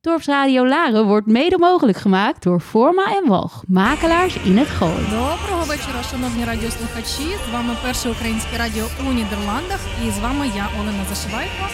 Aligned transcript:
Dorpsradio 0.00 0.66
Laren 0.66 1.06
wordt 1.06 1.26
mede 1.26 1.58
mogelijk 1.58 1.98
gemaakt 1.98 2.42
door 2.42 2.60
Forma 2.60 3.16
en 3.16 3.28
Walg, 3.28 3.62
makelaars 3.68 4.36
in 4.36 4.56
het 4.58 4.68
Gooi. 4.68 5.04
Доброго 5.10 5.64
вечора, 5.64 6.02
шановні 6.10 6.44
радіослухачі. 6.44 7.36
З 7.48 7.52
вами 7.52 7.76
перше 7.82 8.10
українське 8.10 8.58
радіо 8.58 8.86
у 9.08 9.12
Нідерландах. 9.12 9.80
І 10.06 10.10
з 10.10 10.18
вами 10.18 10.46
я, 10.56 10.68
Олена 10.80 11.04
Зашивайко. 11.08 11.64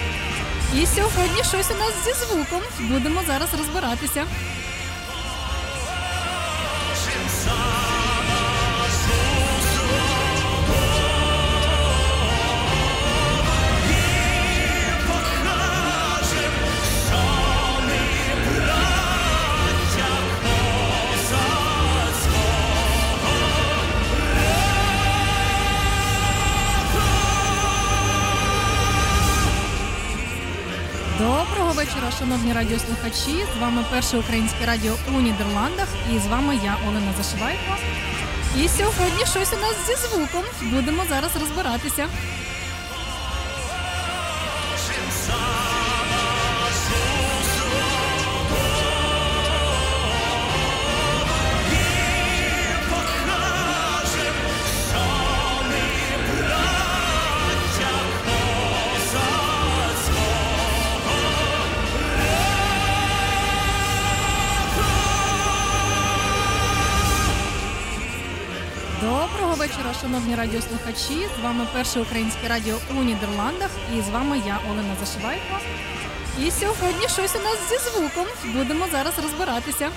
І 0.79 0.87
сьогодні 0.87 1.43
щось 1.51 1.71
у 1.71 1.79
нас 1.79 1.93
зі 2.05 2.13
звуком. 2.13 2.61
Будемо 2.93 3.21
зараз 3.27 3.55
розбиратися. 3.59 4.25
Вечора, 31.85 32.11
шановні 32.19 32.53
радіослухачі. 32.53 33.47
З 33.57 33.61
вами 33.61 33.85
перше 33.91 34.19
українське 34.19 34.67
радіо 34.67 34.95
у 35.17 35.21
Нідерландах. 35.21 35.89
І 36.15 36.19
з 36.19 36.27
вами 36.27 36.59
я, 36.65 36.77
Олена 36.89 37.13
Зашивайко. 37.17 37.77
І 38.57 38.69
сьогодні 38.69 39.27
щось 39.27 39.53
у 39.53 39.57
нас 39.57 39.77
зі 39.87 39.95
звуком. 39.95 40.45
Будемо 40.63 41.03
зараз 41.09 41.31
розбиратися. 41.41 42.09
Шановні 70.05 70.35
радіослухачі. 70.35 71.29
З 71.39 71.43
вами 71.45 71.67
перше 71.73 72.01
українське 72.01 72.49
радіо 72.49 72.77
у 72.91 73.03
Нідерландах. 73.03 73.71
І 73.97 74.01
з 74.01 74.09
вами 74.09 74.43
я, 74.47 74.59
Олена 74.71 74.97
Зашивайко. 75.01 75.59
І 76.39 76.51
сьогодні 76.51 77.09
щось 77.09 77.37
у 77.37 77.39
нас 77.39 77.59
зі 77.69 77.91
звуком. 77.91 78.27
Будемо 78.55 78.87
зараз 78.93 79.15
розбиратися. 79.23 79.91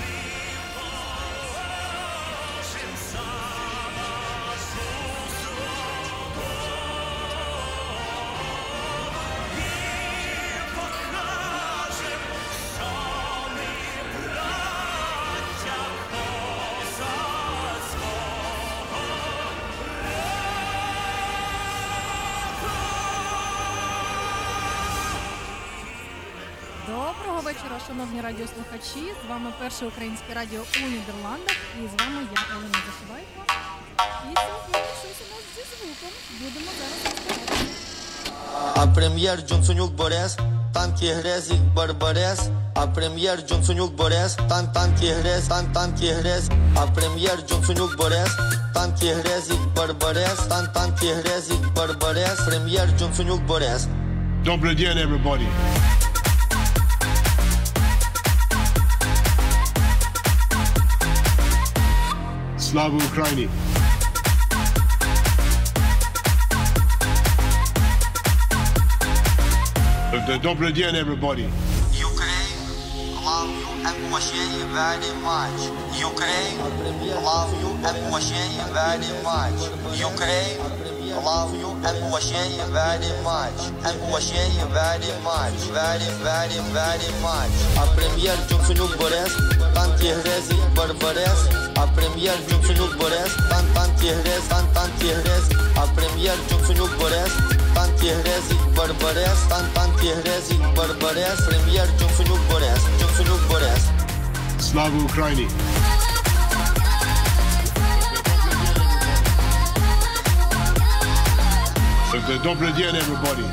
Радіослухачі. 28.78 29.14
З 29.26 29.30
вами 29.30 29.50
перше 29.60 29.86
українське 29.86 30.34
радіо 30.34 30.60
у 30.60 30.88
Нідерландах. 30.88 31.58
І 31.80 31.88
з 31.88 32.02
вами 32.02 32.22
я, 32.36 32.56
Олена 32.56 32.80
Зашивайко. 32.88 33.40
І 34.32 34.36
сьогодні 34.36 34.90
щось 35.02 35.22
у 35.24 35.30
нас 35.34 35.44
зі 35.56 35.64
звуком. 35.72 36.10
Будемо 36.40 36.72
зараз 36.80 37.00
розбиратися. 37.06 37.72
А 38.76 38.88
прем'єр 38.88 39.42
Джонсонюк 39.48 39.92
Борис, 39.92 40.38
танки 40.74 41.14
грезік 41.14 41.62
Барбарес. 41.76 42.42
А 42.74 42.88
прем'єр 42.88 43.42
Джонсонюк 43.48 43.96
Борис, 43.96 44.36
тан 44.50 44.72
танки 44.72 45.08
грез, 45.08 45.48
тан 45.48 45.74
танки 45.74 46.12
грез. 46.12 46.50
А 46.76 46.88
прем'єр 46.88 47.40
Джонсонюк 47.50 47.98
Борис, 47.98 48.38
танки 48.74 49.14
грезік 49.14 49.62
Барбарес. 49.76 50.40
Тан 50.50 50.68
танки 50.74 51.14
грезік 51.14 51.74
Барбарес. 51.76 52.40
Прем'єр 52.48 52.90
Джонсонюк 53.00 53.42
Борис. 53.42 53.88
Добрый 54.46 54.76
день, 54.76 54.98
everybody. 54.98 55.48
Слава 62.67 62.97
Украине! 62.97 63.49
Д- 70.27 70.39
Добрый 70.39 70.73
день, 70.73 70.95
everybody. 70.97 71.49
Ukraine, 71.93 72.55
love 73.25 73.49
you 73.49 73.69
and 73.89 73.99
Moshe 74.13 74.45
very 74.71 75.13
much. 75.23 75.61
Ukraine, 75.99 76.59
love 77.25 77.51
you 77.61 77.71
and 77.89 77.99
Moshe 78.13 78.45
very 78.73 79.11
much. 79.25 79.59
Ukraine, 79.99 80.59
love 81.24 81.54
you 81.56 81.70
and 81.88 81.98
Moshe 82.12 82.44
very 82.72 83.12
much. 83.24 83.60
And 83.88 83.98
Moshe 84.12 84.44
very 84.78 85.12
much. 85.24 85.58
Very, 85.78 86.10
very, 86.24 86.60
very 86.76 87.10
much. 87.22 87.56
А 87.78 87.86
прем'єр 87.96 88.38
Джонсонюк 88.50 88.98
Борис, 88.98 89.34
танки 89.74 90.14
грезі 90.14 90.56
Барбарес. 90.76 91.40
А 91.76 91.88
прем'єр 91.96 92.36
Джонсонюк 92.50 92.98
Борис, 92.98 93.36
тан 93.50 93.66
танки 93.74 94.12
грез, 94.14 94.44
тан 94.50 94.66
танки 94.74 95.14
грез. 95.14 95.44
А 95.76 95.86
прем'єр 95.96 96.36
Джонсонюк 96.50 96.92
Борис, 97.00 97.34
танки 97.76 98.12
грезі 98.12 98.56
Барбарес. 98.78 99.40
Тан 99.50 99.66
танки 99.74 100.14
грезі 100.14 100.56
Барбарес. 100.76 101.40
Прем'єр 101.48 101.88
Джонсонюк 102.00 102.40
Борис, 102.52 102.82
Джонсонюк 103.00 103.42
Борис. 103.50 103.84
Слава 104.60 105.04
Украине! 105.04 105.48
Д- 112.26 112.40
Добрый 112.44 112.72
день, 112.74 112.96
everybody. 112.96 113.46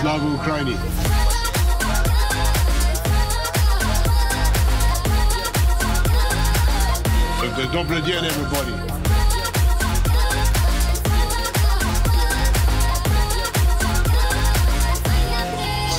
Слава 0.00 0.34
Украине! 0.34 0.76
Д- 7.56 7.66
Добрый 7.72 8.02
день, 8.02 8.24
everybody. 8.24 8.74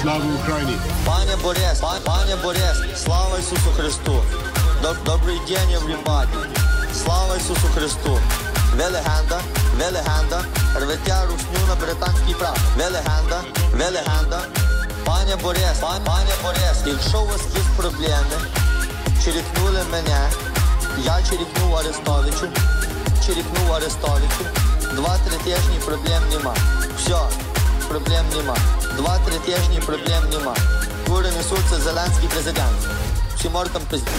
Слава 0.02 0.24
Украине! 0.42 0.78
Пане 1.06 1.36
Борис, 1.44 1.80
пан- 1.82 2.02
пане 2.06 2.36
Борис, 2.38 2.78
слава 3.04 3.38
Ісусу 3.40 3.72
Христу. 3.78 4.22
Доб- 4.82 5.04
Добрий 5.06 5.40
день, 5.48 5.70
everybody. 5.78 6.46
Слава 7.04 7.36
Ісусу 7.36 7.68
Христу. 7.76 8.20
Ви 8.78 8.84
легенда, 8.84 9.42
ви 9.78 9.84
легенда. 9.86 10.44
Рветя 10.76 11.26
русню 11.26 11.68
на 11.68 11.76
британський 11.76 12.34
прав. 12.36 12.58
Ви 12.78 12.84
легенда, 12.84 13.42
ви 13.74 13.84
легенда. 13.86 14.42
Пане 15.06 15.36
Борис, 15.36 15.78
пан- 15.82 16.04
пане 16.06 16.32
Борис, 16.44 16.78
якщо 16.86 17.22
у 17.22 17.26
вас 17.28 17.42
є 17.56 17.62
проблеми, 17.78 18.38
черікнули 19.24 19.84
мене, 19.92 20.30
я 21.06 21.20
черікнув 21.30 21.76
Арестовичу, 21.76 22.48
черікнув 23.26 23.74
Арестовичу. 23.74 24.44
Два-три 24.96 25.38
тижні 25.38 25.78
проблем 25.86 26.24
нема. 26.34 26.54
Все, 26.98 27.18
проблем 27.90 28.26
нема. 28.36 28.58
Два-три 28.98 29.36
тижні 29.46 29.80
проблем 29.86 30.24
нема. 30.32 30.56
Кури 31.08 31.32
несуться 31.38 31.80
Зеленський 31.84 32.30
президент. 32.30 32.78
Всі 33.38 33.50
моркам 33.50 33.82
пизді. 33.90 34.12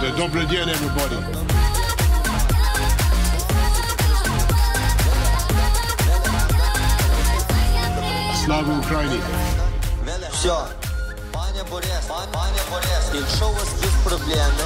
Добрый 0.00 0.46
день, 0.46 0.66
everybody. 0.66 1.16
Слава 8.44 8.78
Україні! 8.78 9.20
Все. 10.32 10.56
Пане 11.32 11.62
Борис, 11.70 11.88
пан, 12.08 12.26
пане 12.32 12.60
Борис, 12.70 13.10
якщо 13.14 13.48
у 13.48 13.52
вас 13.52 13.68
є 13.82 13.88
проблеми, 14.04 14.64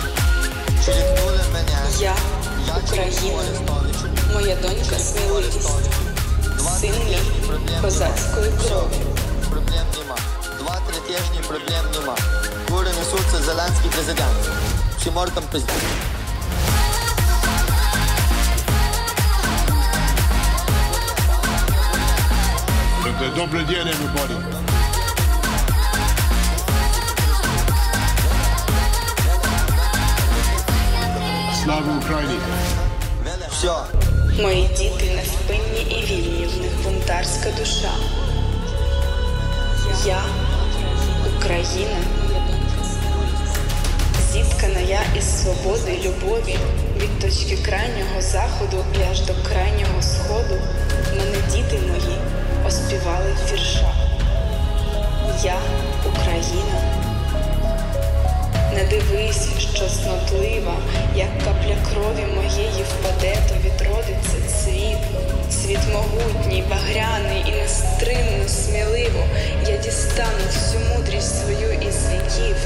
черікнули 0.85 1.41
мене. 1.53 1.79
Я 1.99 2.15
Я 2.67 2.75
Україна, 2.85 3.43
моя 4.33 4.57
донька 4.57 4.99
сміливість, 4.99 5.69
син 6.81 6.93
мій 7.09 7.19
козацької 7.83 8.51
крові. 8.51 9.05
Проблем 9.51 9.87
нема. 9.99 10.17
Два-три 10.59 10.97
тижні 11.07 11.41
проблем 11.49 11.85
нема. 11.95 12.17
Кури 12.71 12.89
несуться 12.99 13.39
Зеленський 13.39 13.91
президент. 13.91 14.74
Оксимортом 15.05 15.45
пизд... 15.53 15.71
The 23.21 23.35
добрый 23.37 23.65
день, 23.67 23.87
everybody. 23.87 24.35
Слава 31.65 31.99
Україні! 32.03 32.39
Все. 33.51 33.73
Мої 34.43 34.69
діти 34.69 35.15
невпинні 35.15 35.81
і 35.81 36.05
вільні, 36.05 36.47
в 36.47 36.61
них 36.61 36.83
бунтарська 36.85 37.51
душа. 37.59 37.91
Я 40.07 40.23
Україна, 41.37 41.97
зіткана 44.55 44.81
я 44.81 45.01
із 45.19 45.43
свободи, 45.43 45.99
любові, 46.05 46.57
від 46.97 47.19
точки 47.19 47.57
крайнього 47.57 48.21
заходу 48.21 48.85
і 48.95 49.11
аж 49.11 49.21
до 49.21 49.33
крайнього 49.49 50.03
сходу. 50.03 50.61
Мене 51.17 51.39
діти 51.53 51.79
мої 51.87 52.19
оспівали 52.67 53.33
в 53.33 53.53
віршах. 53.53 53.97
Я 55.45 55.57
Україна. 56.13 56.81
Не 58.75 58.85
дивись, 58.85 59.49
що 59.75 59.89
снотлива, 59.89 60.75
як 61.17 61.39
капля 61.39 61.77
крові 61.91 62.27
моєї 62.35 62.85
впаде, 62.85 63.37
то 63.49 63.55
відродиться 63.55 64.37
цвіт, 64.49 64.99
світ 65.51 65.81
могутній, 65.93 66.65
багряний 66.71 67.45
і 67.49 67.53
нестримно, 67.53 68.49
сміливо. 68.49 69.25
Я 69.69 69.77
дістану 69.77 70.45
всю 70.47 70.83
мудрість 70.95 71.41
свою 71.41 71.73
із 71.73 72.07
віків, 72.09 72.57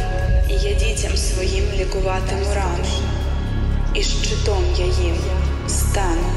і 0.51 0.53
я 0.53 0.75
дітям 0.75 1.17
своїм 1.17 1.65
лікуватиму 1.75 2.45
рани, 2.55 2.89
і 3.95 4.03
щитом 4.03 4.65
я 4.79 4.85
їм 4.85 5.17
стану. 5.69 6.31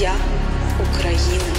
Я 0.00 0.14
Україна, 0.90 1.54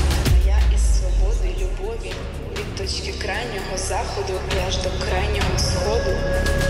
я 0.48 0.58
із 0.76 0.98
свободи, 0.98 1.50
любові, 1.62 2.14
від 2.58 2.76
точки 2.76 3.14
крайнього 3.22 3.78
заходу 3.78 4.34
і 4.56 4.68
аж 4.68 4.78
до 4.78 4.90
крайнього 5.06 5.58
сходу. 5.58 6.12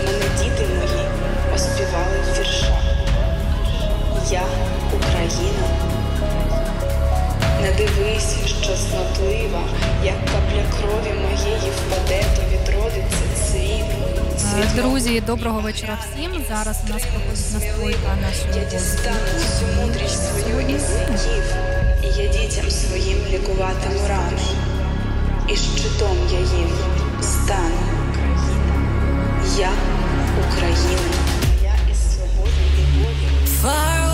Мене 0.04 0.26
діти 0.38 0.66
мої 0.74 1.06
оспівали 1.54 2.18
в 2.24 2.38
віршах. 2.38 2.82
Я 4.30 4.42
Україна. 4.96 5.68
Не 7.62 7.72
дивись, 7.72 8.36
що 8.62 8.76
снотлива, 8.76 9.62
як 10.04 10.24
капля 10.24 10.64
крові 10.80 11.14
моєї 11.14 11.70
впаде, 11.70 12.24
то 12.36 12.42
відродиться 12.42 13.15
Друзі, 14.56 15.22
доброго 15.26 15.60
вечора 15.60 15.98
всім. 16.00 16.30
Зараз 16.48 16.76
у 16.88 16.92
нас 16.92 17.02
проходить 17.02 17.52
настройка 17.54 18.16
нашого 18.22 19.72
мудрість 19.80 20.40
свою 20.40 20.60
із 20.60 20.82
синів, 20.82 21.44
і 22.02 22.06
я 22.22 22.28
дітям 22.28 22.70
своїм 22.70 23.18
лікуватиму 23.32 24.00
рани, 24.08 24.42
і 25.48 25.56
щитом 25.56 26.16
я 26.32 26.38
їм 26.38 26.70
стану. 27.22 27.76
Я 29.58 29.70
Україна, 30.48 31.00
я 31.62 31.92
із 31.92 32.14
свободи 32.14 32.66
і 32.78 33.64
Far 33.64 34.05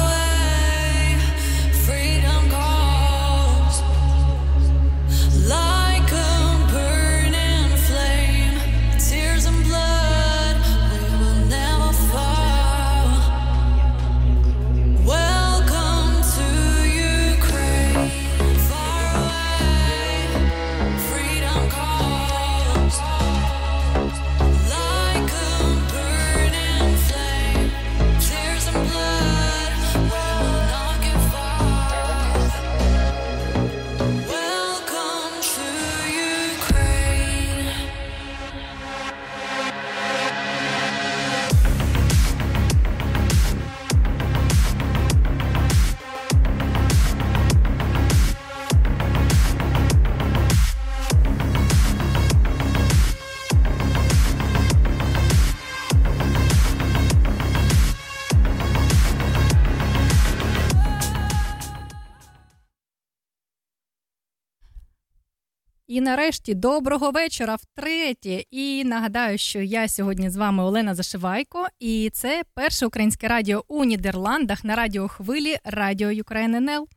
І 65.92 66.00
нарешті 66.00 66.54
доброго 66.54 67.10
вечора 67.10 67.54
втретє. 67.56 68.44
І 68.50 68.84
нагадаю, 68.84 69.38
що 69.38 69.60
я 69.60 69.88
сьогодні 69.88 70.30
з 70.30 70.36
вами 70.36 70.64
Олена 70.64 70.94
Зашивайко, 70.94 71.66
і 71.80 72.10
це 72.12 72.42
перше 72.54 72.86
українське 72.86 73.28
радіо 73.28 73.64
у 73.68 73.84
Нідерландах 73.84 74.64
на 74.64 74.76
радіохвилі 74.76 75.56
Радіо 75.64 76.08
Ukraine 76.08 76.56
НЛ. 76.56 76.88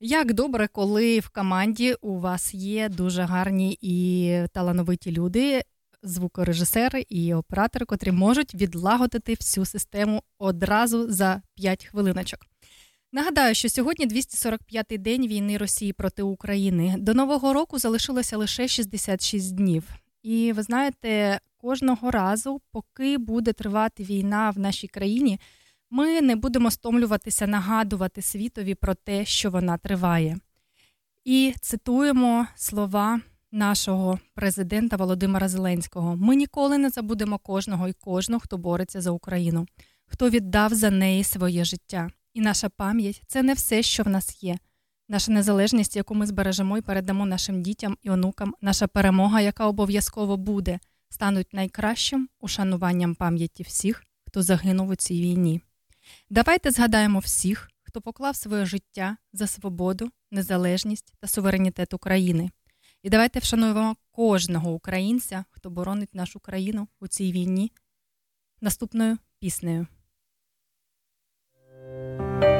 Як 0.00 0.32
добре, 0.32 0.68
коли 0.72 1.20
в 1.20 1.28
команді 1.28 1.94
у 2.00 2.18
вас 2.18 2.54
є 2.54 2.88
дуже 2.88 3.22
гарні 3.22 3.78
і 3.80 4.32
талановиті 4.52 5.12
люди, 5.12 5.62
звукорежисери 6.02 7.04
і 7.08 7.34
оператори, 7.34 7.86
котрі 7.86 8.12
можуть 8.12 8.54
відлагодити 8.54 9.34
всю 9.34 9.64
систему 9.64 10.22
одразу 10.38 11.12
за 11.12 11.42
5 11.54 11.84
хвилиночок. 11.84 12.40
Нагадаю, 13.14 13.54
що 13.54 13.68
сьогодні 13.68 14.06
245-й 14.06 14.98
день 14.98 15.26
війни 15.26 15.56
Росії 15.56 15.92
проти 15.92 16.22
України. 16.22 16.94
До 16.98 17.14
нового 17.14 17.52
року 17.52 17.78
залишилося 17.78 18.36
лише 18.36 18.68
66 18.68 19.54
днів. 19.54 19.84
І 20.22 20.52
ви 20.52 20.62
знаєте, 20.62 21.40
кожного 21.56 22.10
разу, 22.10 22.60
поки 22.72 23.18
буде 23.18 23.52
тривати 23.52 24.04
війна 24.04 24.50
в 24.50 24.58
нашій 24.58 24.88
країні, 24.88 25.40
ми 25.90 26.20
не 26.20 26.36
будемо 26.36 26.70
стомлюватися 26.70 27.46
нагадувати 27.46 28.22
світові 28.22 28.74
про 28.74 28.94
те, 28.94 29.24
що 29.24 29.50
вона 29.50 29.78
триває. 29.78 30.38
І 31.24 31.54
цитуємо 31.60 32.46
слова 32.56 33.20
нашого 33.52 34.18
президента 34.34 34.96
Володимира 34.96 35.48
Зеленського: 35.48 36.16
ми 36.16 36.36
ніколи 36.36 36.78
не 36.78 36.90
забудемо 36.90 37.38
кожного 37.38 37.88
і 37.88 37.92
кожну, 37.92 38.40
хто 38.40 38.58
бореться 38.58 39.00
за 39.00 39.10
Україну, 39.10 39.66
хто 40.06 40.30
віддав 40.30 40.74
за 40.74 40.90
неї 40.90 41.24
своє 41.24 41.64
життя. 41.64 42.10
І 42.34 42.40
наша 42.40 42.68
пам'ять 42.68 43.22
це 43.26 43.42
не 43.42 43.54
все, 43.54 43.82
що 43.82 44.02
в 44.02 44.08
нас 44.08 44.42
є. 44.42 44.58
Наша 45.08 45.32
незалежність, 45.32 45.96
яку 45.96 46.14
ми 46.14 46.26
збережемо 46.26 46.78
і 46.78 46.80
передамо 46.80 47.26
нашим 47.26 47.62
дітям 47.62 47.96
і 48.02 48.10
онукам, 48.10 48.54
наша 48.60 48.86
перемога, 48.86 49.40
яка 49.40 49.66
обов'язково 49.66 50.36
буде, 50.36 50.78
стануть 51.08 51.52
найкращим 51.52 52.28
ушануванням 52.40 53.14
пам'яті 53.14 53.62
всіх, 53.62 54.04
хто 54.26 54.42
загинув 54.42 54.88
у 54.88 54.94
цій 54.94 55.22
війні. 55.22 55.60
Давайте 56.30 56.70
згадаємо 56.70 57.18
всіх, 57.18 57.70
хто 57.82 58.00
поклав 58.00 58.36
своє 58.36 58.66
життя 58.66 59.16
за 59.32 59.46
свободу, 59.46 60.10
незалежність 60.30 61.14
та 61.20 61.28
суверенітет 61.28 61.94
України. 61.94 62.50
І 63.02 63.10
давайте 63.10 63.38
вшануємо 63.38 63.96
кожного 64.10 64.72
українця, 64.72 65.44
хто 65.50 65.70
боронить 65.70 66.14
нашу 66.14 66.40
країну 66.40 66.88
у 67.00 67.08
цій 67.08 67.32
війні, 67.32 67.72
наступною 68.60 69.18
піснею. 69.38 69.86
Thank 71.94 72.44
you. 72.44 72.53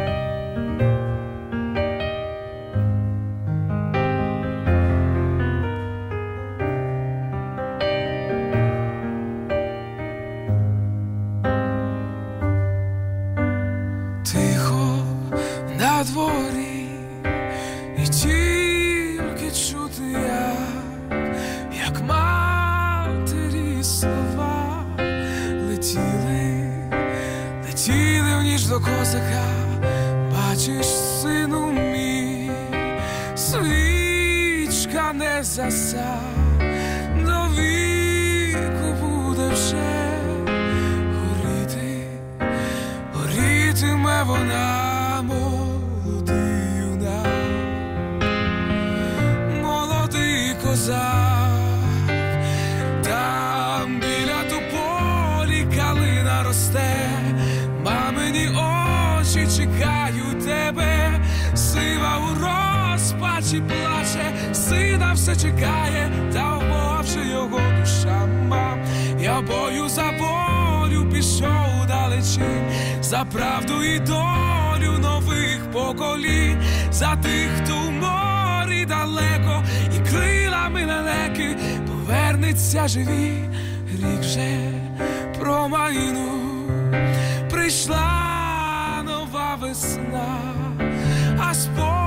до 28.74 28.80
козака, 28.80 29.44
бачиш, 30.32 30.86
сину 30.86 31.72
мій, 31.72 32.50
свічка 33.36 35.12
не 35.12 35.42
заса, 35.42 36.16
до 37.26 37.48
віку 37.56 38.94
буде 39.00 39.48
вже 39.52 39.90
горіти, 41.14 42.06
горітиме 43.12 44.22
вона 44.22 45.22
молодий 45.22 46.44
молодий 49.62 50.54
козак. 50.62 51.33
Все 65.34 65.48
чекає, 65.48 66.10
та 66.32 66.58
вмовче 66.58 67.28
його 67.30 67.60
душа 67.80 68.26
мам. 68.48 68.78
Я 69.20 69.40
бою 69.40 69.88
за 69.88 70.10
волю 70.10 71.10
пішов 71.12 71.86
далечінь, 71.88 72.70
за 73.00 73.24
правду 73.24 73.82
і 73.82 73.98
долю 73.98 74.98
нових 74.98 75.70
поколінь, 75.72 76.62
за 76.90 77.16
тих, 77.16 77.48
хто 77.62 77.74
в 77.74 77.90
морі 77.90 78.84
далеко, 78.84 79.64
і 79.96 80.10
крилами 80.10 80.84
лелеки 80.84 81.56
повернеться 81.86 82.88
живі, 82.88 83.50
рік 83.92 84.20
вже 84.20 84.58
промайнув, 85.38 86.70
прийшла 87.50 89.02
нова 89.04 89.58
весна, 89.60 90.38
а 91.38 91.54
спокою 91.54 92.03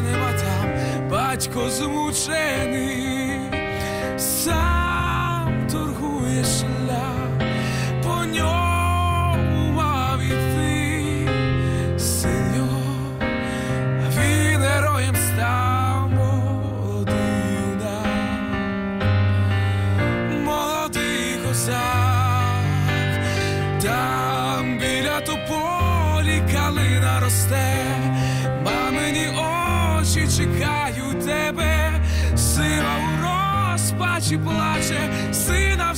нема 0.00 0.32
там. 0.32 1.08
Батько 1.10 1.70
змучений, 1.70 3.40
сам 4.18 4.85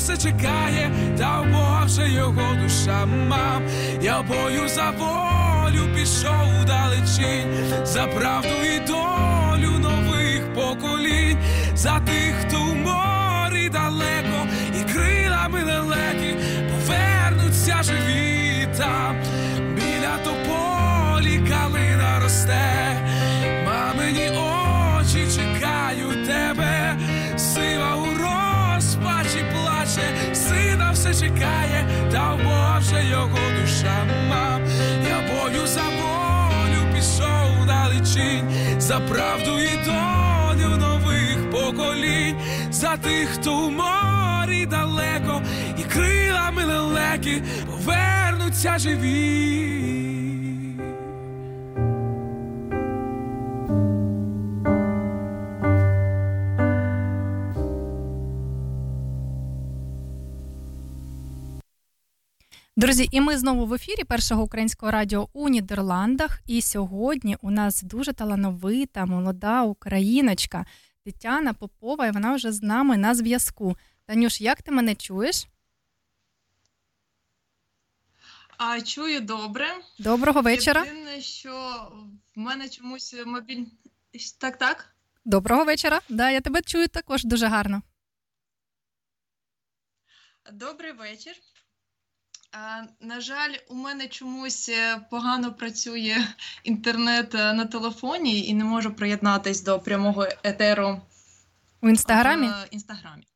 все 0.08 0.16
чекає, 0.16 0.90
та 1.18 1.40
вже 1.84 2.08
його 2.08 2.54
душа 2.62 3.06
мам. 3.06 3.62
Я 4.02 4.22
бою 4.22 4.68
за 4.68 4.90
волю 4.90 5.88
пішов 5.94 6.64
далечінь, 6.66 7.84
за 7.84 8.06
правду 8.06 8.54
і 8.76 8.78
долю 8.86 9.78
нових 9.78 10.54
поколінь, 10.54 11.38
за 11.74 12.00
тих, 12.00 12.34
хто 12.40 12.58
в 12.58 12.76
морі 12.76 13.68
далеко, 13.68 14.46
і 14.80 14.92
крилами 14.92 15.64
лелеки 15.64 16.36
повернуться 16.70 17.82
живі 17.82 18.68
там, 18.78 19.16
біля 19.74 20.18
тополі 20.24 21.38
калина 21.48 22.20
росте, 22.22 22.98
чекає, 31.38 31.87
та 32.12 32.37
Боже 32.37 33.04
його 33.11 33.38
душа. 33.61 34.07
Мав, 34.28 34.61
Я 35.09 35.18
бою 35.28 35.66
за 35.66 35.83
волю 35.83 36.95
пішов 36.95 37.66
далечінь, 37.66 38.50
за 38.78 39.00
правду 39.00 39.59
і 39.59 39.76
долю 39.85 40.76
нових 40.76 41.50
поколінь, 41.50 42.37
за 42.71 42.97
тих, 42.97 43.28
хто 43.28 43.54
у 43.54 43.71
морі 43.71 44.66
далеко, 44.66 45.42
і 45.78 45.83
крилами 45.83 46.64
лелеки 46.64 47.42
повернуться 47.66 48.78
живі. 48.78 50.17
Друзі, 62.78 63.08
і 63.12 63.20
ми 63.20 63.38
знову 63.38 63.66
в 63.66 63.75
ефірі 63.75 64.04
першого 64.04 64.42
українського 64.42 64.92
радіо 64.92 65.28
у 65.32 65.49
Нідерландах. 65.49 66.40
І 66.47 66.62
сьогодні 66.62 67.37
у 67.40 67.50
нас 67.50 67.82
дуже 67.82 68.12
талановита 68.12 69.06
молода 69.06 69.62
україночка 69.62 70.66
Тетяна 71.04 71.54
Попова, 71.54 72.06
і 72.06 72.11
вона 72.11 72.35
вже 72.35 72.52
з 72.52 72.62
нами 72.62 72.97
на 72.97 73.14
зв'язку. 73.14 73.76
Танюш, 74.06 74.40
як 74.40 74.62
ти 74.62 74.70
мене 74.70 74.94
чуєш? 74.94 75.47
А 78.56 78.80
чую 78.80 79.20
добре. 79.20 79.66
Доброго 79.99 80.40
вечора. 80.40 80.85
Єдине, 80.85 81.20
що 81.20 81.52
в 82.37 82.38
мене 82.38 82.68
чомусь 82.68 83.16
мобіль. 83.26 83.66
Так, 84.40 84.58
так. 84.58 84.94
Доброго 85.25 85.64
вечора. 85.64 86.00
Да, 86.08 86.30
я 86.30 86.40
тебе 86.40 86.62
чую 86.62 86.88
також 86.88 87.25
дуже 87.25 87.47
гарно. 87.47 87.82
Добрий 90.52 90.92
вечір. 90.92 91.35
На 93.00 93.21
жаль, 93.21 93.55
у 93.69 93.75
мене 93.75 94.09
чомусь 94.09 94.69
е, 94.69 95.00
погано 95.11 95.55
працює 95.55 96.17
інтернет 96.64 97.35
е, 97.35 97.52
на 97.52 97.64
телефоні 97.67 98.47
і 98.47 98.55
не 98.55 98.64
можу 98.64 98.95
приєднатись 98.95 99.62
до 99.62 99.81
прямого 99.81 100.25
етеру 100.45 101.00
У 101.81 101.88
інстаграмі. 101.88 102.47
в 102.49 102.69
інстаграмі. 102.71 103.26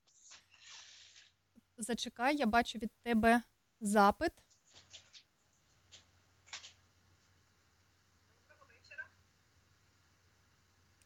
Зачекай, 1.79 2.37
я 2.37 2.47
бачу 2.47 2.79
від 2.79 2.91
тебе 3.03 3.43
запит. 3.81 4.33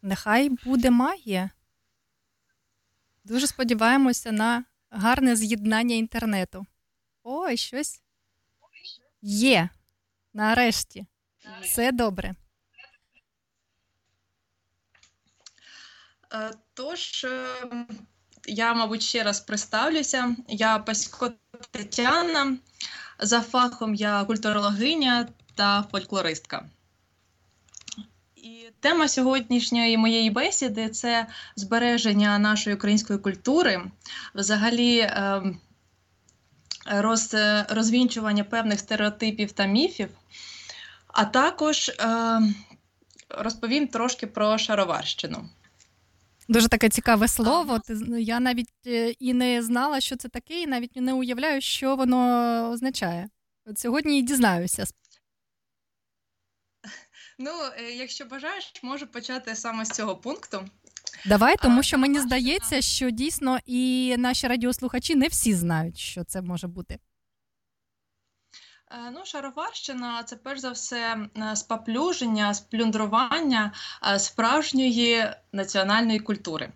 Нехай 0.02 0.50
буде 0.64 0.90
магія. 0.90 1.50
Дуже 3.24 3.46
сподіваємося 3.46 4.32
на 4.32 4.64
гарне 4.90 5.36
з'єднання 5.36 5.94
інтернету. 5.94 6.66
Ой, 7.28 7.56
щось 7.56 8.02
є. 9.22 9.68
Нарешті. 10.34 11.06
Все 11.62 11.92
добре. 11.92 12.34
Е, 16.32 16.50
Тож, 16.74 17.24
е, 17.24 17.46
я, 18.46 18.74
мабуть, 18.74 19.02
ще 19.02 19.22
раз 19.22 19.40
представлюся. 19.40 20.36
Я 20.48 20.78
Пасько 20.78 21.32
Тетяна. 21.70 22.56
За 23.18 23.40
фахом 23.40 23.94
я 23.94 24.24
культурологиня 24.24 25.28
та 25.54 25.82
фольклористка. 25.90 26.68
І 28.36 28.70
тема 28.80 29.08
сьогоднішньої 29.08 29.98
моєї 29.98 30.30
бесіди 30.30 30.88
це 30.88 31.26
збереження 31.56 32.38
нашої 32.38 32.76
української 32.76 33.18
культури, 33.18 33.90
взагалі 34.34 34.98
е, 34.98 35.42
роз, 36.88 37.34
розвінчування 37.68 38.44
певних 38.44 38.80
стереотипів 38.80 39.52
та 39.52 39.66
міфів, 39.66 40.08
а 41.06 41.24
також 41.24 41.88
е, 41.88 42.40
розповім 43.28 43.88
трошки 43.88 44.26
про 44.26 44.58
шароварщину. 44.58 45.48
Дуже 46.48 46.68
таке 46.68 46.88
цікаве 46.88 47.28
слово. 47.28 47.78
Ти, 47.78 47.96
з- 47.96 48.20
я 48.20 48.40
навіть 48.40 48.70
е, 48.86 49.10
і 49.10 49.34
не 49.34 49.62
знала, 49.62 50.00
що 50.00 50.16
це 50.16 50.28
таке, 50.28 50.60
і 50.62 50.66
навіть 50.66 50.96
не 50.96 51.12
уявляю, 51.12 51.60
що 51.60 51.96
воно 51.96 52.70
означає. 52.70 53.28
От 53.66 53.78
сьогодні 53.78 54.18
і 54.18 54.22
дізнаюся. 54.22 54.84
Ну, 57.38 57.50
е, 57.78 57.82
якщо 57.92 58.24
бажаєш, 58.24 58.72
можу 58.82 59.06
почати 59.06 59.54
саме 59.54 59.84
з 59.84 59.88
цього 59.90 60.16
пункту. 60.16 60.68
Давай, 61.24 61.56
тому 61.62 61.82
що 61.82 61.98
мені 61.98 62.20
здається, 62.20 62.82
що 62.82 63.10
дійсно 63.10 63.58
і 63.66 64.14
наші 64.18 64.46
радіослухачі 64.46 65.14
не 65.14 65.28
всі 65.28 65.54
знають, 65.54 65.98
що 65.98 66.24
це 66.24 66.42
може 66.42 66.66
бути. 66.66 66.98
Е, 68.90 69.10
Ну, 69.10 69.24
шароварщина 69.24 70.22
це 70.22 70.36
перш 70.36 70.60
за 70.60 70.70
все 70.70 71.28
е, 71.36 71.56
спаплюження, 71.56 72.54
сплюндрування 72.54 73.72
е, 74.06 74.18
справжньої 74.18 75.24
національної 75.52 76.18
культури. 76.18 76.72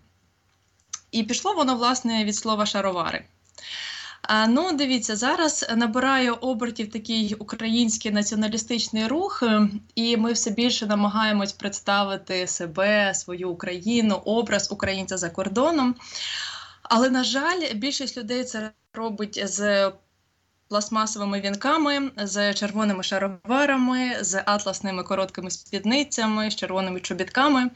І 1.11 1.23
пішло 1.23 1.53
воно, 1.53 1.75
власне, 1.75 2.25
від 2.25 2.35
слова 2.35 2.65
шаровари. 2.65 3.25
Ну, 4.47 4.71
дивіться, 4.73 5.15
зараз 5.15 5.65
набирає 5.75 6.31
обертів 6.31 6.91
такий 6.91 7.33
український 7.33 8.11
націоналістичний 8.11 9.07
рух, 9.07 9.43
е, 9.43 9.69
і 9.95 10.17
ми 10.17 10.33
все 10.33 10.51
більше 10.51 10.85
намагаємось 10.85 11.53
представити 11.53 12.47
себе, 12.47 13.13
свою 13.13 13.49
Україну, 13.49 14.15
образ 14.15 14.71
українця 14.71 15.17
за 15.17 15.29
кордоном. 15.29 15.95
Але, 16.83 17.09
на 17.09 17.23
жаль, 17.23 17.73
більшість 17.75 18.17
людей 18.17 18.43
це 18.43 18.71
робить 18.93 19.41
з 19.43 19.91
пластмасовими 20.67 21.41
вінками, 21.41 22.11
з 22.17 22.53
червоними 22.53 23.03
шароварами, 23.03 24.17
з 24.21 24.43
атласними 24.45 25.03
короткими 25.03 25.51
спідницями, 25.51 26.51
з 26.51 26.55
червоними 26.55 26.99
чобітками. 26.99 27.69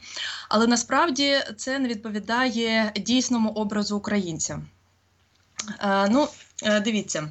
Але 0.48 0.66
насправді 0.66 1.40
це 1.56 1.78
не 1.78 1.88
відповідає 1.88 2.92
дійсному 2.96 3.50
образу 3.50 3.96
українця. 3.96 4.62
Е, 5.80 6.08
ну, 6.08 6.28
е, 6.62 6.80
дивіться, 6.80 7.28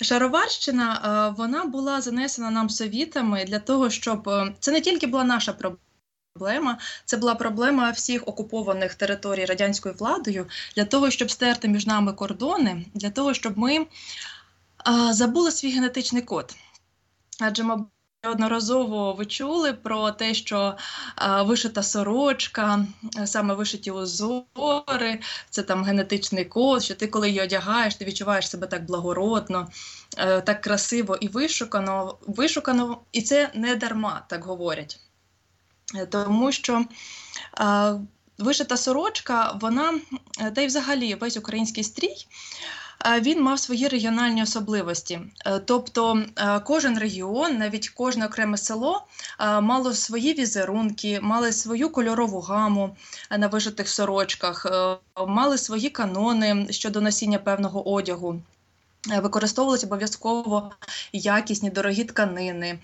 шароварщина 0.00 0.94
е, 0.94 1.34
вона 1.38 1.64
була 1.64 2.00
занесена 2.00 2.50
нам 2.50 2.70
совітами 2.70 3.44
для 3.44 3.58
того, 3.58 3.90
щоб 3.90 4.30
це 4.60 4.72
не 4.72 4.80
тільки 4.80 5.06
була 5.06 5.24
наша 5.24 5.52
проблема, 5.52 6.78
це 7.04 7.16
була 7.16 7.34
проблема 7.34 7.90
всіх 7.90 8.28
окупованих 8.28 8.94
територій 8.94 9.44
радянською 9.44 9.94
владою 9.98 10.46
для 10.76 10.84
того, 10.84 11.10
щоб 11.10 11.30
стерти 11.30 11.68
між 11.68 11.86
нами 11.86 12.12
кордони, 12.12 12.86
для 12.94 13.10
того, 13.10 13.34
щоб 13.34 13.58
ми 13.58 13.76
е, 13.76 13.86
забули 15.12 15.50
свій 15.50 15.70
генетичний 15.70 16.22
код. 16.22 16.54
Адже, 17.40 17.62
мабуть, 17.62 17.88
Неодноразово 18.24 19.12
ви 19.12 19.26
чули 19.26 19.72
про 19.72 20.10
те, 20.10 20.34
що 20.34 20.76
е, 21.18 21.42
вишита 21.42 21.82
сорочка, 21.82 22.86
е, 23.18 23.26
саме 23.26 23.54
вишиті 23.54 23.90
узори, 23.90 25.20
це 25.50 25.62
там 25.62 25.84
генетичний 25.84 26.44
код, 26.44 26.82
що 26.82 26.94
ти, 26.94 27.06
коли 27.06 27.28
її 27.28 27.42
одягаєш, 27.42 27.94
ти 27.94 28.04
відчуваєш 28.04 28.50
себе 28.50 28.66
так 28.66 28.84
благородно, 28.84 29.68
е, 30.18 30.40
так 30.40 30.60
красиво 30.60 31.16
і 31.20 31.28
вишукано, 31.28 32.18
вишукано, 32.26 32.98
і 33.12 33.22
це 33.22 33.50
не 33.54 33.76
дарма, 33.76 34.22
так 34.28 34.44
говорять. 34.44 35.00
Тому 36.10 36.52
що 36.52 36.84
вишита 38.38 38.76
сорочка, 38.76 39.58
вона, 39.60 40.00
та 40.54 40.60
й 40.60 40.66
взагалі 40.66 41.14
весь 41.14 41.36
український 41.36 41.84
стрій. 41.84 42.26
Він 43.20 43.42
мав 43.42 43.58
свої 43.58 43.88
регіональні 43.88 44.42
особливості. 44.42 45.20
Е, 45.46 45.58
Тобто 45.58 46.22
е, 46.36 46.60
кожен 46.60 46.98
регіон, 46.98 47.58
навіть 47.58 47.88
кожне 47.88 48.26
окреме 48.26 48.58
село, 48.58 49.06
е, 49.40 49.60
мало 49.60 49.94
свої 49.94 50.34
візерунки, 50.34 51.20
мали 51.22 51.52
свою 51.52 51.90
кольорову 51.90 52.40
гаму 52.40 52.96
на 53.38 53.46
вишитих 53.46 53.88
сорочках, 53.88 54.66
мали 55.26 55.58
свої 55.58 55.90
канони 55.90 56.66
щодо 56.70 57.00
носіння 57.00 57.38
певного 57.38 57.92
одягу. 57.92 58.42
Використовувалися 59.22 59.86
обов'язково 59.86 60.70
якісні 61.12 61.70
дорогі 61.70 62.04
тканини, 62.04 62.78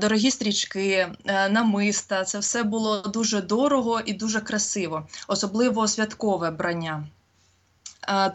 дорогі 0.00 0.30
стрічки, 0.30 1.08
намиста. 1.50 2.24
Це 2.24 2.38
все 2.38 2.62
було 2.62 3.00
дуже 3.00 3.42
дорого 3.42 4.00
і 4.00 4.12
дуже 4.12 4.40
красиво, 4.40 5.08
особливо 5.28 5.88
святкове 5.88 6.50
брання. 6.50 7.04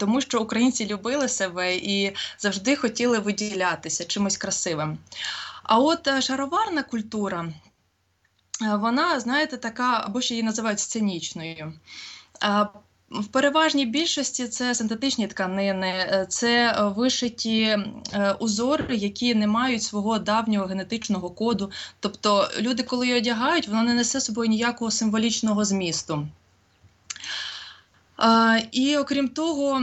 Тому 0.00 0.20
що 0.20 0.40
українці 0.40 0.86
любили 0.86 1.28
себе 1.28 1.76
і 1.76 2.16
завжди 2.38 2.76
хотіли 2.76 3.18
виділятися 3.18 4.04
чимось 4.04 4.36
красивим. 4.36 4.98
А 5.64 5.78
от 5.78 6.08
е, 6.08 6.22
шароварна 6.22 6.82
культура, 6.82 7.52
е, 8.62 8.76
вона, 8.76 9.20
знаєте, 9.20 9.56
така, 9.56 10.02
або 10.04 10.20
ще 10.20 10.34
її 10.34 10.42
називають 10.42 10.80
сценічною. 10.80 11.72
В 13.10 13.26
переважній 13.26 13.86
більшості 13.86 14.48
це 14.48 14.74
синтетичні 14.74 15.26
тканини, 15.26 15.88
е, 15.88 16.26
це 16.28 16.76
вишиті 16.96 17.78
узори, 18.38 18.96
які 18.96 19.34
не 19.34 19.46
мають 19.46 19.82
свого 19.82 20.18
давнього 20.18 20.66
генетичного 20.66 21.30
коду. 21.30 21.70
Тобто 22.00 22.48
люди, 22.60 22.82
коли 22.82 23.06
її 23.06 23.18
одягають, 23.18 23.68
воно 23.68 23.82
не 23.82 23.94
несе 23.94 24.20
собою 24.20 24.50
ніякого 24.50 24.90
символічного 24.90 25.64
змісту. 25.64 26.28
Е, 28.20 28.68
І 28.72 28.96
окрім 28.96 29.28
того, 29.28 29.82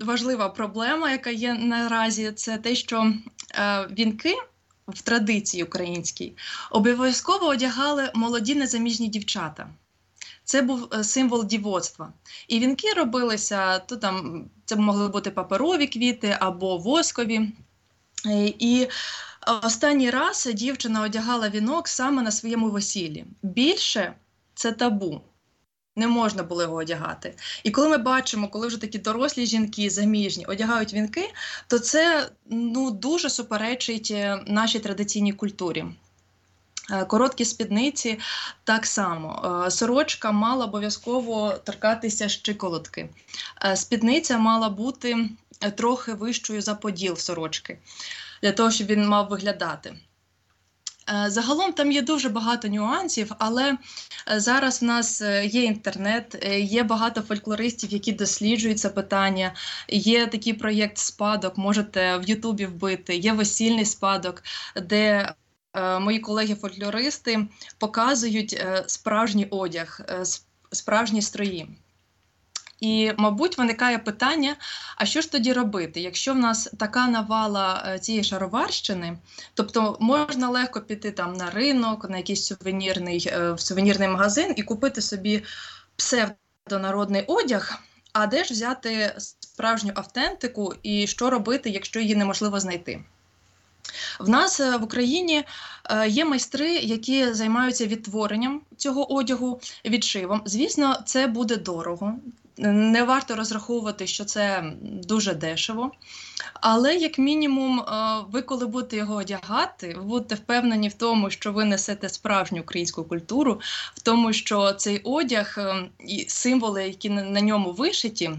важлива 0.00 0.48
проблема, 0.48 1.10
яка 1.10 1.30
є 1.30 1.54
наразі, 1.54 2.32
це 2.32 2.58
те, 2.58 2.74
що 2.74 3.12
е, 3.54 3.88
вінки 3.98 4.34
в 4.88 5.02
традиції 5.02 5.62
українській 5.62 6.36
обов'язково 6.70 7.46
одягали 7.46 8.10
молоді 8.14 8.54
незаміжні 8.54 9.08
дівчата. 9.08 9.68
Це 10.44 10.62
був 10.62 10.88
е, 10.94 11.04
символ 11.04 11.46
дівоцтва. 11.46 12.12
І 12.48 12.58
вінки 12.58 12.92
робилися, 12.96 13.78
то 13.78 13.96
там 13.96 14.44
це 14.64 14.76
могли 14.76 15.08
бути 15.08 15.30
паперові 15.30 15.86
квіти 15.86 16.36
або 16.40 16.78
воскові. 16.78 17.40
Е, 18.26 18.54
І 18.58 18.88
останній 19.62 20.10
раз 20.10 20.48
дівчина 20.54 21.02
одягала 21.02 21.48
вінок 21.48 21.88
саме 21.88 22.22
на 22.22 22.30
своєму 22.30 22.70
весіллі. 22.70 23.24
Більше 23.42 24.14
це 24.54 24.72
табу. 24.72 25.20
Не 26.00 26.08
можна 26.08 26.42
було 26.42 26.62
його 26.62 26.74
одягати. 26.74 27.34
І 27.64 27.70
коли 27.70 27.88
ми 27.88 27.98
бачимо, 27.98 28.48
коли 28.48 28.66
вже 28.66 28.80
такі 28.80 28.98
дорослі 28.98 29.46
жінки, 29.46 29.90
заміжні, 29.90 30.44
одягають 30.44 30.94
вінки, 30.94 31.32
то 31.66 31.78
це 31.78 32.30
ну, 32.50 32.90
дуже 32.90 33.30
суперечить 33.30 34.10
е, 34.10 34.42
нашій 34.46 34.78
традиційній 34.78 35.32
культурі. 35.32 35.84
Е, 36.92 37.04
Короткі 37.04 37.44
спідниці 37.44 38.18
так 38.64 38.86
само. 38.86 39.62
Е, 39.66 39.70
Сорочка 39.70 40.32
мала 40.32 40.64
обов'язково 40.64 41.52
торкатися 41.64 42.28
щиколотки. 42.28 43.08
Спідниця 43.74 44.38
мала 44.38 44.68
бути 44.68 45.28
трохи 45.76 46.12
вищою 46.12 46.62
за 46.62 46.74
поділ 46.74 47.16
сорочки, 47.16 47.78
для 48.42 48.52
того, 48.52 48.70
щоб 48.70 48.86
він 48.86 49.08
мав 49.08 49.28
виглядати. 49.28 49.96
Е, 51.10 51.30
Загалом 51.30 51.72
там 51.72 51.92
є 51.92 52.02
дуже 52.02 52.28
багато 52.28 52.68
нюансів, 52.68 53.32
але 53.38 53.76
е, 54.32 54.40
зараз 54.40 54.82
в 54.82 54.84
нас 54.84 55.22
е, 55.22 55.46
є 55.46 55.62
інтернет, 55.62 56.46
є 56.58 56.82
багато 56.82 57.22
фольклористів, 57.22 57.92
які 57.92 58.12
досліджують 58.12 58.78
це 58.78 58.88
питання. 58.88 59.54
Є 59.88 60.26
такий 60.26 60.52
проєкт 60.52 60.98
спадок, 60.98 61.58
можете 61.58 62.16
в 62.16 62.28
Ютубі 62.28 62.66
вбити, 62.66 63.16
є 63.16 63.32
весільний 63.32 63.84
спадок, 63.84 64.42
де 64.82 65.34
мої 66.00 66.18
колеги-фольклористи 66.18 67.46
показують 67.78 68.64
справжній 68.86 69.46
одяг, 69.50 70.00
справжні 70.72 71.22
строї. 71.22 71.68
І, 72.80 73.12
мабуть, 73.16 73.58
виникає 73.58 73.98
питання: 73.98 74.56
а 74.96 75.04
що 75.04 75.20
ж 75.20 75.32
тоді 75.32 75.52
робити, 75.52 76.00
якщо 76.00 76.34
в 76.34 76.38
нас 76.38 76.70
така 76.78 77.08
навала 77.08 77.84
е, 77.86 77.98
цієї 77.98 78.24
шароварщини, 78.24 79.18
тобто 79.54 79.96
можна 80.00 80.48
легко 80.48 80.80
піти 80.80 81.10
там 81.10 81.32
на 81.32 81.50
ринок, 81.50 82.10
на 82.10 82.16
якийсь 82.16 82.44
сувенірний, 82.44 83.30
е, 83.32 83.58
сувенірний 83.58 84.08
магазин 84.08 84.54
і 84.56 84.62
купити 84.62 85.02
собі 85.02 85.44
псевдонародний 85.96 87.24
одяг, 87.26 87.82
а 88.12 88.26
де 88.26 88.44
ж 88.44 88.54
взяти 88.54 89.14
справжню 89.18 89.92
автентику 89.94 90.74
і 90.82 91.06
що 91.06 91.30
робити, 91.30 91.70
якщо 91.70 92.00
її 92.00 92.16
неможливо 92.16 92.60
знайти? 92.60 93.04
В 94.20 94.28
нас 94.28 94.60
е, 94.60 94.76
в 94.76 94.82
Україні 94.82 95.44
є 96.06 96.24
майстри, 96.24 96.74
які 96.74 97.32
займаються 97.32 97.86
відтворенням 97.86 98.60
цього 98.76 99.12
одягу, 99.12 99.60
відшивом. 99.84 100.42
Звісно, 100.44 101.02
це 101.06 101.26
буде 101.26 101.56
дорого. 101.56 102.14
Не 102.62 103.04
варто 103.04 103.36
розраховувати, 103.36 104.06
що 104.06 104.24
це 104.24 104.72
дуже 104.82 105.34
дешево. 105.34 105.92
Але, 106.54 106.96
як 106.96 107.18
мінімум, 107.18 107.80
е, 107.80 107.84
ви, 108.30 108.42
коли 108.42 108.66
будете 108.66 108.96
його 108.96 109.14
одягати, 109.14 109.94
ви 109.98 110.02
будете 110.02 110.34
впевнені 110.34 110.88
в 110.88 110.94
тому, 110.94 111.30
що 111.30 111.52
ви 111.52 111.64
несете 111.64 112.08
справжню 112.08 112.60
українську 112.60 113.04
культуру, 113.04 113.60
в 113.94 114.00
тому, 114.00 114.32
що 114.32 114.72
цей 114.72 115.00
одяг 115.04 115.54
е, 115.58 115.88
і 115.98 116.24
символи, 116.28 116.84
які 116.84 117.10
на 117.10 117.40
ньому 117.40 117.72
вишиті, 117.72 118.30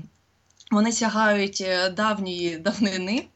вони 0.71 0.91
сягають 0.91 1.61
е, 1.61 1.89
давньої 1.89 2.57
давнини. 2.57 3.27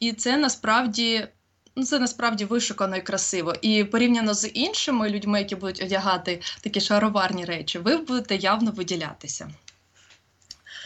І 0.00 0.12
це 0.12 0.36
насправді, 0.36 1.28
ну, 1.76 1.84
це 1.84 1.98
насправді 1.98 2.44
вишукано 2.44 2.96
і 2.96 3.02
красиво. 3.02 3.54
І 3.62 3.84
порівняно 3.84 4.34
з 4.34 4.48
іншими 4.48 5.10
людьми, 5.10 5.38
які 5.38 5.56
будуть 5.56 5.82
одягати 5.82 6.42
такі 6.60 6.80
шароварні 6.80 7.44
речі, 7.44 7.78
ви 7.78 7.96
будете 7.96 8.36
явно 8.36 8.70
виділятися. 8.70 9.50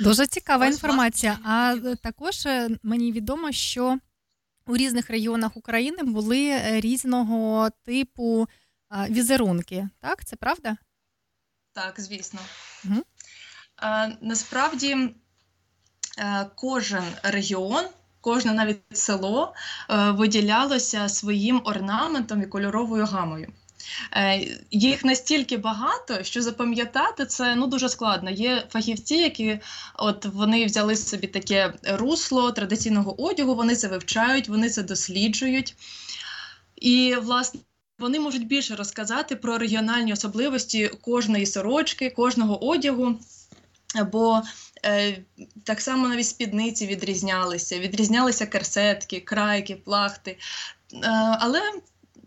Дуже 0.01 0.27
цікава 0.27 0.67
Ось, 0.69 0.75
інформація. 0.75 1.39
А 1.45 1.75
е, 1.75 1.97
також 1.97 2.47
е, 2.47 2.69
мені 2.83 3.13
відомо, 3.13 3.53
що 3.53 3.99
у 4.67 4.77
різних 4.77 5.11
регіонах 5.11 5.57
України 5.57 6.03
були 6.03 6.49
е, 6.49 6.81
різного 6.81 7.71
типу 7.85 8.49
візерунки. 9.11 9.89
Так, 10.01 10.25
це 10.25 10.37
правда? 10.37 10.77
Так, 11.73 12.01
звісно. 12.01 12.41
Мгм. 12.85 13.05
Е, 13.83 14.17
насправді 14.21 15.15
кожен 16.55 17.05
регіон, 17.23 17.85
кожне 18.21 18.53
навіть 18.53 18.81
село 18.93 19.55
виділялося 19.89 21.09
своїм 21.09 21.63
орнаментом 21.65 22.43
і 22.43 22.47
кольоровою 22.47 23.05
гамою. 23.05 23.53
Е, 24.12 24.59
Їх 24.70 25.05
настільки 25.05 25.57
багато, 25.57 26.22
що 26.22 26.42
запам'ятати 26.42 27.27
це 27.27 27.55
ну 27.55 27.66
дуже 27.66 27.88
складно. 27.88 28.31
Є 28.31 28.66
фахівці, 28.70 29.14
які 29.14 29.61
от 29.94 30.27
вони 30.27 30.66
взяли 30.66 30.96
собі 30.96 31.27
таке 31.27 31.72
русло 31.85 32.53
традиційного 32.53 33.22
одягу, 33.22 33.55
вони 33.55 33.77
це 33.77 33.88
вивчають, 33.88 34.48
вони 34.48 34.70
це 34.70 34.83
досліджують. 34.83 35.77
І 36.77 37.14
власне. 37.22 37.61
Вони 37.98 38.20
можуть 38.20 38.46
більше 38.46 38.77
розказати 38.77 39.37
про 39.37 39.59
регіональні 39.59 40.12
особливості 40.12 40.88
кожної 40.88 41.46
сорочки, 41.46 42.11
кожного 42.11 42.68
одягу. 42.68 43.18
Бо 44.12 44.42
е, 44.85 45.18
так 45.64 45.81
само 45.81 46.09
навіть 46.09 46.27
спідниці 46.27 46.87
відрізнялися, 46.87 47.79
відрізнялися 47.79 48.46
керсетки, 48.46 49.20
крайки, 49.20 49.77
плахти. 49.77 50.31
Е, 50.31 50.38
але 51.40 51.61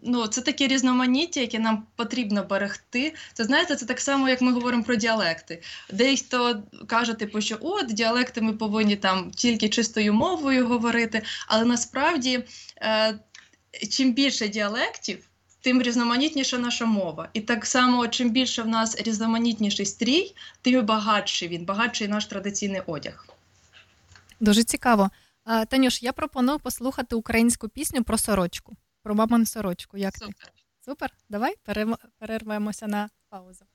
ну, 0.02 0.28
це 0.28 0.42
таке 0.42 0.68
різноманіття, 0.68 1.40
яке 1.40 1.60
нам 1.60 1.84
потрібно 1.96 2.44
берегти. 2.44 3.16
Це 3.34 3.44
знаєте, 3.44 3.76
це 3.76 3.86
так 3.86 4.00
само, 4.02 4.30
як 4.30 4.42
ми 4.42 4.52
говоримо 4.52 4.84
про 4.84 4.96
діалекти. 4.96 5.62
Дехто 5.92 6.64
каже, 6.88 7.14
типу, 7.14 7.42
що 7.42 7.58
от 7.62 7.94
діалекти 7.94 8.42
ми 8.42 8.54
повинні 8.54 8.96
там 8.96 9.32
тільки 9.32 9.70
чистою 9.70 10.14
мовою 10.14 10.68
говорити, 10.68 11.22
але 11.48 11.66
насправді 11.66 12.44
е, 12.82 13.20
чим 13.90 14.14
більше 14.14 14.48
діалектів, 14.48 15.28
тим 15.62 15.82
різноманітніша 15.82 16.58
наша 16.58 16.86
мова. 16.86 17.30
І 17.34 17.42
так 17.42 17.66
само, 17.66 18.08
чим 18.08 18.30
більше 18.30 18.62
в 18.62 18.68
нас 18.68 19.02
різноманітніший 19.02 19.86
стрій, 19.86 20.36
тим 20.62 20.86
багатший 20.86 21.48
він, 21.48 21.66
багатший 21.66 22.08
наш 22.08 22.26
традиційний 22.26 22.82
одяг. 22.86 23.28
Дуже 24.40 24.64
цікаво. 24.64 25.10
Танюш, 25.68 26.04
я 26.04 26.14
пропоную 26.14 26.60
послухати 26.60 27.16
українську 27.16 27.70
пісню 27.70 28.04
про 28.04 28.18
сорочку, 28.18 28.76
про 29.04 29.16
мамину 29.16 29.46
сорочку. 29.46 29.98
Як 29.98 30.14
ти? 30.14 30.26
Супер. 30.26 30.54
Супер? 30.86 31.14
Давай 31.30 31.56
перервемося 32.20 32.88
на 32.88 33.10
паузу. 33.30 33.66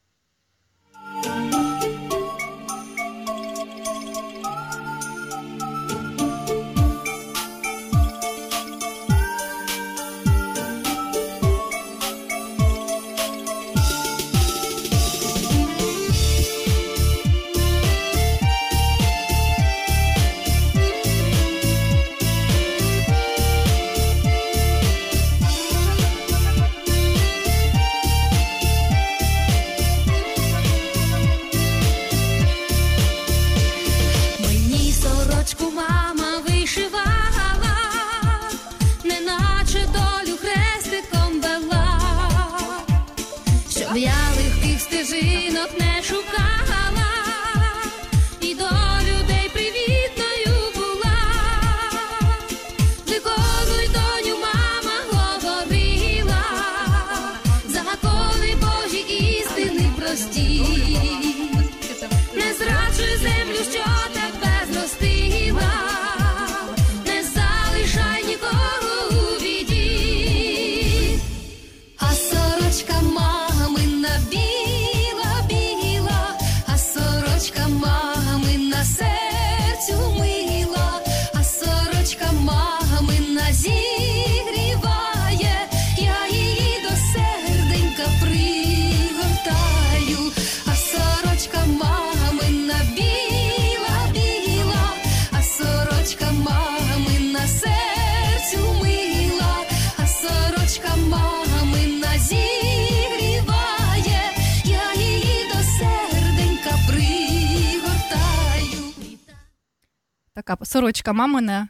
Така 110.46 110.64
сорочка 110.64 111.12
мамина 111.12 111.68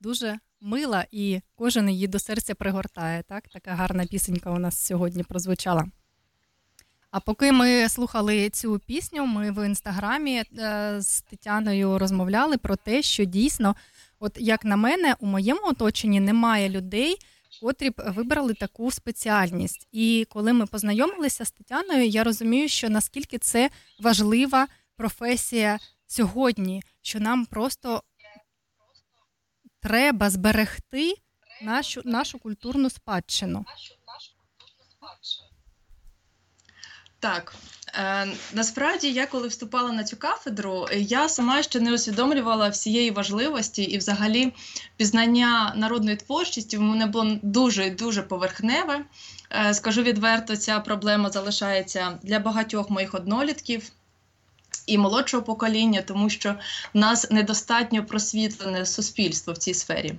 дуже 0.00 0.38
мила, 0.60 1.04
і 1.10 1.40
кожен 1.54 1.90
її 1.90 2.06
до 2.06 2.18
серця 2.18 2.54
пригортає. 2.54 3.22
Так? 3.22 3.48
Така 3.48 3.70
гарна 3.70 4.06
пісенька 4.06 4.50
у 4.50 4.58
нас 4.58 4.86
сьогодні 4.86 5.22
прозвучала. 5.22 5.86
А 7.10 7.20
поки 7.20 7.52
ми 7.52 7.88
слухали 7.88 8.50
цю 8.50 8.78
пісню, 8.86 9.26
ми 9.26 9.50
в 9.50 9.66
інстаграмі 9.66 10.44
е, 10.58 10.96
з 11.00 11.20
Тетяною 11.20 11.98
розмовляли 11.98 12.58
про 12.58 12.76
те, 12.76 13.02
що 13.02 13.24
дійсно, 13.24 13.76
от 14.18 14.36
як 14.40 14.64
на 14.64 14.76
мене, 14.76 15.16
у 15.20 15.26
моєму 15.26 15.60
оточенні 15.64 16.20
немає 16.20 16.68
людей, 16.68 17.16
котрі 17.62 17.90
б 17.90 17.94
вибрали 18.06 18.54
таку 18.54 18.90
спеціальність. 18.90 19.88
І 19.92 20.26
коли 20.30 20.52
ми 20.52 20.66
познайомилися 20.66 21.44
з 21.44 21.50
Тетяною, 21.50 22.06
я 22.06 22.24
розумію, 22.24 22.68
що 22.68 22.90
наскільки 22.90 23.38
це 23.38 23.70
важлива 24.00 24.66
професія 24.96 25.78
сьогодні, 26.06 26.82
що 27.02 27.20
нам 27.20 27.46
просто 27.46 28.02
треба 29.86 30.30
зберегти 30.30 31.14
нашу, 31.62 32.02
нашу 32.04 32.38
культурну 32.38 32.90
спадщину. 32.90 33.64
Так. 37.20 37.54
Е, 37.94 38.26
насправді, 38.52 39.12
я 39.12 39.26
коли 39.26 39.48
вступала 39.48 39.92
на 39.92 40.04
цю 40.04 40.16
кафедру, 40.16 40.86
я 40.92 41.28
сама 41.28 41.62
ще 41.62 41.80
не 41.80 41.94
усвідомлювала 41.94 42.68
всієї 42.68 43.10
важливості 43.10 43.82
і 43.82 43.98
взагалі 43.98 44.52
пізнання 44.96 45.72
народної 45.76 46.16
творчості 46.16 46.76
в 46.76 46.80
мене 46.80 47.06
було 47.06 47.38
дуже 47.42 47.90
дуже 47.90 48.22
поверхневе. 48.22 49.04
Е, 49.50 49.74
скажу 49.74 50.02
відверто, 50.02 50.56
ця 50.56 50.80
проблема 50.80 51.30
залишається 51.30 52.18
для 52.22 52.38
багатьох 52.38 52.90
моїх 52.90 53.14
однолітків 53.14 53.90
і 54.86 54.98
молодшого 54.98 55.42
покоління, 55.42 56.02
тому 56.06 56.30
що 56.30 56.54
нас 56.94 57.30
недостатньо 57.30 58.06
просвітлене 58.06 58.86
суспільство 58.86 59.52
в 59.52 59.58
цій 59.58 59.74
сфері. 59.74 60.14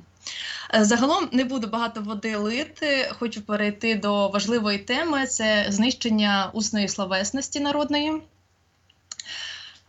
Е, 0.76 0.86
Загалом 0.86 1.30
не 1.32 1.44
буду 1.44 1.68
багато 1.68 2.02
води 2.02 2.36
лити, 2.36 3.12
хочу 3.20 3.42
перейти 3.42 3.96
до 3.96 4.28
важливої 4.28 4.78
теми: 4.78 5.28
це 5.28 5.66
знищення 5.70 6.50
усної 6.54 6.88
словесності 6.88 7.60
народної. 7.60 8.12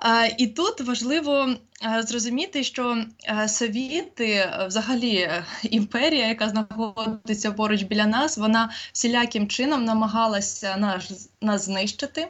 Е, 0.05 0.35
І 0.39 0.47
тут 0.47 0.81
важливо 0.81 1.49
е, 1.85 2.03
зрозуміти, 2.03 2.65
що 2.65 3.05
совіти, 3.47 4.51
взагалі 4.67 5.31
імперія, 5.63 6.29
яка 6.29 6.49
знаходиться 6.49 7.53
поруч 7.53 7.83
біля 7.83 8.07
нас, 8.07 8.39
вона 8.39 8.71
всіляким 8.93 9.49
чином 9.49 9.85
намагалася 9.85 10.77
нас, 10.77 11.29
нас 11.41 11.65
знищити, 11.65 12.29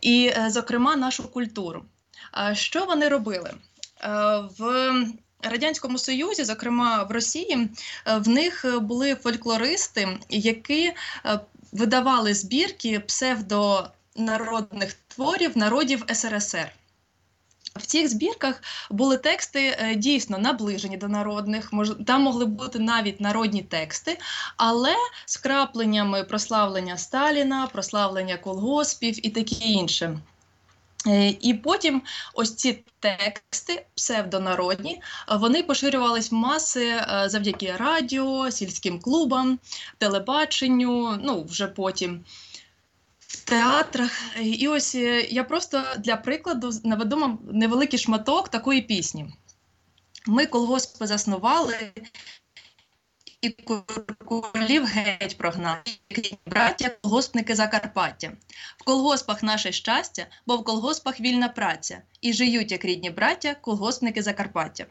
і, 0.00 0.32
е, 0.36 0.50
зокрема, 0.50 0.96
нашу 0.96 1.28
культуру. 1.28 1.84
Що 2.52 2.84
вони 2.84 3.08
робили? 3.08 3.50
Е, 3.50 4.08
В 4.58 4.94
Радянському 5.42 5.98
Союзі, 5.98 6.44
зокрема 6.44 7.02
в 7.02 7.10
Росії, 7.10 7.68
е, 8.06 8.16
в 8.18 8.28
них 8.28 8.64
були 8.80 9.14
фольклористи, 9.14 10.18
які 10.28 10.92
видавали 11.72 12.34
збірки 12.34 13.00
псевдонародних 13.00 14.92
творів 15.08 15.58
народів 15.58 16.04
СРСР. 16.12 16.72
В 17.78 17.86
цих 17.86 18.08
збірках 18.08 18.62
були 18.90 19.16
тексти 19.16 19.76
е, 19.78 19.94
дійсно 19.94 20.38
наближені 20.38 20.96
до 20.96 21.08
народних, 21.08 21.70
там 22.06 22.22
могли 22.22 22.44
бути 22.46 22.78
навіть 22.78 23.20
народні 23.20 23.62
тексти, 23.62 24.18
але 24.56 24.94
з 25.26 25.36
крапленнями 25.36 26.24
прославлення 26.24 26.98
Сталіна, 26.98 27.66
прославлення 27.66 28.36
колгоспів 28.36 29.26
і 29.26 29.30
таке 29.30 29.54
інше. 29.54 30.18
Е, 31.06 31.34
І 31.40 31.54
потім 31.54 32.02
ось 32.34 32.54
ці 32.54 32.84
тексти, 33.00 33.86
псевдонародні, 33.94 35.00
вони 35.28 35.62
поширювались 35.62 36.32
в 36.32 36.34
маси 36.34 36.86
е, 36.86 37.24
завдяки 37.26 37.74
радіо, 37.76 38.50
сільським 38.50 39.00
клубам, 39.00 39.58
телебаченню, 39.98 41.18
ну 41.22 41.44
вже 41.44 41.66
потім 41.66 42.24
театрах. 43.48 44.20
І 44.40 44.68
ось 44.68 44.94
е, 44.94 45.20
я 45.30 45.44
просто 45.44 45.82
для 45.98 46.16
прикладу 46.16 46.70
наведу 46.84 47.16
вам 47.16 47.38
невеликий 47.52 47.98
шматок 47.98 48.48
такої 48.48 48.82
пісні. 48.82 49.26
Ми 50.26 50.46
колгосп 50.46 51.04
заснували, 51.04 51.76
і 53.40 53.50
куркулів 53.50 54.84
геть 54.84 55.38
прогнав. 55.38 55.76
Браття, 56.46 56.90
колгоспники 57.02 57.54
Закарпаття. 57.54 58.32
В 58.78 58.84
колгоспах 58.84 59.42
наше 59.42 59.72
щастя, 59.72 60.26
бо 60.46 60.56
в 60.56 60.64
колгоспах 60.64 61.20
вільна 61.20 61.48
праця. 61.48 62.02
І 62.20 62.32
жиють, 62.32 62.72
як 62.72 62.84
рідні 62.84 63.10
браття, 63.10 63.56
колгоспники 63.60 64.22
Закарпаття. 64.22 64.86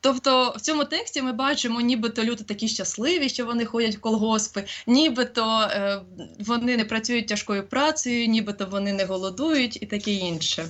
Тобто 0.00 0.54
в 0.56 0.60
цьому 0.60 0.84
тексті 0.84 1.22
ми 1.22 1.32
бачимо, 1.32 1.80
нібито 1.80 2.24
люди 2.24 2.44
такі 2.44 2.68
щасливі, 2.68 3.28
що 3.28 3.46
вони 3.46 3.64
ходять 3.64 3.96
в 3.96 4.00
колгоспи, 4.00 4.64
нібито 4.86 5.68
е, 5.70 6.00
вони 6.38 6.76
не 6.76 6.84
працюють 6.84 7.26
тяжкою 7.26 7.68
працею, 7.68 8.28
нібито 8.28 8.66
вони 8.66 8.92
не 8.92 9.04
голодують 9.04 9.82
і 9.82 9.86
таке 9.86 10.10
інше. 10.10 10.68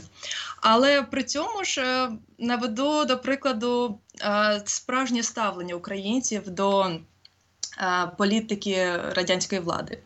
Але 0.60 1.02
при 1.02 1.22
цьому 1.22 1.64
ж 1.64 1.82
е, 1.82 2.10
наведу 2.38 3.04
до 3.04 3.18
прикладу 3.18 3.98
е, 4.20 4.62
справжнє 4.64 5.22
ставлення 5.22 5.74
українців 5.74 6.50
до 6.50 6.90
політики 8.18 8.96
радянської 8.96 9.60
влади. 9.60 9.98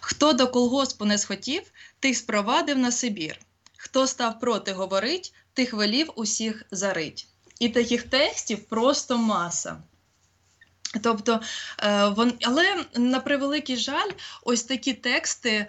Хто 0.00 0.32
до 0.32 0.48
колгоспу 0.48 1.04
не 1.04 1.18
схотів, 1.18 1.62
тих 2.00 2.16
спровадив 2.16 2.78
на 2.78 2.92
Сибір. 2.92 3.38
Хто 3.76 4.06
став 4.06 4.40
проти 4.40 4.72
говорить, 4.72 5.34
тих 5.54 5.72
велів 5.72 6.10
усіх 6.16 6.66
зарить. 6.70 7.28
І 7.58 7.68
таких 7.68 8.02
текстів 8.02 8.64
просто 8.64 9.18
маса. 9.18 9.76
Тобто, 11.02 11.40
е, 11.82 12.08
вон, 12.08 12.32
але 12.42 12.84
на 12.96 13.20
превеликий 13.20 13.76
жаль, 13.76 14.10
ось 14.42 14.62
такі 14.62 14.92
тексти 14.92 15.66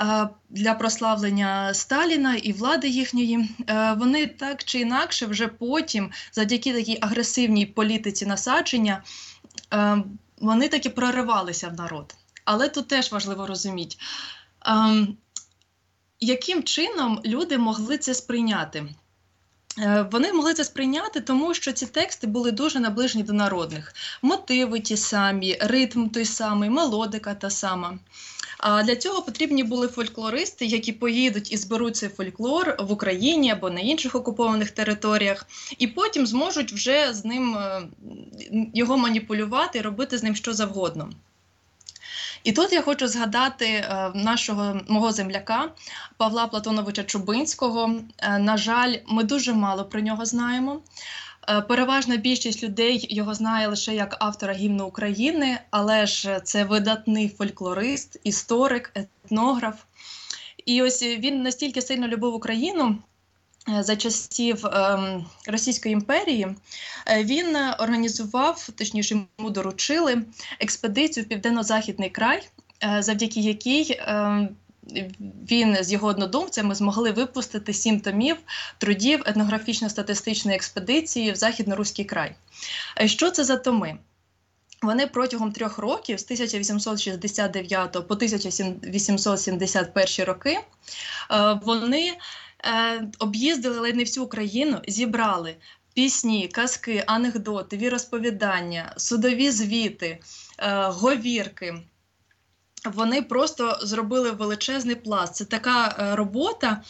е, 0.00 0.28
для 0.50 0.74
прославлення 0.74 1.74
Сталіна 1.74 2.34
і 2.34 2.52
влади 2.52 2.88
їхньої, 2.88 3.56
е, 3.68 3.96
вони 3.98 4.26
так 4.26 4.64
чи 4.64 4.80
інакше 4.80 5.26
вже 5.26 5.48
потім, 5.48 6.10
завдяки 6.32 6.72
такій 6.72 6.98
агресивній 7.00 7.66
політиці 7.66 8.26
насадження, 8.26 9.02
е, 9.74 10.02
вони 10.42 10.68
таки 10.68 10.90
проривалися 10.90 11.68
в 11.68 11.74
народ. 11.74 12.14
Але 12.44 12.68
тут 12.68 12.88
теж 12.88 13.12
важливо 13.12 13.46
розуміти, 13.46 13.96
е, 14.66 15.06
яким 16.20 16.62
чином 16.62 17.20
люди 17.24 17.58
могли 17.58 17.98
це 17.98 18.14
сприйняти. 18.14 18.84
Е, 19.78 20.08
Вони 20.12 20.32
могли 20.32 20.54
це 20.54 20.64
сприйняти, 20.64 21.20
тому 21.20 21.54
що 21.54 21.72
ці 21.72 21.86
тексти 21.86 22.26
були 22.26 22.52
дуже 22.52 22.80
наближені 22.80 23.24
до 23.24 23.32
народних. 23.32 23.94
Мотиви 24.22 24.80
ті 24.80 24.96
самі, 24.96 25.58
ритм 25.60 26.08
той 26.08 26.24
самий, 26.24 26.70
мелодика 26.70 27.34
та 27.34 27.50
сама. 27.50 27.98
А 28.62 28.82
для 28.82 28.96
цього 28.96 29.22
потрібні 29.22 29.64
були 29.64 29.88
фольклористи, 29.88 30.66
які 30.66 30.92
поїдуть 30.92 31.52
і 31.52 31.56
зберуть 31.56 31.96
цей 31.96 32.08
фольклор 32.08 32.76
в 32.78 32.92
Україні 32.92 33.50
або 33.50 33.70
на 33.70 33.80
інших 33.80 34.14
окупованих 34.14 34.70
територіях, 34.70 35.46
і 35.78 35.86
потім 35.86 36.26
зможуть 36.26 36.72
вже 36.72 37.14
з 37.14 37.24
ним 37.24 37.56
е, 37.56 37.82
його 38.74 38.96
маніпулювати 38.96 39.78
і 39.78 39.82
робити 39.82 40.18
з 40.18 40.22
ним 40.22 40.36
що 40.36 40.52
завгодно. 40.52 41.10
І 42.44 42.52
тут 42.52 42.72
я 42.72 42.82
хочу 42.82 43.08
згадати 43.08 43.66
е, 43.66 44.10
нашого 44.14 44.80
мого 44.88 45.12
земляка 45.12 45.70
Павла 46.16 46.46
Платоновича 46.46 47.04
Чубинського. 47.04 47.94
Е, 48.18 48.38
на 48.38 48.56
жаль, 48.56 48.96
ми 49.06 49.24
дуже 49.24 49.52
мало 49.52 49.84
про 49.84 50.00
нього 50.00 50.24
знаємо. 50.24 50.80
Е, 51.48 51.60
Переважна 51.60 52.16
більшість 52.16 52.62
людей 52.62 53.06
його 53.10 53.34
знає 53.34 53.66
лише 53.68 53.94
як 53.94 54.16
автора 54.20 54.52
гімну 54.52 54.86
України, 54.86 55.58
але 55.70 56.06
ж 56.06 56.40
це 56.44 56.64
видатний 56.64 57.28
фольклорист, 57.28 58.20
історик, 58.24 58.92
етнограф. 58.94 59.74
І 60.66 60.82
ось 60.82 61.02
він 61.02 61.42
настільки 61.42 61.82
сильно 61.82 62.08
любив 62.08 62.34
Україну. 62.34 62.98
е, 63.68 63.82
За 63.82 63.96
часів 63.96 64.66
ем, 64.66 65.26
Російської 65.46 65.92
імперії 65.92 66.48
е, 67.06 67.24
він 67.24 67.56
організував, 67.56 68.68
точніше, 68.76 69.14
йому 69.38 69.50
доручили 69.50 70.22
експедицію 70.60 71.24
в 71.24 71.28
південно-західний 71.28 72.10
край, 72.10 72.48
завдяки 72.98 73.40
якій 73.40 73.96
ем, 73.98 74.48
він 75.50 75.84
з 75.84 75.92
його 75.92 76.08
однодумцями 76.08 76.74
змогли 76.74 77.10
випустити 77.10 77.72
сім 77.72 78.00
томів 78.00 78.36
трудів 78.78 79.22
етнографічно-статистичної 79.26 80.54
експедиції 80.54 81.32
в 81.32 81.36
Західноруський 81.36 82.04
край. 82.04 82.34
Е, 83.00 83.08
Що 83.08 83.30
це 83.30 83.44
за 83.44 83.56
томи? 83.56 83.98
Вони 84.82 85.06
протягом 85.06 85.52
трьох 85.52 85.78
років, 85.78 86.20
з 86.20 86.24
1869 86.24 87.92
по 87.92 88.14
1871 88.14 90.26
роки, 90.26 90.58
е, 91.30 91.60
вони 91.64 92.12
е, 92.64 93.08
об'їздили 93.18 93.78
ледь 93.78 93.96
не 93.96 94.04
всю 94.04 94.24
Україну, 94.24 94.80
зібрали 94.88 95.56
пісні, 95.94 96.48
казки, 96.48 97.04
анекдоти, 97.06 97.76
віросповідання, 97.76 98.94
судові 98.96 99.50
звіти, 99.50 100.18
говірки. 100.88 101.82
Вони 102.84 103.22
просто 103.22 103.78
зробили 103.82 104.30
величезний 104.30 104.96
пласт. 104.96 105.34
Це 105.34 105.44
така 105.44 105.96
е, 105.98 106.16
робота, 106.16 106.82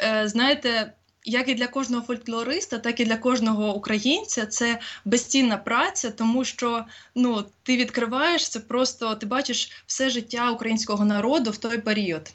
е, 0.00 0.28
знаєте, 0.28 0.92
як 1.24 1.48
і 1.48 1.54
для 1.54 1.66
кожного 1.66 2.02
фольклориста, 2.06 2.78
так 2.78 3.00
і 3.00 3.04
для 3.04 3.16
кожного 3.16 3.74
українця. 3.74 4.46
Це 4.46 4.80
безцінна 5.04 5.56
праця, 5.56 6.10
тому 6.10 6.44
що 6.44 6.84
ну, 7.14 7.44
ти 7.62 7.76
відкриваєш 7.76 8.48
це 8.48 8.60
просто, 8.60 9.14
ти 9.14 9.26
бачиш 9.26 9.84
все 9.86 10.10
життя 10.10 10.50
українського 10.50 11.04
народу 11.04 11.50
в 11.50 11.56
той 11.56 11.78
період. 11.78 12.32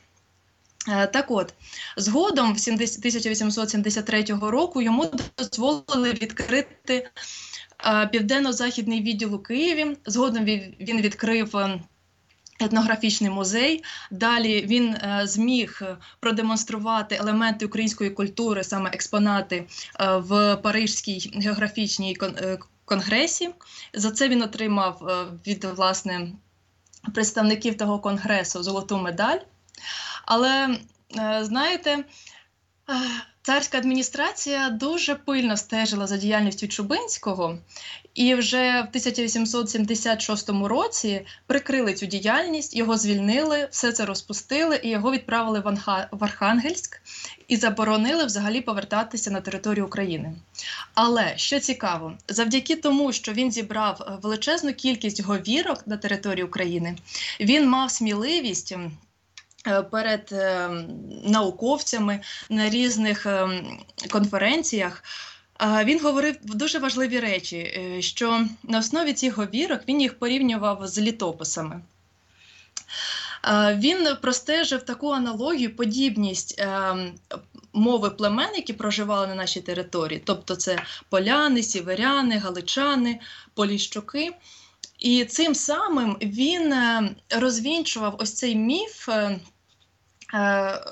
Е, 0.89 1.07
Так 1.07 1.31
от, 1.31 1.53
згодом, 1.97 2.53
в 2.53 2.61
1873 2.67 4.23
року, 4.41 4.81
йому 4.81 5.11
дозволили 5.37 6.11
відкрити 6.11 7.09
південно-західний 8.11 9.01
відділ 9.01 9.35
у 9.35 9.39
Києві. 9.39 9.97
Згодом 10.05 10.45
він 10.45 11.01
відкрив. 11.01 11.55
Етнографічний 12.61 13.29
музей. 13.29 13.83
Далі 14.11 14.65
він 14.65 14.93
е, 14.93 15.21
зміг 15.23 15.81
продемонструвати 16.19 17.15
елементи 17.15 17.65
української 17.65 18.09
культури, 18.09 18.63
саме 18.63 18.89
експонати 18.93 19.67
е, 19.99 20.17
в 20.17 20.55
Парижській 20.55 21.31
географічній 21.35 22.17
е, 22.21 22.57
конгресі. 22.85 23.49
За 23.93 24.11
це 24.11 24.29
він 24.29 24.41
отримав 24.41 25.01
від 25.47 25.63
власне 25.63 26.27
представників 27.13 27.77
того 27.77 27.99
конгресу 27.99 28.63
золоту 28.63 28.97
медаль. 28.97 29.39
Але 30.25 30.77
знаєте, 31.41 32.03
царська 33.41 33.77
адміністрація 33.77 34.69
дуже 34.69 35.15
пильно 35.15 35.57
стежила 35.57 36.07
за 36.07 36.17
діяльністю 36.17 36.67
Чубинського, 36.67 37.57
і 38.13 38.35
вже 38.35 38.81
в 38.81 38.87
1876 38.89 40.49
році 40.49 41.25
прикрили 41.47 41.93
цю 41.93 42.05
діяльність, 42.05 42.75
його 42.75 42.97
звільнили, 42.97 43.67
все 43.71 43.91
це 43.91 44.05
розпустили 44.05 44.79
і 44.83 44.89
його 44.89 45.11
відправили 45.11 45.59
в, 45.59 46.23
Архангельськ 46.23 47.01
і 47.47 47.57
заборонили 47.57 48.25
взагалі 48.25 48.61
повертатися 48.61 49.31
на 49.31 49.41
територію 49.41 49.85
України. 49.85 50.33
Але 50.93 51.33
що 51.37 51.59
цікаво, 51.59 52.13
завдяки 52.27 52.75
тому, 52.75 53.13
що 53.13 53.33
він 53.33 53.51
зібрав 53.51 54.01
е, 54.01 54.17
величезну 54.21 54.73
кількість 54.73 55.23
говірок 55.23 55.87
на 55.87 55.97
території 55.97 56.43
України, 56.43 56.95
він 57.39 57.69
мав 57.69 57.91
сміливість. 57.91 58.75
е, 59.67 59.81
Перед 59.81 60.29
е, 60.31 60.69
науковцями 61.23 62.19
на 62.49 62.69
різних 62.69 63.25
е, 63.25 63.63
конференціях 64.09 65.03
він 65.61 65.99
говорив 65.99 66.35
дуже 66.41 66.79
важливі 66.79 67.19
речі, 67.19 67.57
е, 67.57 68.01
що 68.01 68.47
на 68.63 68.79
основі 68.79 69.13
цих 69.13 69.37
говірок 69.37 69.81
він 69.87 70.01
їх 70.01 70.19
порівнював 70.19 70.87
з 70.87 70.99
літописами. 70.99 71.81
Він 73.75 74.07
простежив 74.21 74.83
таку 74.83 75.11
аналогію, 75.11 75.75
подібність 75.75 76.59
е, 76.59 76.95
мови 77.73 78.09
племен, 78.09 78.55
які 78.55 78.73
проживали 78.73 79.27
на 79.27 79.35
нашій 79.35 79.61
території, 79.61 80.21
тобто 80.25 80.55
це 80.55 80.83
поляни, 81.09 81.63
сіверяни, 81.63 82.37
галичани, 82.37 83.19
поліщуки. 83.53 84.31
І 84.99 85.25
цим 85.25 85.55
самим 85.55 86.17
він 86.21 86.73
е, 86.73 87.15
розвінчував 87.29 88.15
ось 88.19 88.33
цей 88.33 88.55
міф 88.55 89.09
е, 89.09 89.39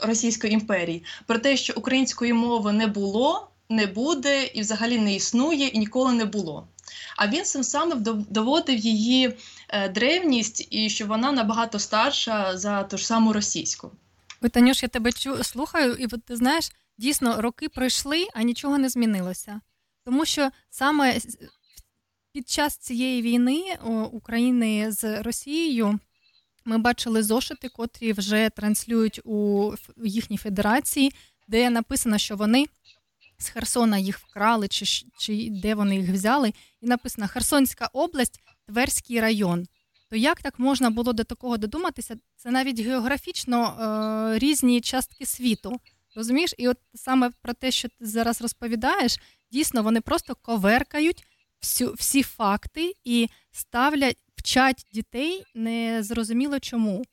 Російської 0.03 0.53
імперії 0.53 1.03
про 1.25 1.39
те, 1.39 1.58
що 1.58 1.73
української 1.75 2.34
мови 2.34 2.73
не 2.73 2.88
було, 2.88 3.48
не 3.69 3.88
буде 3.88 4.45
і 4.45 4.62
взагалі 4.62 4.97
не 4.99 5.15
існує, 5.15 5.67
і 5.67 5.79
ніколи 5.79 6.13
не 6.13 6.25
було. 6.25 6.67
А 7.17 7.27
він 7.27 7.45
самим 7.45 8.03
дов- 8.03 8.25
доводив 8.29 8.79
її 8.79 9.38
е, 9.69 9.89
древність 9.89 10.67
і 10.69 10.89
що 10.89 11.05
вона 11.05 11.32
набагато 11.32 11.79
старша 11.79 12.58
за 12.58 12.84
ту 12.84 12.97
ж 12.97 13.08
саму 13.08 13.34
російську. 13.34 13.91
Ой, 14.41 14.49
Танюш, 14.49 14.84
я 14.84 14.89
тебе 14.89 15.12
чу, 15.12 15.43
слухаю, 15.43 15.93
і 15.95 16.05
от 16.05 16.23
ти 16.23 16.36
знаєш, 16.36 16.71
дійсно 16.97 17.41
роки 17.41 17.69
пройшли, 17.69 18.27
а 18.34 18.43
нічого 18.43 18.77
не 18.77 18.89
змінилося. 18.89 19.62
Тому 20.05 20.25
що 20.25 20.49
саме 20.69 21.17
під 22.34 22.49
час 22.49 22.77
цієї 22.77 23.21
війни 23.21 23.77
України 24.12 24.91
з 24.91 25.21
Росією 25.23 25.99
ми 26.65 26.77
бачили 26.77 27.23
зошити, 27.23 27.69
котрі 27.69 28.13
вже 28.13 28.49
транслюють 28.55 29.21
у 29.23 29.71
їхній 30.03 30.38
федерації, 30.38 31.13
де 31.47 31.69
написано, 31.69 32.17
що 32.17 32.36
вони 32.36 32.65
з 33.39 33.49
Херсона 33.49 33.97
їх 33.97 34.19
вкрали, 34.19 34.67
чи, 34.67 34.86
чи 35.17 35.49
де 35.52 35.75
вони 35.75 35.97
їх 35.97 36.10
взяли, 36.10 36.54
і 36.82 36.88
написано 36.88 37.28
Херсонська 37.28 37.89
область, 37.93 38.41
Тверський 38.67 39.21
район. 39.21 39.67
То 40.10 40.15
як 40.15 40.41
так 40.41 40.60
можна 40.60 40.89
було 40.89 41.13
до 41.13 41.23
такого 41.23 41.58
додуматися? 41.58 42.15
Це 42.36 42.52
навіть 42.52 42.80
географічно 42.80 43.78
е, 44.36 44.39
різні 44.39 44.82
частки 44.82 45.25
світу. 45.25 45.80
Розумієш? 46.15 46.54
І 46.58 46.67
от 46.67 46.78
саме 46.95 47.32
про 47.41 47.54
те, 47.54 47.71
що 47.71 47.88
ти 47.88 48.06
зараз 48.06 48.41
розповідаєш, 48.41 49.19
дійсно 49.52 49.84
вони 49.84 50.02
просто 50.02 50.36
коверкають 50.36 51.23
всю, 51.62 51.93
всі 51.93 52.23
факти 52.23 52.93
і 53.04 53.30
ставлять, 53.52 54.17
вчать 54.36 54.86
дітей 54.93 55.43
незрозуміло 55.56 56.60
чому. 56.60 57.06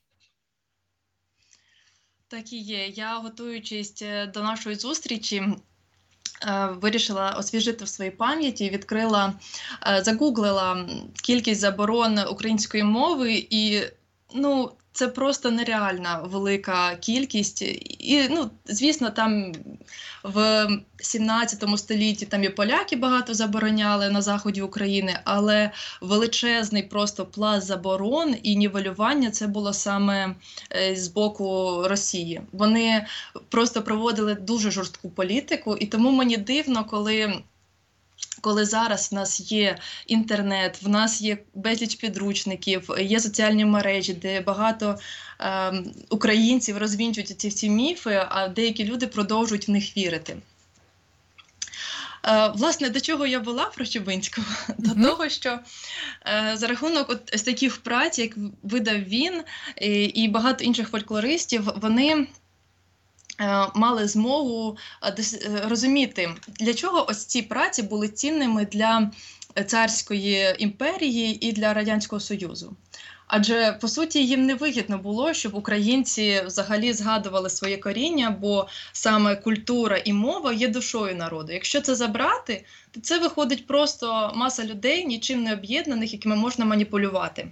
Так 2.29 2.53
і 2.53 2.59
є. 2.59 2.89
Я, 2.89 3.19
готуючись 3.19 4.03
е, 4.03 4.27
до 4.27 4.43
нашої 4.43 4.77
зустрічі, 4.77 5.43
вирішила 6.81 7.31
освіжити 7.31 7.85
в 7.85 7.89
своїй 7.89 8.11
пам'яті, 8.11 8.71
відкрила, 8.71 9.33
е, 9.87 10.03
загуглила 10.03 10.89
кількість 11.23 11.61
заборон 11.61 12.19
української 12.19 12.83
мови, 12.83 13.47
і 13.51 13.83
ну, 14.35 14.73
це 14.97 15.09
просто 15.09 15.51
нереальна 15.51 16.21
велика 16.25 16.97
кількість. 16.97 17.63
І, 17.99 18.29
ну, 18.31 18.51
звісно, 18.65 19.11
там 19.11 19.53
в 20.23 20.67
17 20.97 21.79
столітті 21.79 22.27
там 22.27 22.45
і 22.45 22.49
поляки 22.49 22.97
багато 22.97 23.35
забороняли 23.35 24.11
на 24.11 24.23
заході 24.23 24.63
України, 24.63 25.19
але 25.25 25.71
величезний 26.01 26.83
просто 26.83 27.27
пласт 27.27 27.67
заборон 27.67 28.37
і 28.43 28.57
нівелювання 28.57 29.31
це 29.31 29.47
було 29.47 29.73
саме 29.73 30.35
е, 30.77 30.97
з 30.97 31.09
боку 31.09 31.83
Росії. 31.89 32.41
Вони 32.53 33.07
просто 33.49 33.83
проводили 33.83 34.35
дуже 34.35 34.71
жорстку 34.71 35.11
політику, 35.11 35.77
і 35.77 35.87
тому 35.87 36.11
мені 36.11 36.37
дивно, 36.37 36.85
коли. 36.85 37.43
Коли 38.47 38.65
зараз 38.65 39.13
в 39.13 39.15
нас 39.15 39.53
є 39.53 39.79
інтернет, 40.07 40.83
в 40.83 40.89
нас 40.89 41.21
є 41.21 41.39
безліч 41.55 41.95
підручників, 41.95 42.91
є 42.99 43.21
соціальні 43.21 43.65
мережі, 43.65 44.15
де 44.15 44.41
багато 44.41 44.99
е, 45.41 45.73
українців 46.11 46.79
розвінчують 46.79 47.41
ці 47.41 47.49
всі 47.49 47.71
міфи, 47.71 48.27
а 48.29 48.49
деякі 48.49 48.85
люди 48.85 49.07
продовжують 49.07 49.69
в 49.69 49.71
них 49.71 49.97
вірити. 49.97 50.37
Е, 52.25 52.53
власне, 52.55 52.91
до 52.91 53.01
чого 53.01 53.27
я 53.27 53.41
була 53.41 53.65
про 53.65 53.87
Чубинського? 53.87 54.47
До 54.79 54.91
Мгм. 54.91 55.05
того, 55.05 55.29
що 55.29 55.59
е, 56.27 56.53
за 56.57 56.67
рахунок 56.67 57.11
от 57.11 57.35
ось 57.35 57.43
таких 57.43 57.77
праць, 57.77 58.19
як 58.19 58.33
видав 58.63 58.99
він 58.99 59.43
і, 60.15 60.29
багато 60.29 60.65
інших 60.65 60.89
фольклористів, 60.89 61.71
вони 61.77 62.27
мали 63.75 64.09
змогу 64.09 64.77
е, 65.03 65.11
е, 65.11 65.63
розуміти, 65.69 66.31
для 66.61 66.75
чого 66.75 67.07
ось 67.09 67.25
ці 67.25 67.43
праці 67.43 67.83
були 67.83 68.09
цінними 68.09 68.65
для 68.65 69.11
царської 69.67 70.55
імперії 70.59 71.47
і 71.49 71.53
для 71.53 71.75
Радянського 71.75 72.21
Союзу. 72.21 72.77
Адже 73.27 73.79
по 73.81 73.89
суті 73.89 74.27
їм 74.27 74.47
не 74.47 74.55
вигідно 74.55 74.99
було, 74.99 75.35
щоб 75.35 75.55
українці 75.55 76.43
взагалі 76.47 76.93
згадували 76.93 77.51
своє 77.51 77.77
коріння, 77.77 78.37
бо 78.41 78.69
саме 78.93 79.37
культура 79.37 79.97
і 80.05 80.13
мова 80.13 80.53
є 80.53 80.69
душою 80.69 81.17
народу. 81.17 81.53
Якщо 81.53 81.81
це 81.81 81.95
забрати, 81.95 82.65
то 82.91 83.01
це 83.01 83.19
виходить 83.19 83.67
просто 83.67 84.33
маса 84.35 84.65
людей, 84.65 85.07
нічим 85.07 85.43
не 85.43 85.53
об'єднаних, 85.53 86.13
якими 86.13 86.37
можна 86.37 86.65
маніпулювати. 86.65 87.49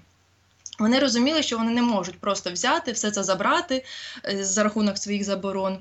Вони 0.79 0.99
розуміли, 0.99 1.43
що 1.43 1.59
вони 1.59 1.71
не 1.71 1.83
можуть 1.83 2.21
просто 2.21 2.53
взяти 2.53 2.93
все 2.93 3.11
це 3.11 3.23
забрати 3.23 3.85
е, 4.25 4.45
за 4.45 4.63
рахунок 4.63 4.99
своїх 4.99 5.25
заборон. 5.25 5.79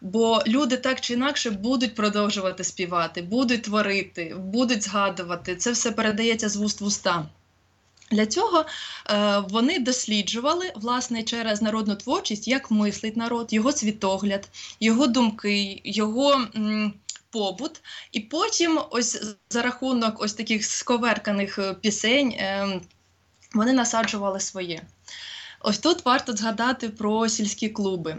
Бо 0.00 0.42
люди 0.46 0.76
так 0.76 1.00
чи 1.00 1.14
інакше 1.14 1.50
будуть 1.50 1.94
продовжувати 1.94 2.64
співати, 2.64 3.22
будуть 3.22 3.62
творити, 3.62 4.34
будуть 4.38 4.82
згадувати. 4.82 5.56
Це 5.56 5.72
все 5.72 5.92
передається 5.92 6.48
з 6.48 6.56
вуст 6.56 6.80
в 6.80 6.84
уста. 6.84 7.26
Для 8.10 8.26
цього 8.26 8.64
е, 9.10 9.38
вони 9.38 9.78
досліджували 9.78 10.72
власне 10.76 11.22
через 11.22 11.62
народну 11.62 11.94
творчість, 11.94 12.48
як 12.48 12.70
мислить 12.70 13.16
народ, 13.16 13.52
його 13.52 13.72
світогляд, 13.72 14.48
його 14.80 15.06
думки, 15.06 15.80
його 15.84 16.32
м, 16.56 16.92
побут. 17.30 17.80
І 18.12 18.20
потім, 18.20 18.80
ось 18.90 19.22
за 19.50 19.62
рахунок 19.62 20.20
ось 20.20 20.34
таких 20.34 20.64
сковерканих 20.64 21.58
е, 21.58 21.74
пісень, 21.74 22.30
е, 22.30 22.80
вони 23.54 23.72
насаджували 23.72 24.40
своє. 24.40 24.82
Ось 25.60 25.78
тут 25.78 26.04
варто 26.04 26.36
згадати 26.36 26.88
про 26.88 27.28
сільські 27.28 27.68
клуби. 27.68 28.16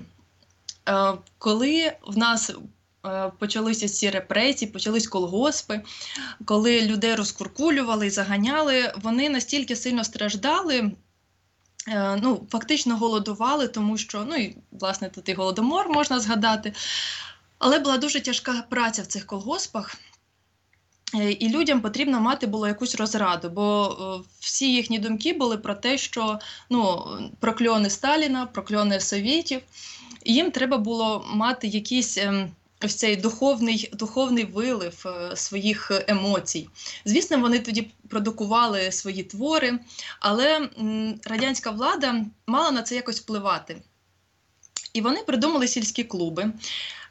Е, 0.89 1.13
коли 1.37 1.93
в 2.07 2.17
нас 2.17 2.51
е, 3.05 3.31
почалися 3.39 3.89
ці 3.89 4.09
репресії, 4.09 4.71
почались 4.71 5.07
колгоспи, 5.07 5.81
коли 6.45 6.81
людей 6.81 7.15
розкуркулювали 7.15 8.07
і 8.07 8.09
заганяли, 8.09 8.93
вони 9.01 9.29
настільки 9.29 9.75
сильно 9.75 10.03
страждали. 10.03 10.91
е, 11.87 12.19
Ну, 12.21 12.47
фактично 12.51 12.97
голодували, 12.97 13.67
тому 13.67 13.97
що 13.97 14.25
ну 14.29 14.35
і 14.35 14.57
власне 14.71 15.09
тут 15.09 15.29
і 15.29 15.33
голодомор 15.33 15.89
можна 15.89 16.19
згадати. 16.19 16.73
Але 17.59 17.79
була 17.79 17.97
дуже 17.97 18.21
тяжка 18.21 18.63
праця 18.69 19.01
в 19.01 19.07
цих 19.07 19.25
колгоспах, 19.25 19.95
і 21.23 21.49
людям 21.49 21.81
потрібно 21.81 22.21
мати 22.21 22.47
було 22.47 22.67
якусь 22.67 22.95
розраду, 22.95 23.49
бо 23.49 23.97
е, 24.19 24.29
всі 24.39 24.73
їхні 24.73 24.99
думки 24.99 25.33
були 25.33 25.57
про 25.57 25.75
те, 25.75 25.97
що 25.97 26.39
ну, 26.69 27.05
прокльони 27.39 27.89
Сталіна, 27.89 28.45
прокльони 28.45 28.99
Совєтів, 28.99 29.61
і 30.23 30.33
їм 30.33 30.51
треба 30.51 30.77
було 30.77 31.25
мати 31.33 31.67
якийсь 31.67 32.17
ем, 32.17 32.51
ось 32.85 32.95
цей 32.95 33.15
духовний, 33.15 33.89
духовний 33.93 34.45
вилив 34.45 35.03
е, 35.05 35.35
своїх 35.35 35.91
емоцій. 36.07 36.69
Звісно, 37.05 37.37
вони 37.37 37.59
тоді 37.59 37.91
продукували 38.09 38.91
свої 38.91 39.23
твори, 39.23 39.79
але 40.19 40.69
радянська 41.23 41.71
влада 41.71 42.25
мала 42.47 42.71
на 42.71 42.81
це 42.81 42.95
якось 42.95 43.21
впливати. 43.21 43.81
І 44.95 45.01
вони 45.01 45.23
придумали 45.23 45.67
сільські 45.67 46.03
клуби. 46.03 46.51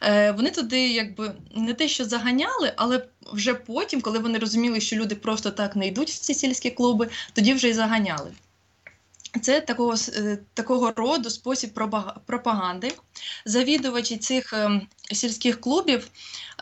Е, 0.03 0.33
Вони 0.33 0.51
туди 0.51 0.88
якби 0.88 1.33
не 1.57 1.75
те, 1.75 1.88
що 1.88 2.05
заганяли, 2.05 2.73
але 2.77 3.07
вже 3.33 3.55
потім, 3.55 4.01
коли 4.01 4.18
вони 4.18 4.38
розуміли, 4.38 4.81
що 4.81 4.97
люди 4.97 5.14
просто 5.14 5.51
так 5.51 5.77
не 5.77 5.87
йдуть 5.87 6.11
в 6.11 6.18
ці 6.18 6.35
сільські 6.35 6.70
клуби, 6.70 7.09
тоді 7.33 7.55
вже 7.55 7.68
й 7.68 7.73
заганяли. 7.73 8.33
Це 9.42 9.61
такого, 9.61 9.94
е, 10.16 10.38
такого 10.55 10.92
роду 10.97 11.31
спосіб 11.31 11.70
пропаганди. 12.27 12.94
Завідувачі 13.44 14.16
цих 14.16 14.53
ем, 14.53 14.87
сільських 15.12 15.61
клубів 15.61 16.09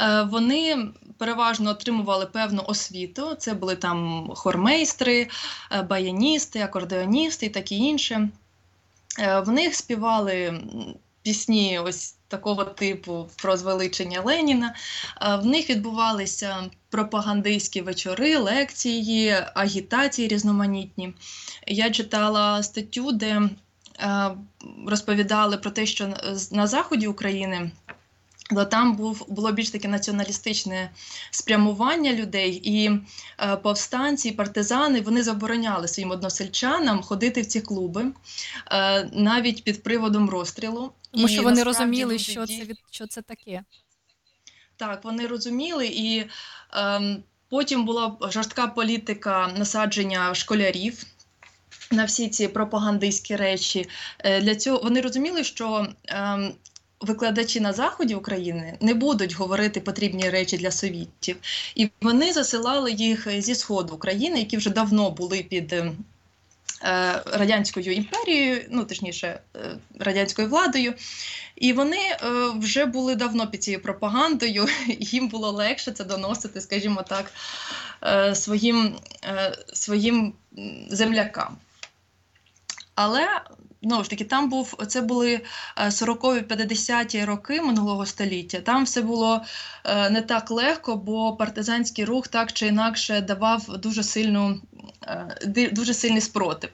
е, 0.00 0.22
вони 0.22 0.88
переважно 1.18 1.70
отримували 1.70 2.26
певну 2.26 2.62
освіту. 2.66 3.35
Це 3.35 3.54
були 3.54 3.76
там 3.76 4.30
хормейстри, 4.35 5.28
баяністи, 5.88 6.61
акордеоністи 6.61 7.46
і 7.46 7.50
таке 7.50 7.74
інше. 7.74 8.28
В 9.18 9.50
них 9.50 9.74
співали 9.74 10.61
пісні 11.22 11.78
ось 11.78 12.14
такого 12.28 12.64
типу 12.64 13.28
про 13.37 13.56
звеличення 13.56 14.20
Леніна. 14.20 14.74
В 15.42 15.46
них 15.46 15.70
відбувалися 15.70 16.70
пропагандистські 16.90 17.80
вечори, 17.80 18.37
лекції, 18.37 19.37
агітації 19.54 20.28
різноманітні. 20.28 21.14
Я 21.66 21.90
читала 21.90 22.62
статтю, 22.62 23.12
де 23.12 23.50
розповідали 24.87 25.56
про 25.56 25.70
те, 25.70 25.87
що 25.87 26.06
на- 26.08 26.37
на 26.52 26.66
заході 26.66 27.06
України. 27.06 27.70
То 28.54 28.64
там 28.64 28.96
був 28.96 29.26
було 29.28 29.52
більш 29.52 29.70
таке 29.70 29.88
націоналістичне 29.88 30.90
спрямування 31.30 32.12
людей, 32.12 32.61
і 32.64 32.90
е, 33.40 33.56
повстанці, 33.56 34.28
і 34.28 34.32
партизани 34.32 35.00
вони 35.00 35.22
забороняли 35.22 35.88
своїм 35.88 36.11
односельчанам 36.11 37.02
ходити 37.02 37.40
в 37.40 37.46
ці 37.46 37.61
клуби, 37.61 38.04
е, 38.70 39.04
навіть 39.12 39.64
під 39.64 39.82
приводом 39.82 40.30
розстрілу. 40.30 40.92
Тому 41.12 41.29
що 41.29 41.42
вони 41.42 41.62
розуміли, 41.62 42.18
що 42.18 42.46
це 42.46 42.61
від 42.61 42.79
що 42.90 43.07
це 43.07 43.22
таке. 43.22 43.64
так, 44.77 45.05
вони 45.05 45.27
розуміли, 45.27 45.87
і 45.87 46.27
ем, 46.72 47.22
потім 47.48 47.85
була 47.85 48.16
жорстка 48.22 48.66
політика 48.66 49.53
насадження 49.57 50.35
школярів 50.35 51.05
на 51.90 52.05
всі 52.05 52.29
ці 52.29 52.48
пропагандистські 52.48 53.37
речі. 53.37 53.88
Е, 54.18 54.41
для 54.41 54.55
цього 54.55 54.80
вони 54.82 55.01
розуміли, 55.01 55.45
що 55.45 55.86
ем, 56.05 56.55
викладачі 57.01 57.61
на 57.61 57.72
заході 57.72 58.14
України 58.14 58.78
не 58.80 58.95
будуть 58.95 59.34
говорити 59.34 59.80
потрібні 59.80 60.30
речі 60.30 60.57
для 60.57 60.70
совітів, 60.70 61.36
і 61.74 61.91
вони 62.01 62.32
засилали 62.32 62.93
їх 62.93 63.41
зі 63.41 63.55
сходу 63.55 63.95
України, 63.95 64.39
які 64.39 64.57
вже 64.57 64.70
давно 64.70 65.11
були 65.11 65.43
під. 65.43 65.74
Е, 66.85 67.22
Радянською 67.26 67.93
імперією, 67.93 68.64
ну 68.70 68.85
точніше, 68.85 69.41
е, 69.57 69.78
радянською 69.99 70.49
владою, 70.49 70.95
і 71.57 71.72
вони 71.72 71.97
е, 71.97 72.18
вже 72.57 72.87
були 72.87 73.14
давно 73.14 73.47
під 73.47 73.62
цією 73.62 73.83
пропагандою, 73.83 74.66
їм 74.99 75.28
було 75.28 75.51
легше 75.51 75.93
це 75.93 76.05
доносити, 76.05 76.61
скажімо 76.61 77.03
так, 77.09 77.33
своїм, 78.37 78.97
своїм 79.72 80.33
землякам. 80.89 81.57
Але 82.95 83.28
знову 83.83 84.05
ж 84.05 84.11
таки, 84.11 84.24
там 84.24 84.49
був 84.49 84.74
це 84.89 85.01
були 85.01 85.41
40-50-ті 85.76 87.24
роки 87.24 87.62
минулого 87.62 88.07
століття. 88.07 88.61
Там 88.61 88.85
все 88.85 89.03
було 89.03 89.43
не 90.11 90.22
так 90.22 90.51
легко, 90.51 90.97
бо 90.97 91.37
партизанський 91.37 92.05
рух 92.05 92.28
так 92.28 92.53
чи 92.53 92.66
інакше 92.66 93.20
давав 93.20 93.78
дуже 93.78 94.03
сильну, 94.03 94.61
дуже 95.47 95.95
сильний 95.95 96.20
спротив. 96.20 96.70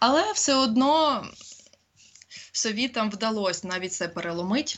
Але 0.00 0.32
все 0.32 0.54
одно 0.54 1.24
совітам 2.52 3.10
вдалося 3.10 3.68
навіть 3.68 3.92
це 3.92 4.08
переломити. 4.08 4.74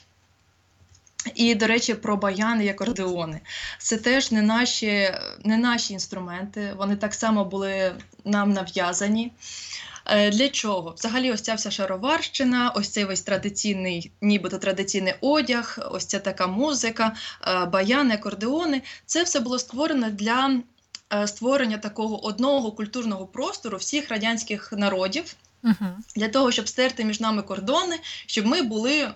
І, 1.35 1.55
до 1.55 1.67
речі, 1.67 1.95
про 1.95 2.17
баяни 2.17 2.65
і 2.65 2.69
акордеони. 2.69 3.41
Це 3.79 3.97
теж 3.97 4.33
не 4.33 4.43
наші 4.43 5.15
не 5.45 5.57
наші 5.57 5.93
інструменти, 5.93 6.75
вони 6.77 6.97
так 6.97 7.15
само 7.15 7.45
були 7.45 7.95
нам 8.25 8.53
нав'язані. 8.53 9.33
Е, 10.07 10.31
для 10.31 10.49
чого? 10.49 10.95
Взагалі, 10.99 11.33
ось 11.33 11.41
ця 11.41 11.55
вся 11.55 11.71
шароварщина, 11.71 12.71
ось 12.71 12.89
цей 12.89 13.05
весь 13.05 13.23
традиційний, 13.23 14.11
нібито 14.21 14.59
традиційний 14.59 15.15
одяг, 15.21 15.79
ось 15.91 16.07
ця 16.07 16.19
така 16.19 16.47
музика, 16.47 17.17
е, 17.47 17.67
баяни, 17.67 18.15
акордеони. 18.15 18.83
Це 19.07 19.23
все 19.23 19.41
було 19.41 19.59
створено 19.59 20.11
для 20.11 20.47
е, 20.49 20.61
створення 21.27 21.79
такого 21.79 22.25
одного 22.25 22.73
культурного 22.73 23.27
простору 23.27 23.79
всіх 23.79 24.09
радянських 24.09 24.73
народів, 24.73 25.37
угу. 25.65 25.87
для 26.17 26.29
того, 26.29 26.53
щоб 26.53 26.69
стерти 26.69 27.05
між 27.05 27.21
нами 27.21 27.43
кордони, 27.43 27.99
щоб 28.27 28.47
ми 28.47 28.63
були. 28.63 29.11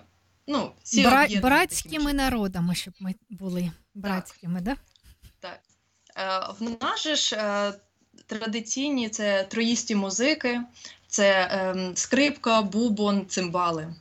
Ну, 0.49 0.71
всі 0.83 1.03
Бра- 1.03 1.27
братськими 1.41 2.13
народами, 2.13 2.75
щоб 2.75 2.93
ми 2.99 3.15
були 3.29 3.71
братськими, 3.93 4.61
так? 4.61 4.77
Так. 5.39 5.59
так. 6.15 6.55
В 6.59 6.63
нас 6.81 7.07
ж 7.07 7.37
традиційні 8.25 9.09
це 9.09 9.43
троїсті 9.43 9.95
музики, 9.95 10.61
це 11.07 11.29
е, 11.31 11.91
скрипка, 11.95 12.61
бубон, 12.61 13.27
цимбали. 13.27 13.93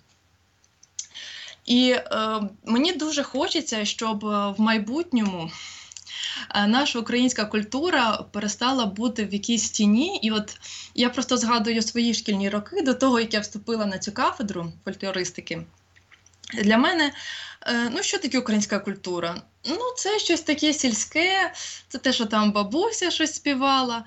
І 1.64 1.90
е, 1.90 2.40
мені 2.64 2.92
дуже 2.92 3.22
хочеться, 3.22 3.84
щоб 3.84 4.20
в 4.24 4.54
майбутньому 4.58 5.44
е, 5.44 5.50
наша 6.66 6.98
українська 6.98 7.44
культура 7.44 8.24
перестала 8.32 8.86
бути 8.86 9.24
в 9.24 9.32
якійсь 9.32 9.70
тіні. 9.70 10.20
І 10.22 10.30
от 10.30 10.58
я 10.94 11.10
просто 11.10 11.36
згадую 11.36 11.82
свої 11.82 12.14
шкільні 12.14 12.48
роки 12.48 12.82
до 12.82 12.94
того, 12.94 13.20
як 13.20 13.34
я 13.34 13.40
вступила 13.40 13.86
на 13.86 13.98
цю 13.98 14.12
кафедру 14.12 14.72
фольклористики. 14.84 15.62
Для 16.54 16.78
мене, 16.78 17.12
е, 17.66 17.90
ну 17.90 18.02
що 18.02 18.18
таке 18.18 18.38
українська 18.38 18.78
культура? 18.78 19.42
Ну, 19.68 19.78
це 19.96 20.18
щось 20.18 20.40
таке 20.40 20.72
сільське, 20.72 21.52
це 21.88 21.98
те, 21.98 22.12
що 22.12 22.26
там 22.26 22.52
бабуся 22.52 23.10
щось 23.10 23.34
співала. 23.34 24.04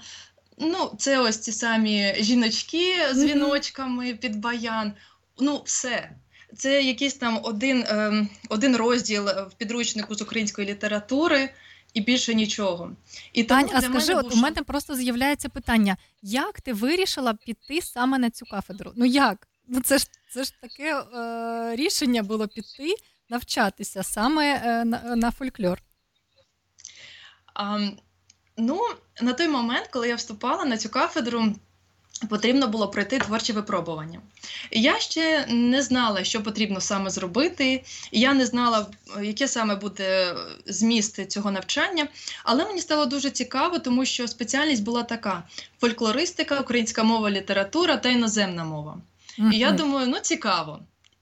Ну, 0.57 0.91
це 0.97 1.19
ось 1.19 1.37
ці 1.37 1.51
самі 1.51 2.15
жіночки 2.19 2.95
з 3.13 3.23
віночками 3.23 4.13
під 4.13 4.35
баян. 4.35 4.93
Ну, 5.39 5.61
все. 5.65 6.09
Це 6.57 6.81
якийсь 6.81 7.13
там 7.13 7.39
один 7.43 7.81
е, 7.81 8.27
один 8.49 8.75
розділ 8.75 9.25
в 9.25 9.53
підручнику 9.57 10.15
з 10.15 10.21
української 10.21 10.67
літератури 10.67 11.49
і 11.93 12.01
більше 12.01 12.33
нічого. 12.33 12.91
І 13.33 13.43
тому 13.43 13.67
Тань, 13.67 13.77
а 13.77 13.81
скажи, 13.81 14.13
от 14.13 14.29
був... 14.29 14.33
у 14.33 14.41
мене 14.41 14.63
просто 14.63 14.95
з'являється 14.95 15.49
питання: 15.49 15.97
як 16.21 16.61
ти 16.61 16.73
вирішила 16.73 17.33
піти 17.33 17.81
саме 17.81 18.17
на 18.17 18.29
цю 18.29 18.45
кафедру? 18.45 18.91
Ну 18.95 19.05
як? 19.05 19.47
Ну 19.67 19.81
це 19.81 19.97
ж 19.97 20.07
це 20.33 20.43
ж 20.43 20.53
таке 20.61 21.03
е, 21.13 21.75
рішення 21.75 22.23
було 22.23 22.47
піти 22.47 22.95
навчатися 23.29 24.03
саме 24.03 24.61
е, 24.65 24.85
на, 24.85 25.15
на 25.15 25.31
фольклор. 25.31 25.81
А, 27.53 27.89
Ну, 28.61 28.81
на 29.21 29.33
той 29.33 29.47
момент, 29.47 29.87
коли 29.87 30.07
я 30.07 30.15
вступала 30.15 30.65
на 30.65 30.77
цю 30.77 30.89
кафедру, 30.89 31.55
потрібно 32.29 32.67
було 32.67 32.87
пройти 32.87 33.19
творче 33.19 33.53
випробування. 33.53 34.19
Я 34.71 34.99
ще 34.99 35.45
не 35.49 35.81
знала, 35.81 36.23
що 36.23 36.43
потрібно 36.43 36.81
саме 36.81 37.09
зробити. 37.09 37.83
Я 38.11 38.33
не 38.33 38.45
знала, 38.45 38.87
яке 39.21 39.47
саме 39.47 39.75
буде 39.75 40.35
зміст 40.65 41.31
цього 41.31 41.51
навчання, 41.51 42.07
але 42.43 42.65
мені 42.65 42.81
стало 42.81 43.05
дуже 43.05 43.29
цікаво, 43.29 43.79
тому 43.79 44.05
що 44.05 44.27
спеціальність 44.27 44.83
була 44.83 45.03
така: 45.03 45.43
фольклористика, 45.81 46.59
українська 46.59 47.03
мова, 47.03 47.31
література 47.31 47.97
та 47.97 48.09
іноземна 48.09 48.63
мова. 48.63 48.97
І 49.51 49.57
я 49.57 49.71
думаю, 49.71 50.07
ну 50.07 50.19
цікаво 50.19 50.79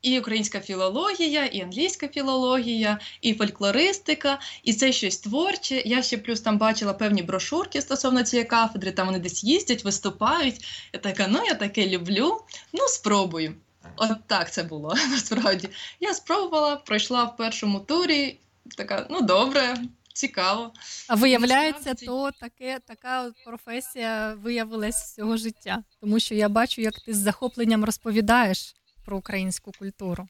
і 0.08 0.20
українська 0.20 0.60
філологія, 0.60 1.46
і 1.46 1.62
англійська 1.62 2.08
філологія, 2.08 3.00
і 3.22 3.34
фольклористика, 3.34 4.40
і 4.64 4.74
це 4.74 4.92
щось 4.92 5.18
творче. 5.18 5.82
Я 5.86 6.02
ще 6.02 6.18
плюс 6.18 6.42
там 6.42 6.58
бачила 6.58 6.94
певні 6.94 7.22
брошурки 7.24 7.82
стосовно 7.82 8.24
цієї 8.24 8.48
кафедри, 8.48 8.92
там 8.92 9.08
вони 9.08 9.20
десь 9.20 9.44
їздять, 9.44 9.84
виступають. 9.84 10.66
Я 10.94 11.00
така, 11.00 11.28
ну 11.28 11.40
я 11.46 11.54
таке 11.54 11.88
люблю, 11.88 12.42
ну 12.74 12.88
спробую. 12.88 13.56
От 13.96 14.12
так 14.28 14.52
це 14.52 14.64
було 14.64 14.96
насправді. 15.12 15.70
Я 16.00 16.14
спробувала, 16.14 16.76
пройшла 16.76 17.24
в 17.24 17.38
першому 17.38 17.80
турі, 17.80 18.40
така, 18.78 19.08
ну 19.10 19.22
добре. 19.22 19.78
Цікаво. 20.14 20.72
А 21.08 21.16
виявляється, 21.16 21.94
то 21.94 22.32
таке, 22.40 22.80
така 22.88 23.32
професія 23.46 24.38
виявилась 24.44 24.96
всього 24.96 25.38
життя. 25.38 25.84
Тому 26.02 26.20
що 26.20 26.36
я 26.36 26.50
бачу, 26.50 26.82
як 26.82 27.00
ти 27.00 27.14
з 27.14 27.18
захопленням 27.18 27.86
розповідаєш 27.86 28.76
про 29.08 29.18
українську 29.18 29.72
культуру? 29.80 30.28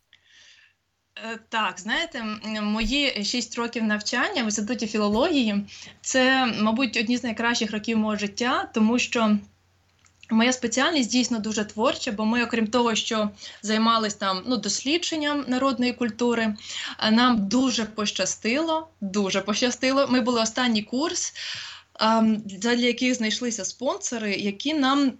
Е, 1.16 1.40
так, 1.50 1.80
знаєте, 1.80 2.24
мої 2.62 3.24
шість 3.24 3.58
років 3.58 3.84
навчання 3.84 4.42
в 4.42 4.46
інституті 4.46 4.88
філології 4.88 5.66
це, 6.02 6.46
мабуть, 6.46 6.98
одні 6.98 7.18
з 7.18 7.24
найкращих 7.24 7.72
років 7.72 7.98
мого 7.98 8.16
життя, 8.16 8.70
тому 8.74 9.00
що 9.00 9.38
моя 10.30 10.54
спеціальність 10.54 11.12
дійсно 11.12 11.40
дуже 11.40 11.66
творча, 11.66 12.12
бо 12.12 12.26
ми, 12.26 12.44
окрім 12.44 12.68
того, 12.68 12.96
що 12.96 13.30
займалися 13.62 14.18
там 14.20 14.44
ну, 14.48 14.58
дослідженням 14.58 15.46
народної 15.48 15.94
культури, 15.94 16.56
е, 17.00 17.12
нам 17.12 17.48
дуже 17.48 17.86
пощастило. 17.86 18.88
Дуже 19.02 19.42
пощастило. 19.42 20.08
Ми 20.08 20.22
були 20.22 20.42
останній 20.42 20.84
курс, 20.84 21.34
для 22.36 22.72
яких 22.72 23.16
знайшлися 23.16 23.66
спонсори, 23.66 24.36
які 24.36 24.74
нам 24.74 25.14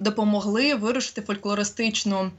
допомогли 0.00 0.74
вирушити 0.74 1.22
фольклористичну 1.22 2.30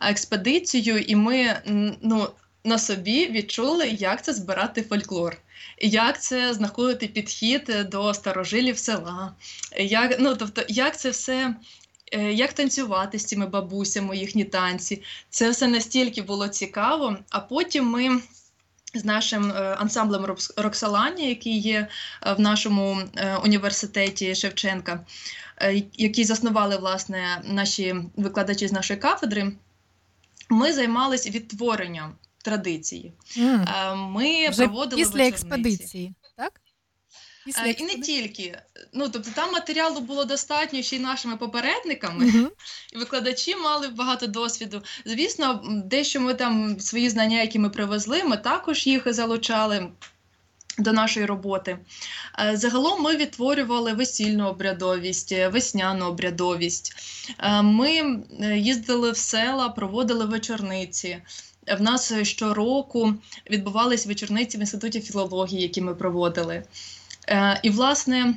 експедицію, 0.00 0.98
і 0.98 1.16
ми 1.16 1.62
ну, 2.02 2.28
на 2.64 2.78
собі 2.78 3.30
відчули, 3.30 3.88
як 3.88 4.24
це 4.24 4.32
збирати 4.32 4.82
фольклор, 4.82 5.36
як 5.80 6.22
це 6.22 6.54
знаходити 6.54 7.06
підхід 7.06 7.70
до 7.90 8.14
старожилів 8.14 8.78
села, 8.78 9.32
як 9.78 10.16
ну, 10.20 10.36
тобто, 10.36 10.62
як 10.68 10.98
це 10.98 11.10
все. 11.10 11.54
Е, 12.12 12.32
як 12.32 12.52
танцювати 12.52 13.18
з 13.18 13.24
цими 13.24 13.46
бабусями, 13.46 14.16
їхні 14.16 14.44
танці. 14.44 15.02
Це 15.30 15.50
все 15.50 15.68
настільки 15.68 16.22
було 16.22 16.48
цікаво. 16.48 17.16
А 17.30 17.40
потім 17.40 17.86
ми 17.86 18.20
з 18.98 19.04
нашим 19.04 19.50
е, 19.50 19.76
ансамблем 19.78 20.24
Роксалані, 20.56 21.28
який 21.28 21.58
є 21.58 21.88
в 22.36 22.40
нашому 22.40 22.98
університеті 23.44 24.34
Шевченка, 24.34 25.04
який 25.92 26.24
заснували 26.24 26.76
власне 26.76 27.42
наші 27.44 27.94
викладачі 28.16 28.68
з 28.68 28.72
нашої 28.72 29.00
кафедри, 29.00 29.52
ми 30.50 30.72
займалися 30.72 31.30
відтворенням 31.30 32.14
традиції. 32.42 33.12
Mm. 33.36 33.96
Ми 33.96 34.48
Вже 34.48 34.64
проводили 34.64 35.02
після 35.02 35.10
вечорниці. 35.10 35.28
експедиції, 35.28 36.14
так? 37.52 37.76
Після 37.76 37.84
І 37.84 37.96
не 37.96 38.02
тільки. 38.02 38.58
Ну, 38.92 39.08
тобто 39.08 39.30
там 39.34 39.52
матеріалу 39.52 40.00
було 40.00 40.24
достатньо 40.24 40.82
ще 40.82 40.96
й 40.96 41.00
нашими 41.00 41.36
попередниками, 41.36 42.26
і 42.92 42.98
викладачі 42.98 43.56
мали 43.56 43.88
багато 43.88 44.26
досвіду. 44.26 44.82
Звісно, 45.04 45.62
дещо 45.84 46.20
ми 46.20 46.34
там 46.34 46.80
свої 46.80 47.10
знання, 47.10 47.40
які 47.40 47.58
ми 47.58 47.70
привезли, 47.70 48.24
ми 48.24 48.36
також 48.36 48.86
їх 48.86 49.12
залучали 49.12 49.88
до 50.78 50.92
нашої 50.92 51.26
роботи. 51.26 51.78
Е, 52.38 52.56
загалом 52.56 53.02
ми 53.02 53.16
відтворювали 53.16 53.92
весільну 53.92 54.48
обрядовість, 54.48 55.32
весняну 55.52 56.06
обрядовість. 56.06 56.92
Е, 57.38 57.62
ми 57.62 57.90
е, 58.40 58.58
їздили 58.58 59.10
в 59.10 59.16
села, 59.16 59.68
проводили 59.68 60.24
вечорниці. 60.24 61.18
В 61.78 61.82
нас 61.82 62.12
щороку 62.22 63.14
відбувались 63.50 64.06
вечорниці 64.06 64.58
в 64.58 64.60
інституті 64.60 65.00
філології, 65.00 65.62
які 65.62 65.80
ми 65.80 65.94
проводили. 65.94 66.62
І, 67.62 67.70
власне, 67.70 68.34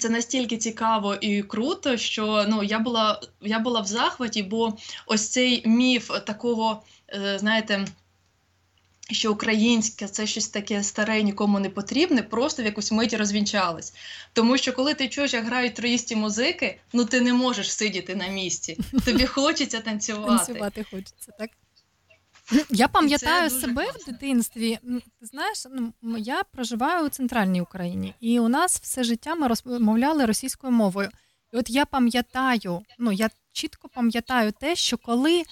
це 0.00 0.08
настільки 0.08 0.56
цікаво 0.56 1.14
і 1.14 1.42
круто, 1.42 1.96
що 1.96 2.44
ну, 2.48 2.62
я 2.62 2.78
була 2.78 3.20
я 3.40 3.58
була 3.58 3.80
в 3.80 3.86
захваті, 3.86 4.42
бо 4.42 4.76
ось 5.06 5.28
цей 5.28 5.68
міф 5.68 6.10
такого, 6.26 6.82
знаєте, 7.36 7.86
що 9.10 9.32
українське 9.32 10.08
це 10.08 10.26
щось 10.26 10.48
таке 10.48 10.82
старе, 10.82 11.22
нікому 11.22 11.60
не 11.60 11.70
потрібне, 11.70 12.22
просто 12.22 12.62
в 12.62 12.66
якусь 12.66 12.92
мить 12.92 13.14
розвінчалось. 13.14 13.94
Тому 14.32 14.58
що 14.58 14.72
коли 14.72 14.94
ти 14.94 15.08
чуєш, 15.08 15.34
як 15.34 15.44
грають 15.44 15.74
троїсті 15.74 16.16
музики, 16.16 16.80
ну 16.92 17.04
ти 17.04 17.20
не 17.20 17.32
можеш 17.32 17.72
сидіти 17.72 18.16
на 18.16 18.26
місці. 18.26 18.78
Тобі 19.04 19.26
хочеться 19.26 19.80
танцювати. 19.80 20.44
Танцювати 20.44 20.84
хочеться, 20.90 21.32
так? 21.38 21.50
Я 22.70 22.88
пам'ятаю 22.88 23.50
себе 23.50 23.86
в 23.90 24.04
дитинстві. 24.06 24.78
Ти 25.20 25.26
знаєш, 25.26 25.66
ну 26.02 26.16
я 26.18 26.42
проживаю 26.42 27.06
у 27.06 27.08
центральній 27.08 27.60
Україні, 27.60 28.14
і 28.20 28.40
у 28.40 28.48
нас 28.48 28.80
все 28.80 29.04
життя 29.04 29.34
ми 29.34 29.48
розмовляли 29.48 30.24
російською 30.24 30.72
мовою. 30.72 31.08
І 31.52 31.56
от 31.56 31.70
я 31.70 31.86
пам'ятаю, 31.86 32.82
ну 32.98 33.12
я 33.12 33.30
чітко 33.52 33.88
пам'ятаю 33.88 34.52
те, 34.52 34.76
що 34.76 34.98
коли, 34.98 35.40
е, 35.40 35.44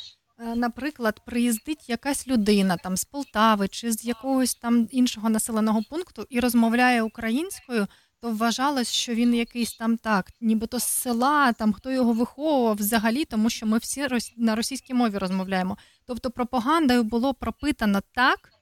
наприклад, 0.55 1.20
приїздить 1.26 1.88
якась 1.88 2.28
людина 2.28 2.76
там 2.76 2.97
з 2.97 3.05
Полтави 3.05 3.68
чи 3.68 3.93
з 3.93 4.05
якогось 4.05 4.55
там 4.55 4.88
іншого 4.90 5.28
населеного 5.28 5.82
пункту 5.90 6.26
і 6.30 6.40
розмовляє 6.40 7.03
українською, 7.03 7.86
то 8.23 8.31
вважалось, 8.31 8.91
що 8.91 9.14
він 9.14 9.35
якийсь 9.35 9.75
там 9.75 9.97
так, 9.97 10.31
нібито 10.41 10.79
з 10.79 10.85
села, 10.85 11.53
там 11.53 11.73
хто 11.73 11.91
його 11.91 12.12
виховував 12.12 12.77
взагалі, 12.77 13.25
тому 13.25 13.51
що 13.51 13.66
ми 13.66 13.79
всі 13.79 14.09
на 14.37 14.55
російській 14.55 14.95
мові 14.95 15.18
розмовляємо. 15.18 15.79
Тобто 16.07 16.31
пропагандою 16.31 17.03
було 17.03 17.35
пропитано 17.35 18.01
так, 18.14 18.53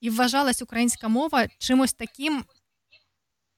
і 0.00 0.10
вважалась 0.10 0.62
українська 0.62 1.08
мова 1.08 1.46
чимось 1.58 1.92
таким 1.92 2.44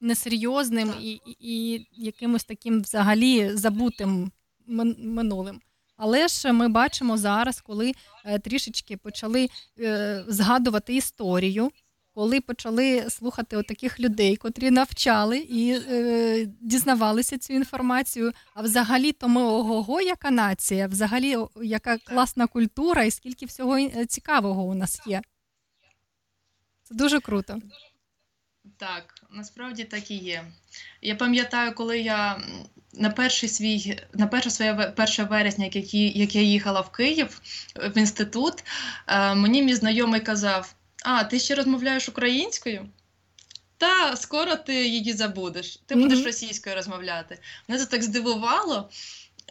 несерйозним 0.01 0.93
і, 1.01 1.11
і, 1.11 1.37
і 1.39 1.87
якимось 1.91 2.43
таким 2.43 2.81
взагалі 2.81 3.55
забутим 3.55 4.31
минулим. 4.97 5.61
Але 5.97 6.27
ж 6.27 6.51
ми 6.51 6.67
бачимо 6.67 7.17
зараз, 7.17 7.61
коли 7.61 7.93
е, 8.25 8.39
трішечки 8.39 8.97
почали 8.97 9.49
е, 9.79 10.23
згадувати 10.27 10.95
історію, 10.95 11.71
коли 12.17 12.41
почали 12.41 13.09
слухати 13.09 13.57
от 13.57 13.67
таких 13.67 13.99
людей, 13.99 14.35
котрі 14.35 14.71
навчали 14.71 15.37
і 15.37 15.71
е, 15.89 16.47
дізнавалися 16.61 17.37
цю 17.37 17.53
інформацію. 17.53 18.31
А 18.53 18.61
взагалі, 18.61 19.11
то 19.11 19.27
ми 19.27 19.41
ого-го, 19.41 20.01
яка 20.01 20.31
нація, 20.31 20.87
взагалі, 20.87 21.37
яка 21.61 21.97
класна 21.97 22.47
культура, 22.47 23.03
і 23.03 23.11
скільки 23.11 23.45
всього 23.45 23.77
е, 23.77 24.05
цікавого 24.05 24.63
у 24.63 24.73
нас 24.73 25.01
є. 25.05 25.21
Це 26.83 26.95
дуже 26.95 27.19
круто. 27.19 27.59
Так, 28.77 29.13
насправді 29.31 29.83
так 29.83 30.11
і 30.11 30.15
є. 30.15 30.43
Я 31.01 31.15
пам'ятаю, 31.15 31.73
коли 31.75 31.99
я 31.99 32.41
на 32.93 33.09
перший 33.09 33.49
свій, 33.49 33.99
на 34.13 34.27
перше 34.27 34.49
своє 34.49 34.73
ве- 34.73 34.93
1 35.19 35.25
вересня, 35.25 35.65
як, 35.65 35.75
які- 35.75 36.19
як 36.19 36.35
я 36.35 36.41
їхала 36.41 36.81
в 36.81 36.91
Київ 36.91 37.41
в 37.75 37.97
інститут, 37.97 38.63
е, 39.07 39.35
мені 39.35 39.63
мій 39.63 39.75
знайомий 39.75 40.21
казав: 40.21 40.73
А, 41.05 41.23
ти 41.23 41.39
ще 41.39 41.55
розмовляєш 41.55 42.09
українською? 42.09 42.89
Та 43.77 44.15
скоро 44.15 44.55
ти 44.55 44.87
її 44.87 45.13
забудеш. 45.13 45.79
Ти 45.85 45.95
будеш 45.95 46.25
російською 46.25 46.75
розмовляти. 46.75 47.39
Мене 47.67 47.81
це 47.83 47.91
так 47.91 48.03
здивувало. 48.03 48.89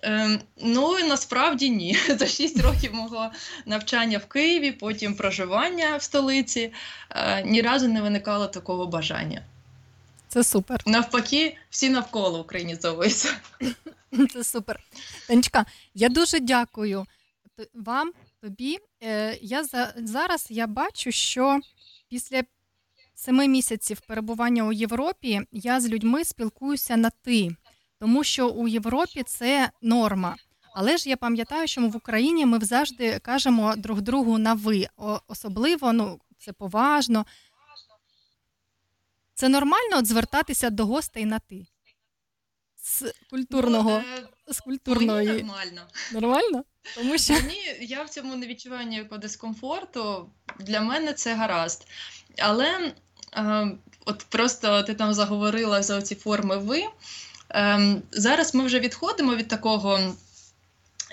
Ем, 0.02 0.40
ну 0.56 0.98
і 0.98 1.04
насправді 1.04 1.70
ні. 1.70 1.98
За 2.18 2.26
6 2.26 2.60
років 2.60 2.94
мого 2.94 3.30
навчання 3.66 4.18
в 4.18 4.26
Києві, 4.26 4.72
потім 4.72 5.14
проживання 5.14 5.96
в 5.96 6.02
столиці, 6.02 6.72
е, 7.10 7.42
ні 7.42 7.62
разу 7.62 7.88
не 7.88 8.02
виникало 8.02 8.46
такого 8.46 8.86
бажання. 8.86 9.42
Це 10.28 10.44
супер. 10.44 10.82
Навпаки, 10.86 11.56
всі 11.70 11.90
навколо 11.90 12.40
українізовуються. 12.40 13.36
Це 14.32 14.44
супер. 14.44 14.80
Танечка, 15.28 15.66
я 15.94 16.08
дуже 16.08 16.40
дякую 16.40 17.06
вам, 17.74 18.12
тобі. 18.46 18.78
Е, 19.02 19.38
Я 19.42 19.64
за, 19.64 19.94
зараз 19.96 20.46
я 20.50 20.66
бачу, 20.66 21.12
що 21.12 21.60
після 22.08 22.42
семи 23.14 23.48
місяців 23.48 24.00
перебування 24.08 24.62
у 24.64 24.72
Європі 24.72 25.40
я 25.52 25.80
з 25.80 25.88
людьми 25.88 26.24
спілкуюся 26.24 26.96
на 26.96 27.10
ти, 27.10 27.56
тому 27.98 28.24
що 28.24 28.48
у 28.48 28.68
Європі 28.68 29.22
це 29.22 29.70
норма. 29.82 30.36
Але 30.74 30.96
ж 30.96 31.08
я 31.08 31.16
пам'ятаю, 31.16 31.68
що 31.68 31.88
в 31.88 31.96
Україні 31.96 32.46
ми 32.46 32.58
завжди 32.60 33.18
кажемо 33.18 33.76
друг 33.76 34.00
другу 34.00 34.38
на 34.38 34.54
ви. 34.54 34.86
Особливо, 35.28 35.92
ну, 35.92 36.20
це 36.38 36.52
поважно. 36.52 37.26
Це 39.34 39.48
нормально 39.48 39.96
от 39.98 40.06
звертатися 40.06 40.70
до 40.70 40.86
гостей 40.86 41.24
на 41.24 41.38
ти. 41.38 41.66
З 42.76 43.12
культурного, 43.30 44.02
Ну, 44.20 44.28
з 44.48 44.62
мені 44.66 44.80
нормально. 44.86 45.82
Нормально? 46.12 46.64
Тому 46.94 47.18
що 47.18 47.34
Мені 47.34 47.76
я 47.80 48.02
в 48.02 48.08
цьому 48.08 48.36
не 48.36 48.46
відчуваю 48.46 48.86
ніякого 48.86 49.20
дискомфорту. 49.20 50.30
Для 50.60 50.80
мене 50.80 51.12
це 51.12 51.34
гаразд. 51.34 51.86
Але 52.38 52.92
е, 53.36 53.68
от 54.04 54.26
просто 54.28 54.82
ти 54.82 54.94
там 54.94 55.14
заговорила 55.14 55.82
за 55.82 56.02
ці 56.02 56.14
форми 56.14 56.56
ви. 56.56 56.84
Е, 57.50 57.96
зараз 58.12 58.54
ми 58.54 58.64
вже 58.64 58.80
відходимо 58.80 59.36
від 59.36 59.48
такого 59.48 60.14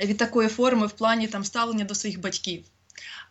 від 0.01 0.17
такої 0.17 0.49
форми 0.49 0.87
в 0.87 0.91
плані 0.91 1.27
там 1.27 1.43
ставлення 1.43 1.85
до 1.85 1.95
своїх 1.95 2.19
батьків. 2.19 2.63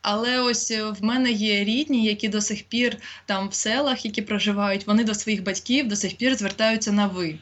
Але 0.03 0.41
ось 0.41 0.71
е, 0.71 0.85
в 0.85 1.05
мене 1.05 1.31
є 1.31 1.65
рідні, 1.65 2.05
які 2.05 2.29
до 2.29 2.41
сих 2.41 2.63
пір 2.63 2.97
там 3.27 3.49
в 3.49 3.55
селах, 3.55 4.05
які 4.05 4.23
проживають, 4.23 4.87
вони 4.87 5.05
до 5.05 5.15
своїх 5.15 5.43
батьків 5.43 5.89
до 5.89 5.97
сих 5.97 6.17
пір 6.17 6.35
звертаються 6.35 6.93
на 6.93 7.07
ви. 7.07 7.39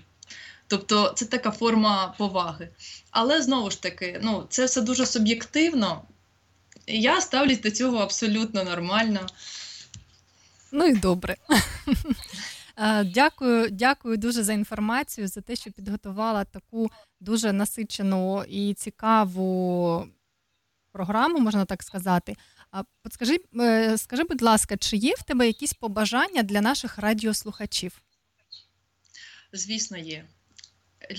Тобто 0.71 1.13
це 1.17 1.25
така 1.25 1.51
форма 1.51 2.15
поваги. 2.19 2.69
Але 3.11 3.43
знову 3.43 3.71
ж 3.71 3.83
таки, 3.83 4.21
ну, 4.23 4.47
це 4.49 4.65
все 4.65 4.81
дуже 4.81 5.07
суб'єктивно. 5.07 6.03
Я 6.87 7.21
ставлюсь 7.21 7.61
до 7.61 7.71
цього 7.71 7.99
абсолютно 7.99 8.65
нормально. 8.65 9.21
ну 10.73 10.87
і 10.87 10.95
добре. 10.95 11.37
Е, 12.77 13.05
Дякую, 13.05 13.71
дякую 13.71 14.17
дуже 14.17 14.43
за 14.43 14.53
інформацію, 14.53 15.29
за 15.29 15.41
те, 15.41 15.57
що 15.57 15.71
підготувала 15.71 16.45
таку 16.45 16.91
дуже 17.21 17.53
насичену 17.53 18.45
і 18.45 18.75
цікаву 18.75 20.07
програму, 20.93 21.39
можна 21.39 21.65
так 21.65 21.83
сказати. 21.83 22.37
А 22.71 22.83
от 23.05 23.13
скажи, 23.13 23.39
е, 23.61 23.99
скажи, 23.99 24.25
будь 24.25 24.43
ласка, 24.43 24.77
чи 24.77 24.97
є 24.97 25.15
в 25.15 25.23
тебе 25.23 25.47
якісь 25.47 25.73
побажання 25.73 26.43
для 26.43 26.61
наших 26.61 26.99
радіослухачів? 26.99 28.03
Звісно, 29.53 29.99
є. 29.99 30.25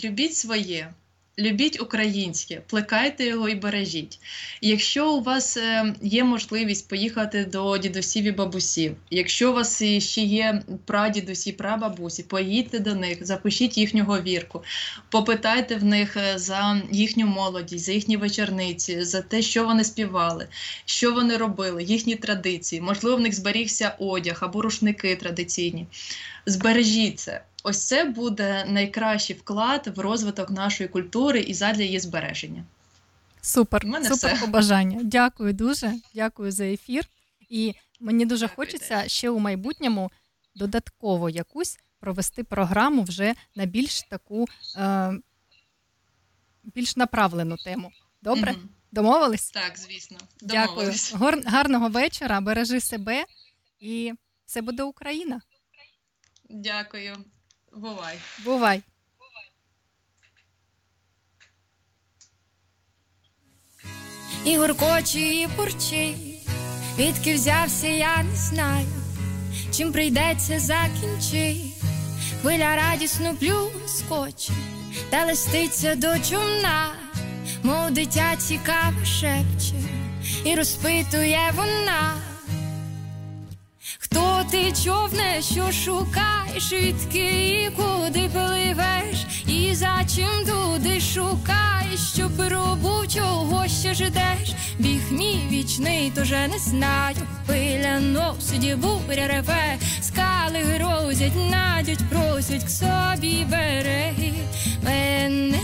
Любіть 0.03 0.35
своє, 0.35 0.93
любіть 1.39 1.81
українське, 1.81 2.61
плекайте 2.67 3.25
його 3.25 3.49
і 3.49 3.55
бережіть. 3.55 4.19
Якщо 4.61 5.13
у 5.13 5.21
вас 5.21 5.57
е, 5.57 5.95
є 6.01 6.23
можливість 6.23 6.89
поїхати 6.89 7.45
до 7.45 7.77
дідусів 7.77 8.23
і 8.23 8.31
бабусів, 8.31 8.95
якщо 9.09 9.51
у 9.51 9.53
вас 9.53 9.83
ще 9.99 10.21
є 10.21 10.63
прадідусі, 10.85 11.51
прабабусі, 11.51 12.23
поїдьте 12.23 12.79
до 12.79 12.95
них, 12.95 13.25
запишіть 13.25 13.77
їхню 13.77 14.03
говірку, 14.03 14.63
попитайте 15.09 15.75
в 15.75 15.83
них 15.83 16.17
е, 16.17 16.37
за 16.37 16.81
їхню 16.91 17.27
молодість, 17.27 17.85
за 17.85 17.91
їхні 17.91 18.17
вечорниці, 18.17 19.03
за 19.03 19.21
те, 19.21 19.41
що 19.41 19.65
вони 19.65 19.83
співали, 19.83 20.47
що 20.85 21.13
вони 21.13 21.37
робили, 21.37 21.83
їхні 21.83 22.15
традиції. 22.15 22.81
Можливо, 22.81 23.17
в 23.17 23.21
них 23.21 23.33
зберігся 23.33 23.95
одяг 23.99 24.37
або 24.41 24.61
рушники 24.61 25.15
традиційні. 25.15 25.87
Збережіть 26.45 27.19
це. 27.19 27.41
Ось 27.63 27.87
це 27.87 28.03
буде 28.03 28.65
найкращий 28.65 29.35
вклад 29.35 29.91
в 29.95 29.99
розвиток 29.99 30.49
нашої 30.49 30.89
культури 30.89 31.39
і 31.39 31.53
задля 31.53 31.83
її 31.83 31.99
збереження. 31.99 32.63
Супер, 33.41 33.85
мене 33.85 34.09
супер 34.09 34.35
все. 34.35 34.45
побажання. 34.45 34.99
Дякую 35.03 35.53
дуже. 35.53 35.93
Дякую 36.15 36.51
за 36.51 36.65
ефір. 36.65 37.05
І 37.49 37.73
мені 37.99 38.25
дуже 38.25 38.47
Дякую, 38.47 38.55
хочеться 38.55 39.07
ще 39.07 39.29
у 39.29 39.39
майбутньому 39.39 40.11
додатково 40.55 41.29
якусь 41.29 41.79
провести 41.99 42.43
програму 42.43 43.03
вже 43.03 43.33
на 43.55 43.65
більш 43.65 44.01
таку 44.01 44.47
е, 44.77 45.13
більш 46.63 46.95
направлену 46.95 47.57
тему. 47.57 47.91
Добре? 48.21 48.51
Мгм. 48.51 48.69
Домовились? 48.91 49.51
Так, 49.51 49.77
звісно. 49.77 50.17
Дякую. 50.41 50.91
Гор- 50.91 51.43
гарного 51.45 51.89
вечора. 51.89 52.41
Бережи 52.41 52.79
себе 52.79 53.25
і 53.79 54.13
все 54.45 54.61
буде 54.61 54.83
Україна. 54.83 55.41
Дякую. 56.49 57.17
Бувай. 57.75 58.19
Бувай. 58.43 58.83
І 64.45 64.57
гуркоче, 64.57 65.19
і 65.19 65.47
бурчить, 65.47 66.49
відки 66.97 67.35
взявся, 67.35 67.87
я 67.87 68.23
не 68.23 68.35
знаю, 68.35 68.87
чим 69.71 69.91
прийдеться 69.91 70.59
закінчить. 70.59 71.83
Хвиля 72.41 72.75
радісно 72.75 73.35
плюскоче, 73.35 74.53
та 75.09 75.25
листиться 75.25 75.95
до 75.95 76.19
чумна, 76.19 76.93
мов 77.63 77.91
дитя 77.91 78.35
цікаво 78.37 79.05
шепче, 79.05 79.75
і 80.45 80.55
розпитує 80.55 81.51
вона. 81.55 82.30
Хто 84.11 84.43
ти 84.51 84.71
човне, 84.83 85.41
що 85.41 85.71
шукаєш, 85.71 86.73
відки 86.73 87.61
і 87.63 87.69
куди 87.75 88.29
пливеш, 88.33 89.25
і 89.47 89.75
за 89.75 89.99
чим 90.15 90.45
туди 90.45 90.99
шукаєш, 90.99 92.13
що 92.13 92.29
пробу 92.29 93.07
чого 93.07 93.67
ще 93.67 93.93
ждеш, 93.93 94.53
біг 94.79 95.01
мій 95.11 95.47
вічний, 95.51 96.11
тоже 96.15 96.47
не 96.47 96.59
знаю. 96.59 97.15
Пиля 97.47 97.99
носить, 97.99 98.77
буря 98.77 99.27
реве, 99.27 99.77
скали 100.01 100.59
грозять, 100.59 101.35
надять, 101.51 102.09
просять 102.09 102.63
к 102.63 102.69
собі 102.69 103.45
береги 103.49 104.33
мене. 104.83 105.59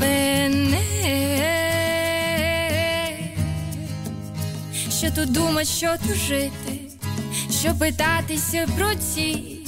Мене 0.00 0.47
що 4.98 5.10
тут 5.10 5.32
думать, 5.32 5.68
що 5.68 5.94
тут 6.06 6.16
жити, 6.16 6.80
що 7.60 7.74
питатися 7.74 8.66
про 8.76 8.94
ціль, 8.94 9.66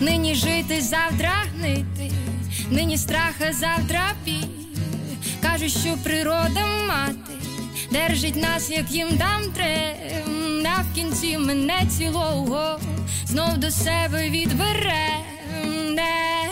нині 0.00 0.34
жити, 0.34 0.80
завтра 0.80 1.32
гнити, 1.54 2.10
нині 2.70 2.98
страх, 2.98 3.34
а 3.48 3.52
завтра 3.52 4.12
біль. 4.24 4.48
Кажуть, 5.42 5.70
що 5.70 5.96
природа 6.02 6.66
мати 6.88 7.32
держить 7.92 8.36
нас, 8.36 8.70
як 8.70 8.90
їм 8.90 9.08
дам 9.16 9.42
трем, 9.52 10.66
а 10.78 10.82
в 10.82 10.94
кінці 10.94 11.38
мене 11.38 11.86
цілого 11.98 12.78
знов 13.26 13.58
до 13.58 13.70
себе 13.70 14.30
відбере. 14.30 15.08
Не 15.94 16.48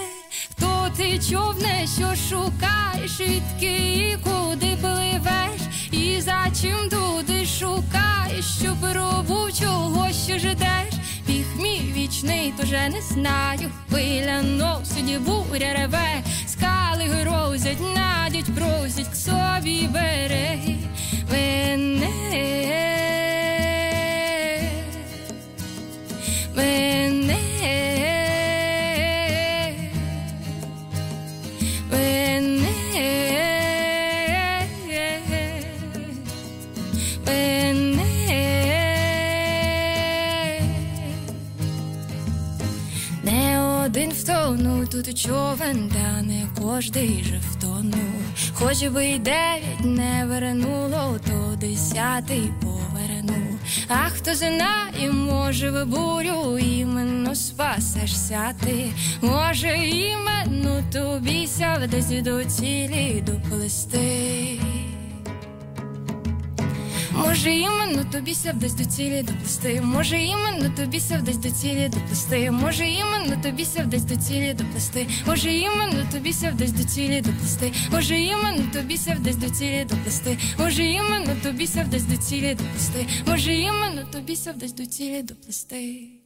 хто 0.51 0.91
ти 0.97 1.19
човне, 1.31 1.87
що 1.97 2.15
шукаєш, 2.29 3.21
відки 3.21 3.77
і 3.95 4.17
куди 4.25 4.77
пливеш, 4.81 5.61
і 5.93 6.21
за 6.21 6.47
чим 6.63 6.89
туди 6.89 7.47
шукаєш, 7.47 8.45
що 8.61 8.77
пробув 8.81 9.53
чого 9.61 10.09
що 10.27 10.39
ждеш. 10.39 10.95
Біг 11.27 11.47
мій 11.59 11.93
вічний, 11.97 12.55
то 12.59 12.67
не 12.89 13.01
знаю. 13.01 13.71
Хвиля 13.89 14.43
носить, 14.43 15.21
буря 15.21 15.73
реве, 15.73 16.23
скали 16.47 17.05
грозять, 17.05 17.81
надять, 17.95 18.55
просять 18.55 19.09
к 19.09 19.15
собі 19.15 19.89
береги. 19.93 20.77
Мене. 21.31 22.09
Мене. 26.57 27.02
Тут 44.93 45.19
човен, 45.19 45.89
та 45.89 46.23
не 46.23 46.47
кожний 46.61 47.25
же 47.25 47.41
втонув. 47.51 48.23
Хоч 48.55 48.87
би 48.87 49.07
й 49.07 49.19
дев'ять 49.19 49.85
не 49.85 50.27
вернуло, 50.27 51.19
то 51.27 51.57
десятий 51.57 52.53
повернув. 52.61 53.59
А 53.89 54.09
хто 54.09 54.35
знає, 54.35 55.13
може 55.13 55.71
в 55.71 55.87
бурю 55.87 56.59
іменно 56.59 57.35
спасешся 57.35 58.55
ти, 58.65 58.93
може 59.23 59.77
іменно 59.77 60.83
тобі 60.93 61.47
ся 61.47 61.89
десь 61.91 62.23
до 62.23 62.45
цілі 62.45 63.25
доплести. 63.27 64.59
Може, 67.15 67.51
іменно 67.51 68.05
тобі 68.13 68.35
ся 68.35 68.53
до 68.53 68.69
цілі 68.69 69.23
доплести. 69.23 69.81
Може, 69.83 70.19
іменно 70.19 70.71
тобі 70.77 71.01
ся 71.01 71.19
вдасть 71.19 71.41
до 71.41 71.51
цілі 71.51 71.89
доплести. 71.89 72.51
Може, 72.51 72.87
іменно 72.87 73.43
тобі 73.43 73.65
ся 73.65 73.83
вдасть 73.83 74.09
до 74.09 74.17
цілі 74.17 74.55
доплести. 74.55 75.07
Може, 75.27 75.53
іменно 75.55 76.05
тобі 76.13 76.33
ся 76.33 76.51
вдасть 76.51 76.77
до 76.77 76.85
цілі 76.85 77.21
доплести. 77.21 77.73
Може, 77.91 78.21
іменно 78.21 78.65
тобі 78.73 78.97
ся 78.97 79.15
вдасть 79.15 79.41
до 79.41 79.51
цілі 79.51 79.85
доплести. 79.85 80.39
Може, 80.59 80.85
іменно 80.85 81.37
тобі 81.43 81.67
ся 81.67 81.83
вдасть 81.83 82.11
до 82.11 82.17
цілі 82.17 82.55
доплести. 82.55 83.07
Може, 83.27 83.55
іменно 83.55 84.03
тобі 84.13 84.37
ся 84.37 84.53
вдасть 84.53 84.77
до 84.77 84.87
цілі 84.87 85.23
доплести. 85.23 86.22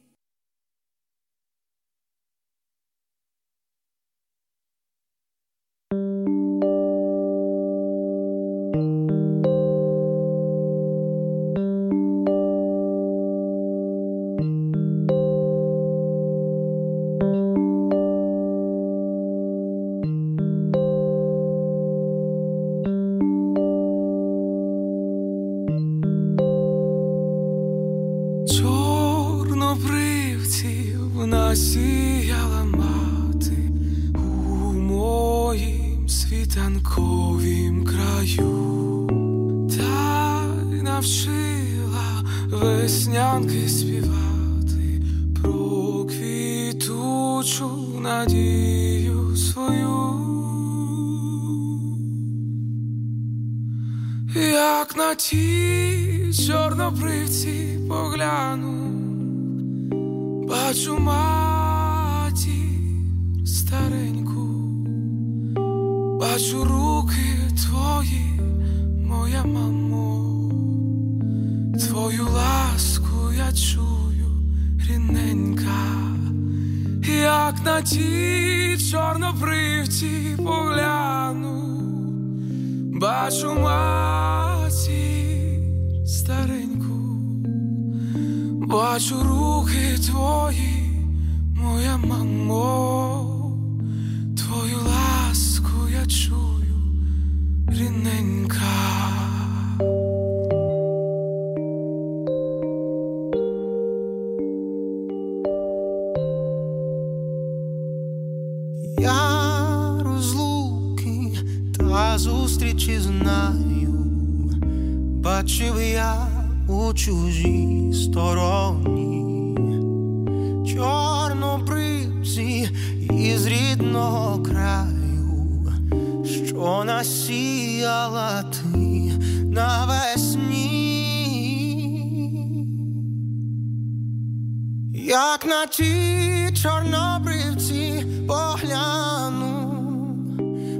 На 135.57 135.65
ті 135.65 136.61
чорнобривці 136.61 138.05
погляну, 138.27 139.73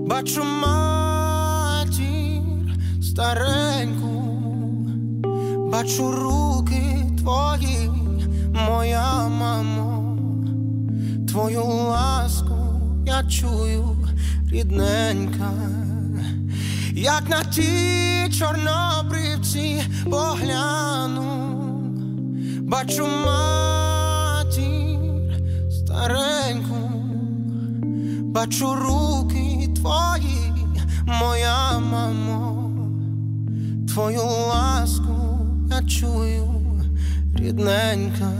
бачу 0.07 0.43
матір 0.43 2.01
стареньку, 3.01 4.39
бачу 5.71 6.11
руки 6.11 7.05
твої, 7.17 7.89
моя 8.67 9.27
мамо, 9.27 10.17
твою 11.27 11.63
ласку 11.65 12.81
я 13.05 13.23
чую, 13.23 13.97
рідненька, 14.51 15.51
як 16.91 17.29
на 17.29 17.43
ті 17.43 17.69
чорнобривці 18.39 19.83
погляну, 20.09 21.23
бачу 22.61 23.07
матір 23.07 23.96
стареньку, 25.97 26.75
бачу 28.21 28.75
руки 28.75 29.69
твої, 29.75 30.53
моя 31.05 31.79
мамо, 31.79 32.71
твою 33.87 34.21
ласку 34.21 35.39
я 35.71 35.83
чую, 35.87 36.47
рідненька. 37.35 38.31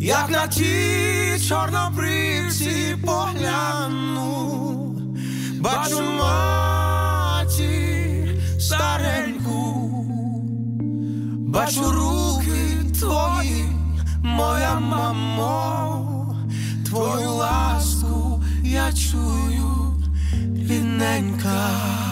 як 0.00 0.30
на 0.30 0.46
ті 0.46 1.40
чорнобривці 1.48 2.96
погляну, 3.06 4.94
бачу 5.60 6.02
матір 6.18 7.48
стареньку, 8.60 9.90
бачу 11.48 11.90
руки 11.92 12.98
твої, 13.00 13.64
моя 14.22 14.80
мамо, 14.80 16.36
твою 16.86 17.30
ласку 17.30 18.42
я 18.64 18.92
чую, 18.92 20.02
рідненька. 20.68 22.07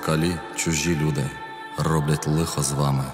Москалі 0.00 0.36
чужі 0.56 0.96
люди 0.96 1.30
роблять 1.78 2.26
лихо 2.26 2.62
з 2.62 2.72
вами. 2.72 3.04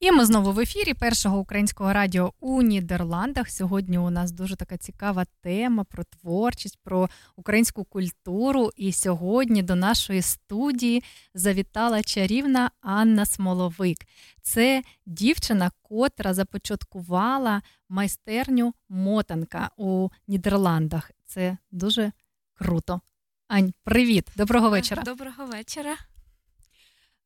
І 0.00 0.12
ми 0.12 0.24
знову 0.24 0.52
в 0.52 0.60
ефірі 0.60 0.94
першого 0.94 1.38
українського 1.38 1.92
радіо 1.92 2.32
у 2.40 2.62
Нідерландах. 2.62 3.50
Сьогодні 3.50 3.98
у 3.98 4.10
нас 4.10 4.32
дуже 4.32 4.56
така 4.56 4.76
цікава 4.76 5.26
тема 5.42 5.84
про 5.84 6.04
творчість, 6.04 6.78
про 6.82 7.08
українську 7.36 7.84
культуру. 7.84 8.70
І 8.76 8.92
сьогодні 8.92 9.62
до 9.62 9.74
нашої 9.74 10.22
студії 10.22 11.04
завітала 11.34 12.02
чарівна 12.02 12.70
Анна 12.80 13.26
Смоловик. 13.26 13.98
Це 14.42 14.82
дівчина, 15.06 15.70
котра 15.82 16.34
започаткувала 16.34 17.62
майстерню 17.88 18.74
мотанка 18.88 19.70
у 19.76 20.08
Нідерландах. 20.28 21.10
Це 21.26 21.56
дуже 21.70 22.12
круто. 22.54 23.00
Ань, 23.48 23.72
привіт, 23.84 24.30
доброго 24.36 24.70
вечора. 24.70 25.02
Доброго 25.02 25.44
вечора. 25.46 25.96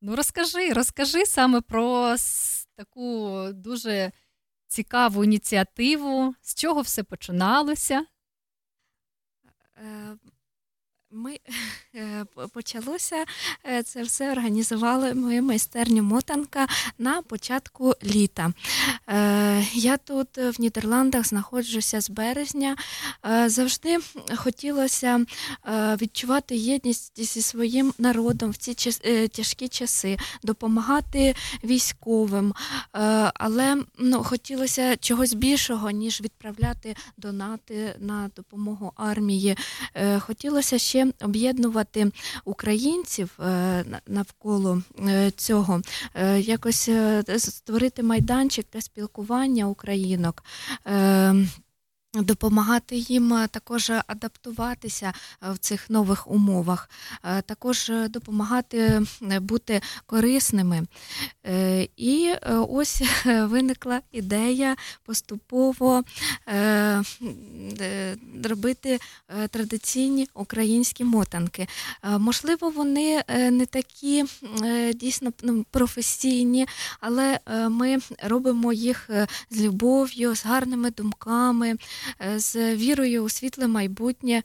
Ну, 0.00 0.16
розкажи, 0.16 0.72
розкажи 0.72 1.26
саме 1.26 1.60
про 1.60 2.16
таку 2.76 3.48
дуже 3.54 4.12
цікаву 4.66 5.24
ініціативу, 5.24 6.34
з 6.42 6.54
чого 6.54 6.80
все 6.80 7.02
починалося. 7.02 8.06
Е, 9.76 10.16
Ми 11.10 11.38
почалося 12.52 13.24
е, 13.66 13.82
це 13.82 14.02
все 14.02 14.32
організували 14.32 15.14
мою 15.14 15.42
майстерню 15.42 16.02
мотанка 16.02 16.66
на 16.98 17.22
початку 17.22 17.94
літа. 18.04 18.52
Е, 19.08 19.64
Я 19.74 19.96
тут 19.96 20.38
е, 20.38 20.50
в 20.50 20.60
Нідерландах 20.60 21.26
знаходжуся 21.26 22.00
з 22.00 22.10
березня. 22.10 22.76
Е, 23.26 23.48
Завжди 23.48 23.98
хотілося 24.36 25.26
е, 25.66 25.96
відчувати 26.02 26.56
єдність 26.56 27.24
зі 27.24 27.42
своїм 27.42 27.94
народом 27.98 28.50
в 28.50 28.56
ці 28.56 28.90
е, 29.04 29.28
тяжкі 29.28 29.68
часи, 29.68 30.18
допомагати 30.42 31.34
військовим. 31.64 32.54
Е, 32.94 33.32
Але 33.34 33.76
ну, 33.98 34.24
хотілося 34.24 34.96
чогось 34.96 35.32
більшого, 35.34 35.90
ніж 35.90 36.20
відправляти 36.20 36.96
донати 37.16 37.94
на 37.98 38.30
допомогу 38.36 38.92
армії. 38.96 39.56
Е, 39.94 40.18
Хотілося 40.20 40.78
ще 40.78 41.06
об'єднувати 41.20 41.81
українців 42.44 43.38
е, 43.40 43.84
навколо 44.06 44.82
е, 45.08 45.30
цього, 45.30 45.82
Е, 46.14 46.40
якось 46.40 46.90
створити 47.38 48.02
майданчик 48.02 48.66
для 48.72 48.80
спілкування 48.80 49.66
українок. 49.66 50.44
Допомагати 52.14 52.96
їм 52.96 53.34
е, 53.34 53.48
також 53.48 53.92
адаптуватися 54.06 55.12
е, 55.42 55.52
в 55.52 55.58
цих 55.58 55.90
нових 55.90 56.30
умовах, 56.30 56.90
е, 57.24 57.42
також 57.42 57.92
допомагати 58.08 59.02
бути 59.20 59.80
корисними. 60.06 60.82
І 61.96 62.32
ось 62.68 63.02
виникла 63.24 64.00
ідея 64.12 64.76
поступово 65.04 66.02
робити 68.44 68.98
традиційні 69.50 70.28
українські 70.34 71.04
мотанки. 71.04 71.66
Можливо, 72.18 72.70
вони 72.70 73.22
не 73.28 73.66
такі 73.66 74.24
дійсно 74.94 75.32
ну, 75.42 75.64
професійні, 75.70 76.66
але 77.00 77.38
ми 77.68 77.98
робимо 78.22 78.72
їх 78.72 79.10
з 79.50 79.60
любов'ю, 79.60 80.36
з 80.36 80.44
гарними 80.44 80.90
думками, 80.90 81.76
з 82.36 82.76
вірою 82.76 83.24
у 83.24 83.28
світле 83.28 83.66
майбутнє. 83.66 84.42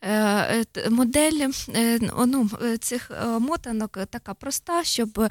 Е, 0.00 0.14
е, 0.76 0.90
Модель 0.90 1.50
е, 1.74 1.98
ну, 2.26 2.50
е, 2.62 2.78
цих 2.78 3.10
е, 3.10 3.26
мотанок 3.26 3.98
така 4.10 4.34
проста, 4.34 4.84
щоб 4.84 5.18
е, 5.18 5.28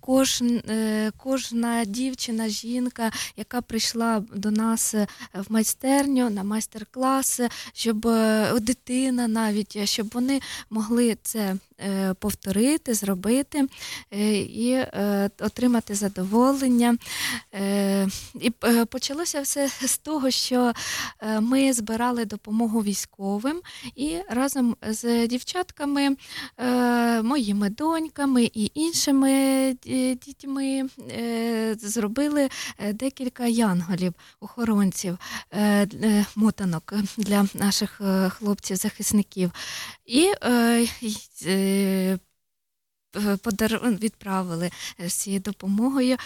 кожн, 0.00 0.46
е, 0.68 1.12
кожна 1.16 1.84
дівчина, 1.84 2.48
жінка, 2.48 3.10
яка 3.36 3.62
прийшла 3.62 4.24
до 4.34 4.50
нас 4.50 4.94
е, 4.94 5.06
в 5.34 5.52
майстерню 5.52 6.30
на 6.30 6.42
майстер-класи, 6.44 7.48
щоб 7.72 8.06
е, 8.06 8.52
дитина 8.60 9.28
навіть, 9.28 9.76
е, 9.76 9.86
щоб 9.86 10.10
вони 10.14 10.40
могли 10.70 11.16
це 11.22 11.56
е, 11.80 12.14
повторити, 12.14 12.94
зробити 12.94 13.68
е, 14.12 14.38
і 14.38 14.70
е, 14.72 15.30
отримати 15.40 15.94
задоволення. 15.94 16.96
Е, 17.54 18.08
І 18.40 18.52
е, 18.64 18.84
почалося 18.84 19.40
все 19.40 19.68
з 19.68 19.98
того, 19.98 20.30
що 20.30 20.60
е, 20.66 20.74
ми 21.40 21.72
збирали 21.72 22.24
допомогу 22.24 22.82
військовим 22.82 23.60
і 23.96 24.18
разом 24.28 24.76
з 24.88 25.26
дівчатками, 25.26 26.16
е, 26.58 27.22
моїми 27.22 27.70
доньками 27.70 28.44
і 28.44 28.70
іншими 28.74 29.30
е, 29.86 30.14
дітьми 30.14 30.82
е, 31.10 31.74
зробили 31.78 32.48
е, 32.78 32.92
декілька 32.92 33.46
янголів, 33.46 34.12
охоронців, 34.40 35.18
е, 35.50 35.86
е, 36.02 36.26
мотанок 36.36 36.94
для 37.16 37.46
наших 37.54 38.00
е, 38.00 38.30
хлопців-захисників. 38.30 39.52
І 40.06 40.32
е, 40.42 40.86
е. 41.46 42.18
Відправили 44.00 44.70
з 45.06 45.12
цією 45.12 45.40
допомогою 45.40 46.16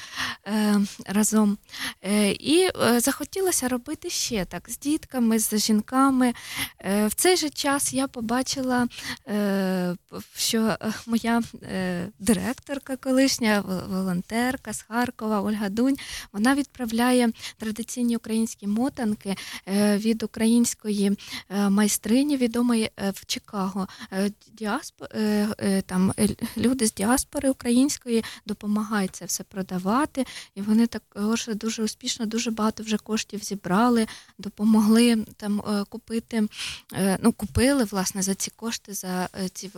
е, 0.46 0.80
разом. 1.06 1.58
Е, 2.02 2.30
і 2.30 2.68
е, 2.82 3.00
захотілося 3.00 3.68
робити 3.68 4.10
ще 4.10 4.44
так 4.44 4.70
з 4.70 4.78
дітками, 4.78 5.38
з 5.38 5.58
жінками. 5.58 6.34
Е, 6.78 7.06
в 7.06 7.14
цей 7.14 7.36
же 7.36 7.50
час 7.50 7.92
я 7.94 8.08
побачила, 8.08 8.88
е, 9.28 9.96
що 10.36 10.58
е, 10.58 10.92
моя 11.06 11.42
е, 11.62 12.08
директорка, 12.18 12.96
колишня 12.96 13.64
волонтерка 13.88 14.72
з 14.72 14.82
Харкова, 14.82 15.40
Ольга 15.40 15.68
Дунь, 15.68 15.96
вона 16.32 16.54
відправляє 16.54 17.32
традиційні 17.58 18.16
українські 18.16 18.66
мотанки 18.66 19.36
е, 19.68 19.98
від 19.98 20.22
української 20.22 21.18
е, 21.50 21.70
майстрині, 21.70 22.36
відомої 22.36 22.90
е, 22.96 23.10
в 23.10 23.26
Чикаго. 23.26 23.88
Е, 24.12 24.30
Діасп, 24.52 25.02
е, 25.14 25.48
е, 25.58 25.82
там 25.82 26.12
е, 26.18 26.28
люди 26.56 26.79
люди 26.80 26.86
з 26.86 26.94
діаспори 26.94 27.50
української 27.50 28.24
допомагають 28.46 29.16
це 29.16 29.24
все 29.24 29.44
продавати, 29.44 30.26
і 30.54 30.60
вони 30.60 30.86
також 30.86 31.50
дуже 31.54 31.82
успішно, 31.82 32.26
дуже 32.26 32.50
багато 32.50 32.82
вже 32.82 32.96
коштів 32.96 33.40
зібрали, 33.44 34.06
допомогли 34.38 35.24
там 35.36 35.60
е, 35.60 35.84
купити. 35.88 36.48
е, 36.94 37.18
Ну, 37.22 37.32
купили 37.32 37.84
власне 37.84 38.22
за 38.22 38.34
ці 38.34 38.50
кошти, 38.56 38.94
за 38.94 39.28
е, 39.44 39.48
ці 39.48 39.70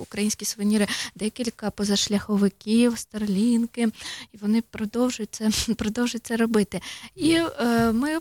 українські 0.00 0.44
сувеніри 0.44 0.86
декілька 1.14 1.70
позашляховиків, 1.70 2.98
старлінки, 2.98 3.88
і 4.32 4.36
вони 4.36 4.62
продовжують 4.62 5.34
це, 5.34 5.74
продовжують 5.74 6.26
це 6.26 6.36
робити. 6.36 6.80
І 7.14 7.38
ми. 7.92 8.18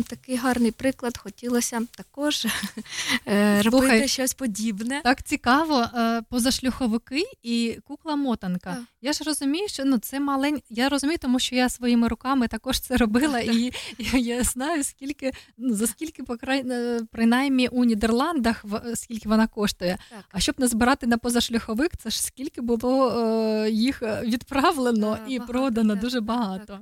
Такий 0.00 0.36
гарний 0.36 0.70
приклад, 0.70 1.18
хотілося 1.18 1.80
також 1.96 2.46
е, 3.28 3.62
робити 3.62 4.08
щось 4.08 4.34
подібне. 4.34 5.00
Так 5.04 5.22
цікаво, 5.22 5.80
е, 5.94 6.22
позашляховики 6.30 7.24
і 7.42 7.78
кукла 7.84 8.16
мотанка. 8.16 8.76
Я 9.02 9.12
ж 9.12 9.24
розумію, 9.24 9.68
що 9.68 9.84
ну 9.84 9.98
це 9.98 10.20
малень. 10.20 10.62
Я 10.70 10.88
розумію, 10.88 11.18
тому 11.18 11.38
що 11.38 11.56
я 11.56 11.68
своїми 11.68 12.08
руками 12.08 12.48
також 12.48 12.80
це 12.80 12.96
робила, 12.96 13.40
і 13.40 13.72
я, 14.12 14.42
знаю, 14.42 14.84
скільки 14.84 15.32
ну 15.58 15.74
за 15.74 15.86
скільки 15.86 16.22
по 16.22 16.36
край... 16.36 16.64
е, 16.70 17.00
принаймні 17.10 17.68
у 17.68 17.84
Нідерландах 17.84 18.64
скільки 18.94 19.28
вона 19.28 19.46
коштує. 19.46 19.98
Так. 20.10 20.24
А 20.32 20.40
щоб 20.40 20.54
назбирати 20.58 21.06
на 21.06 21.18
позашляховик, 21.18 21.96
це 21.96 22.10
ж 22.10 22.22
скільки 22.22 22.60
було 22.60 23.10
е, 23.10 23.70
їх 23.70 24.02
відправлено 24.02 25.18
і 25.28 25.38
багато, 25.38 25.52
продано 25.52 25.94
так, 25.94 26.02
дуже 26.02 26.16
так, 26.16 26.24
багато. 26.24 26.80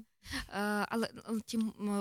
Е, 0.55 0.87
Але 0.89 1.09
ну, 1.31 1.41
ті 1.47 1.59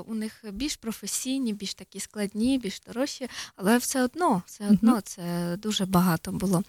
у 0.08 0.14
них 0.14 0.44
більш 0.52 0.76
професійні, 0.76 1.54
більш 1.54 1.74
такі 1.74 2.00
складні, 2.00 2.58
більш 2.58 2.80
дорожчі, 2.88 3.30
але 3.56 3.78
все 3.78 4.04
одно, 4.04 4.42
все 4.46 4.68
одно 4.68 5.02
це 5.02 5.56
дуже 5.62 5.86
багато 5.86 6.32
було. 6.32 6.64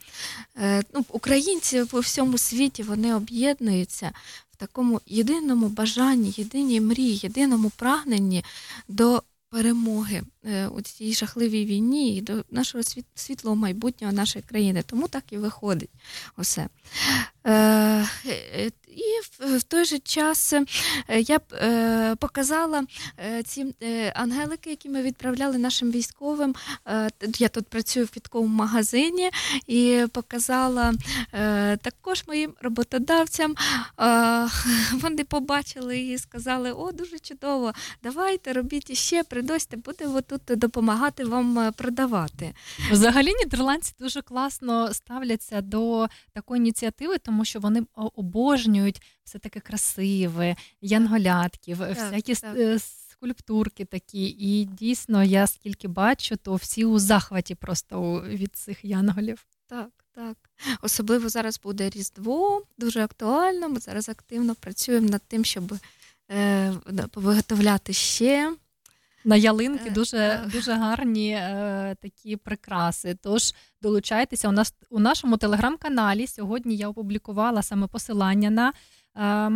Е, 0.56 0.82
Ну, 0.94 1.04
українці 1.08 1.84
по 1.84 2.00
всьому 2.00 2.38
світі 2.38 2.82
вони 2.82 3.14
об'єднуються 3.14 4.12
в 4.52 4.56
такому 4.56 5.00
єдиному 5.06 5.68
бажанні, 5.68 6.34
єдиній 6.36 6.80
мрії, 6.80 7.20
єдиному 7.22 7.70
прагненні 7.70 8.44
до 8.88 9.22
перемоги 9.50 10.22
е, 10.44 10.66
у 10.68 10.80
цій 10.80 11.12
жахливій 11.12 11.64
війні 11.64 12.16
і 12.16 12.20
до 12.20 12.44
нашого 12.50 12.84
світлого 13.14 13.56
майбутнього 13.56 14.12
нашої 14.12 14.44
країни. 14.48 14.82
Тому 14.86 15.08
так 15.08 15.24
і 15.30 15.38
виходить 15.38 15.90
усе. 16.36 16.68
І 18.96 19.02
в, 19.56 19.62
той 19.62 19.84
же 19.84 19.98
час 19.98 20.52
е, 20.52 20.64
я 21.20 21.38
б 21.38 21.42
е, 21.52 22.16
показала 22.16 22.84
е, 23.18 23.42
ці 23.42 23.74
ангелики, 24.14 24.70
які 24.70 24.88
ми 24.88 25.02
відправляли 25.02 25.58
нашим 25.58 25.90
військовим. 25.90 26.54
Я 27.38 27.48
тут 27.48 27.66
працюю 27.66 28.06
в 28.06 28.10
квітковому 28.10 28.56
магазині 28.56 29.30
і 29.66 30.04
показала 30.12 30.94
також 31.82 32.24
моїм 32.28 32.54
роботодавцям. 32.60 33.54
Вони 34.92 35.24
побачили 35.24 35.98
і 35.98 36.18
сказали: 36.18 36.72
о, 36.72 36.92
дуже 36.92 37.18
чудово, 37.18 37.72
давайте 38.02 38.52
робіть 38.52 38.90
іще, 38.90 39.22
приносьте, 39.22 39.76
будемо 39.76 40.20
тут 40.20 40.42
допомагати 40.46 41.24
вам 41.24 41.72
продавати. 41.76 42.54
Взагалі 42.90 43.32
нідерландці 43.44 43.94
дуже 44.00 44.22
класно 44.22 44.94
ставляться 44.94 45.60
до 45.60 46.08
такої 46.32 46.58
ініціативи, 46.60 47.18
тому 47.18 47.44
що 47.44 47.60
вони 47.60 47.82
о- 47.96 48.10
обожнюють 48.80 49.02
все 49.24 49.38
таке 49.38 49.60
красиве, 49.60 50.56
янголятків, 50.80 51.78
всякі 51.78 52.34
так. 52.34 52.56
е, 52.56 52.78
скульптурки 52.78 53.84
такі. 53.84 54.26
І 54.26 54.64
дійсно, 54.64 55.24
я 55.24 55.46
скільки 55.46 55.88
бачу, 55.88 56.36
то 56.36 56.54
всі 56.54 56.84
у 56.84 56.98
захваті 56.98 57.54
просто 57.54 58.24
від 58.26 58.56
цих 58.56 58.84
янголів. 58.84 59.46
Так, 59.66 59.90
так. 60.14 60.36
Особливо 60.82 61.28
зараз 61.28 61.60
буде 61.60 61.90
Різдво, 61.90 62.62
дуже 62.78 63.04
актуально. 63.04 63.68
Ми 63.68 63.80
зараз 63.80 64.08
активно 64.08 64.54
працюємо 64.54 65.08
над 65.08 65.22
тим, 65.28 65.44
щоб 65.44 65.74
е, 66.30 66.72
виготовляти 67.14 67.92
ще. 67.92 68.56
На 69.24 69.36
ялинки 69.36 69.88
Е, 69.88 69.90
дуже, 69.90 70.16
е. 70.16 70.40
дуже 70.52 70.72
гарні 70.72 71.30
е, 71.30 71.96
такі 72.02 72.36
прикраси. 72.36 73.16
Тож 73.22 73.54
долучайтеся. 73.82 74.48
У 74.48 74.52
нас 74.52 74.74
у 74.90 74.98
нашому 74.98 75.36
телеграм-каналі 75.36 76.26
сьогодні 76.26 76.76
я 76.76 76.88
опублікувала 76.88 77.62
саме 77.62 77.86
посилання 77.86 78.50
на 78.50 78.72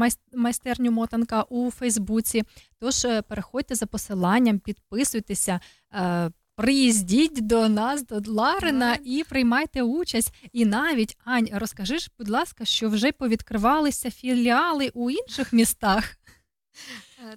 е, 0.02 0.14
майстерню 0.34 0.90
мотанка 0.90 1.42
у 1.42 1.70
Фейсбуці. 1.70 2.42
Тож 2.78 3.06
переходьте 3.28 3.74
за 3.74 3.86
посиланням, 3.86 4.58
підписуйтеся. 4.58 5.60
Е, 5.94 6.30
Приїздіть 6.56 7.46
до 7.46 7.68
нас, 7.68 8.06
до 8.06 8.32
Ларина, 8.32 8.98
і 9.04 9.24
приймайте 9.28 9.82
участь. 9.82 10.34
І 10.52 10.66
навіть 10.66 11.16
Ань, 11.24 11.48
розкажи 11.52 11.98
ж, 11.98 12.10
будь 12.18 12.28
ласка, 12.28 12.64
що 12.64 12.88
вже 12.88 13.12
повідкривалися 13.12 14.10
філіали 14.10 14.90
у 14.94 15.10
інших 15.10 15.52
містах. 15.52 16.16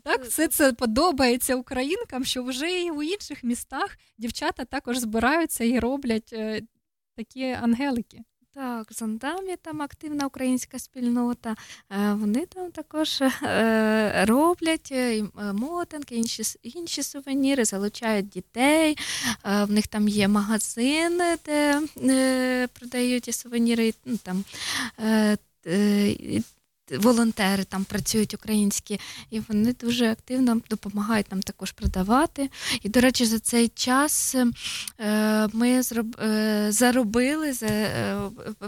Так, 0.03 0.23
все 0.25 0.47
це 0.47 0.73
подобається 0.73 1.55
українкам, 1.55 2.25
що 2.25 2.43
вже 2.43 2.81
і 2.83 2.91
у 2.91 3.03
інших 3.03 3.43
містах 3.43 3.97
дівчата 4.17 4.65
також 4.65 4.97
збираються 4.97 5.63
і 5.63 5.79
роблять 5.79 6.29
е, 6.33 6.61
такі 7.15 7.43
ангелики. 7.43 8.19
Так, 8.53 8.91
в 8.91 8.93
Зандамі 8.93 9.55
там 9.61 9.81
активна 9.81 10.25
українська 10.25 10.79
спільнота. 10.79 11.55
Е, 11.91 12.13
Вони 12.13 12.45
там 12.45 12.71
також 12.71 13.21
е, 13.21 14.25
роблять 14.27 14.89
е, 14.91 15.17
і, 15.17 15.21
е, 15.21 15.53
мотанки, 15.53 16.15
інші, 16.15 16.43
інші 16.63 17.03
сувеніри, 17.03 17.65
залучають 17.65 18.29
дітей. 18.29 18.97
Е, 19.45 19.63
В 19.63 19.71
них 19.71 19.87
там 19.87 20.07
є 20.07 20.27
магазин, 20.27 21.21
де 21.45 21.81
е, 22.03 22.67
продають 22.67 23.23
ті 23.23 23.31
сувеніри. 23.31 23.93
Ну, 24.05 24.17
там, 24.17 24.43
е, 24.99 25.37
е, 25.65 26.07
і 26.09 26.43
Волонтери 26.91 27.63
там 27.63 27.83
працюють 27.83 28.33
українські, 28.33 28.99
і 29.29 29.39
вони 29.39 29.73
дуже 29.73 30.11
активно 30.11 30.61
допомагають 30.69 31.31
нам 31.31 31.41
також 31.41 31.71
продавати. 31.71 32.49
І, 32.81 32.89
до 32.89 33.01
речі, 33.01 33.25
за 33.25 33.39
цей 33.39 33.67
час 33.67 34.35
е, 34.99 35.47
ми 35.53 35.81
е, 36.21 36.67
заробили, 36.69 37.53
е, 37.61 38.17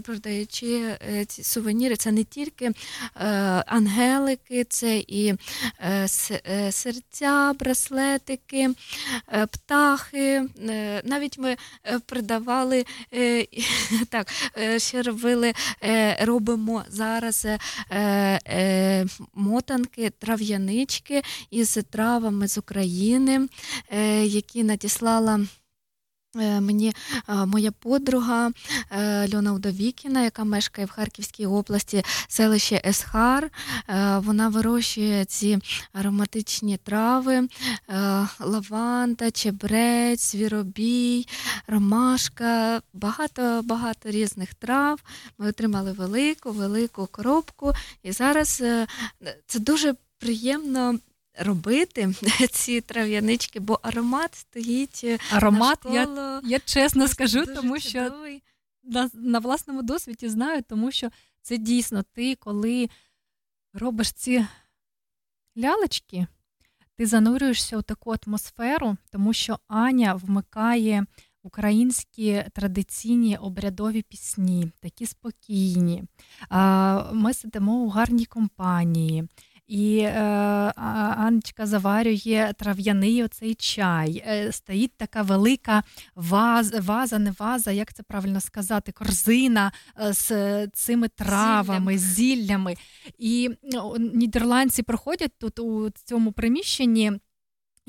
продаючи 0.04 0.98
ці 1.28 1.44
сувеніри. 1.44 1.96
Це 1.96 2.12
не 2.12 2.24
тільки 2.24 2.72
ангелики, 3.66 4.64
це 4.64 4.98
і 4.98 5.34
серця, 6.70 7.54
браслетики, 7.60 8.70
птахи. 9.52 10.44
Навіть 11.04 11.38
ми 11.38 11.56
продавали 12.06 12.86
так, 14.10 14.28
ще 14.78 15.02
робили, 15.02 15.54
робимо 16.22 16.84
зараз. 16.90 17.46
Е, 18.10 18.40
е, 18.48 19.06
мотанки, 19.36 20.10
трав'янички 20.10 21.22
із 21.52 21.78
травами 21.90 22.48
з 22.48 22.58
України, 22.58 23.48
е, 23.90 24.26
які 24.26 24.64
надіслала. 24.64 25.40
Е, 26.36 26.62
Мені 26.62 26.94
е, 27.30 27.46
моя 27.46 27.72
подруга 27.72 28.52
е, 28.92 29.30
Льона 29.34 29.54
Удовікіна, 29.54 30.24
яка 30.24 30.44
мешкає 30.44 30.86
в 30.86 30.92
Харківській 30.92 31.46
області, 31.46 32.04
селище 32.28 32.82
Есхар. 32.86 33.52
Вона 34.18 34.50
вирощує 34.50 35.26
ці 35.26 35.60
ароматичні 35.94 36.78
трави: 36.78 37.48
лаванда, 38.40 39.32
чебрець, 39.32 40.32
звіробій, 40.32 41.28
ромашка, 41.68 42.82
багато 42.94 43.62
багато 43.64 44.12
різних 44.12 44.54
трав. 44.54 45.00
Ми 45.38 45.50
отримали 45.50 45.92
велику, 45.92 46.52
велику 46.52 47.08
коробку, 47.08 47.74
і 48.04 48.12
зараз 48.12 48.64
це 49.48 49.60
дуже 49.60 49.96
приємно. 50.20 51.00
Робити 51.40 52.14
ці 52.52 52.82
трав'янички, 52.82 53.60
бо 53.60 53.80
аромат 53.84 54.36
стоїть 54.36 55.02
е, 55.04 55.18
Аромат, 55.32 55.80
я, 55.86 56.06
навколо. 56.06 56.42
я 56.44 56.60
чесно 56.60 57.08
скажу, 57.08 57.40
дуже 57.40 57.56
тому 57.56 57.80
що 57.80 58.12
на, 58.84 59.10
на 59.14 59.40
власному 59.40 59.82
досвіді 59.82 60.30
знаю, 60.30 60.64
тому 60.70 60.92
що 60.92 61.10
це 61.42 61.58
дійсно 61.58 62.04
ти, 62.04 62.36
коли 62.36 62.90
робиш 63.74 64.12
ці 64.12 64.46
лялечки, 65.58 66.28
ти 66.96 67.06
занурюєшся 67.06 67.78
у 67.78 67.82
таку 67.82 68.16
атмосферу, 68.26 68.98
тому 69.12 69.34
що 69.34 69.60
Аня 69.68 70.14
вмикає 70.14 71.06
українські 71.44 72.44
традиційні 72.54 73.38
обрядові 73.38 74.02
пісні, 74.02 74.72
такі 74.80 75.06
спокійні. 75.06 76.04
Ми 77.14 77.34
сидимо 77.34 77.74
у 77.74 77.90
гарній 77.90 78.26
компанії. 78.26 79.28
І 79.70 80.00
е, 80.00 80.12
Анечка 81.18 81.66
заварює 81.66 82.54
трав'яний 82.58 83.24
оцей 83.24 83.56
чай. 83.56 84.24
Е, 84.28 84.52
стоїть 84.52 84.98
така 84.98 85.22
велика 85.22 85.84
ваз, 86.16 86.74
ваза, 86.82 87.20
не 87.20 87.32
ваза, 87.40 87.72
як 87.72 87.94
це 87.94 88.04
правильно 88.04 88.42
сказати, 88.42 88.92
корзина 88.92 89.72
е, 90.02 90.14
з 90.14 90.68
цими 90.68 91.08
травами, 91.08 91.98
зіллями. 91.98 92.76
І 93.18 93.50
ну, 93.64 93.96
нідерландці 94.14 94.84
проходять 94.84 95.34
тут 95.40 95.60
у 95.60 95.90
цьому 96.06 96.32
приміщенні. 96.32 97.12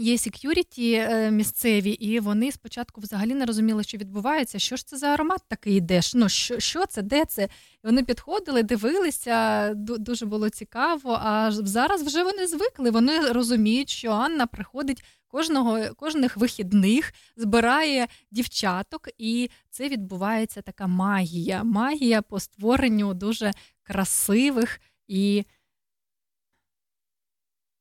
Є 0.01 0.19
секюріті 0.19 1.09
місцеві, 1.31 1.91
і 1.91 2.21
вони 2.21 2.53
спочатку 2.53 3.01
взагалі 3.01 3.35
не 3.35 3.45
розуміли, 3.47 3.83
що 3.83 3.99
відбувається. 3.99 4.59
Що 4.59 4.77
ж 4.77 4.87
це 4.87 4.97
за 4.97 5.07
аромат 5.07 5.41
такий 5.49 5.77
йдеш? 5.77 6.15
Ну 6.15 6.29
що 6.29 6.61
що 6.61 6.87
це, 6.87 7.03
де 7.03 7.25
це? 7.25 7.45
І 7.45 7.49
Вони 7.87 8.03
підходили, 8.03 8.63
дивилися, 8.63 9.73
дуже 9.75 10.27
було 10.27 10.49
цікаво. 10.51 11.19
А 11.23 11.51
зараз 11.51 12.03
вже 12.03 12.25
вони 12.25 12.47
звикли. 12.47 12.91
Вони 12.91 13.21
розуміють, 13.21 13.91
що 13.91 14.11
Анна 14.11 14.47
приходить 14.47 15.05
кожного 15.29 15.95
кожних 15.97 16.37
вихідних, 16.37 17.13
збирає 17.37 18.07
дівчаток, 18.31 19.09
і 19.19 19.51
це 19.71 19.89
відбувається 19.89 20.63
така 20.63 20.87
магія. 20.87 21.65
Магія 21.65 22.23
по 22.23 22.41
створенню 22.41 23.15
дуже 23.15 23.53
красивих 23.83 24.81
і 25.09 25.45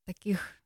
таких. 0.06 0.59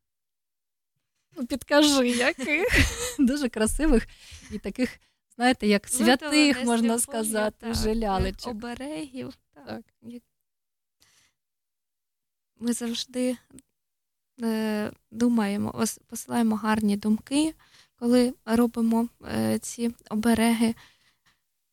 Ну, 1.35 1.45
підкажи, 1.45 2.09
яких 2.09 2.67
дуже 3.19 3.49
красивих 3.49 4.07
і 4.51 4.59
таких, 4.59 4.99
знаєте, 5.35 5.67
як 5.67 5.87
святих, 5.87 6.63
можна 6.63 6.99
сказати, 6.99 7.71
вже 7.71 7.95
лялечок. 7.95 8.51
Оберегів. 8.51 9.33
Так. 9.53 9.81
Ми 12.59 12.73
завжди 12.73 13.37
е, 14.41 14.91
думаємо, 15.11 15.85
посилаємо 16.07 16.55
гарні 16.55 16.97
думки, 16.97 17.53
коли 17.95 18.33
робимо 18.45 19.07
е, 19.35 19.59
ці 19.59 19.91
обереги. 20.09 20.75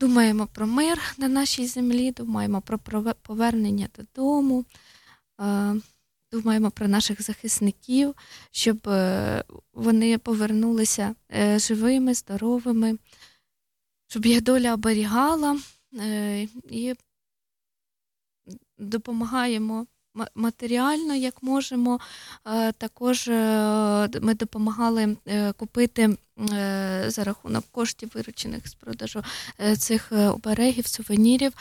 Думаємо 0.01 0.47
про 0.47 0.67
мир 0.67 1.01
на 1.19 1.29
нашій 1.29 1.67
землі, 1.67 2.13
думаємо 2.13 2.61
про 2.61 2.79
повернення 3.23 3.89
додому. 3.97 4.65
Е, 5.41 5.75
думаємо 6.33 6.71
про 6.71 6.89
наших 6.89 7.23
захисників, 7.23 8.15
щоб 8.51 8.89
е, 8.89 9.45
вони 9.73 10.19
повернулися 10.19 11.15
е, 11.35 11.59
живими, 11.59 12.15
здоровими, 12.15 12.99
щоб 14.09 14.27
їх 14.27 14.43
доля 14.43 14.75
оберігала 14.75 15.59
е, 15.99 16.43
і 16.71 16.95
допомагаємо 18.79 19.87
матеріально, 20.35 21.15
як 21.15 21.43
можемо. 21.43 22.01
Також 22.79 23.29
ми 24.21 24.35
допомагали 24.35 25.17
купити 25.57 26.17
за 27.07 27.25
рахунок 27.25 27.65
коштів, 27.71 28.11
виручених 28.15 28.69
з 28.69 28.75
продажу 28.75 29.23
цих 29.79 30.13
оберегів, 30.13 30.87
сувенірів, 30.87 31.53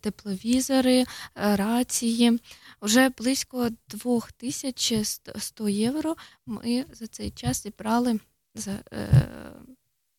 тепловізори, 0.00 1.04
рації. 1.34 2.40
Вже 2.82 3.08
близько 3.08 3.70
2100 3.88 5.68
євро 5.68 6.16
ми 6.46 6.84
за 6.92 7.06
цей 7.06 7.30
час 7.30 7.62
зібрали 7.62 8.20
за. 8.54 8.82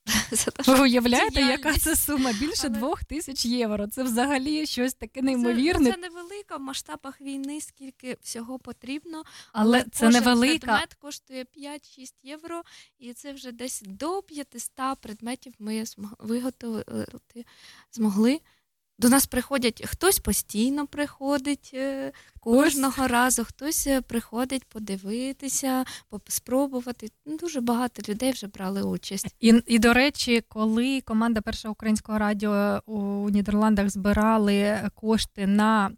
Ви 0.68 0.82
уявляєте, 0.82 1.42
яка 1.42 1.74
це 1.74 1.96
сума? 1.96 2.34
Більше 2.34 2.68
Але... 2.68 2.78
двох 2.78 3.04
тисяч 3.04 3.46
євро. 3.46 3.88
Це 3.88 4.04
взагалі 4.04 4.66
щось 4.66 4.94
таке 4.94 5.22
неймовірне. 5.22 5.86
Це, 5.90 5.96
це 5.96 5.98
невелика 6.02 6.58
в 6.58 6.62
масштабах 6.62 7.22
війни, 7.22 7.62
скільки 7.62 8.18
всього 8.22 8.60
потрібно. 8.60 9.24
Але, 9.54 9.78
Але 9.78 9.86
це 9.92 10.10
невелика. 10.10 10.68
предмет 10.68 10.94
коштує 10.94 11.46
5-6 11.58 12.14
євро, 12.24 12.62
і 13.00 13.14
це 13.14 13.34
вже 13.34 13.52
десь 13.52 13.82
до 13.86 14.22
500 14.22 14.72
предметів 15.02 15.54
ми 15.60 15.84
виготовити 16.20 17.46
змогли. 17.92 18.40
До 19.00 19.10
нас 19.10 19.26
приходять 19.26 19.84
хтось 19.86 20.20
постійно 20.20 20.88
приходить 20.88 21.72
е, 21.74 22.12
кожного 22.40 23.08
разу, 23.08 23.46
хтось 23.46 23.88
е, 23.88 24.02
приходить 24.02 24.66
подивитися, 24.66 25.86
спробувати. 26.28 27.10
Ну, 27.26 27.38
дуже 27.38 27.62
багато 27.62 28.12
людей 28.12 28.32
вже 28.32 28.48
брали 28.48 28.84
участь. 28.84 29.36
І, 29.40 29.62
і 29.66 29.80
до 29.80 29.94
речі, 29.94 30.44
коли 30.48 31.02
команда 31.02 31.42
першого 31.42 31.72
українського 31.72 32.18
радіо 32.18 32.82
у 32.86 33.30
Нідерландах 33.30 33.90
збирали 33.90 34.90
кошти 34.96 35.48
на 35.48 35.92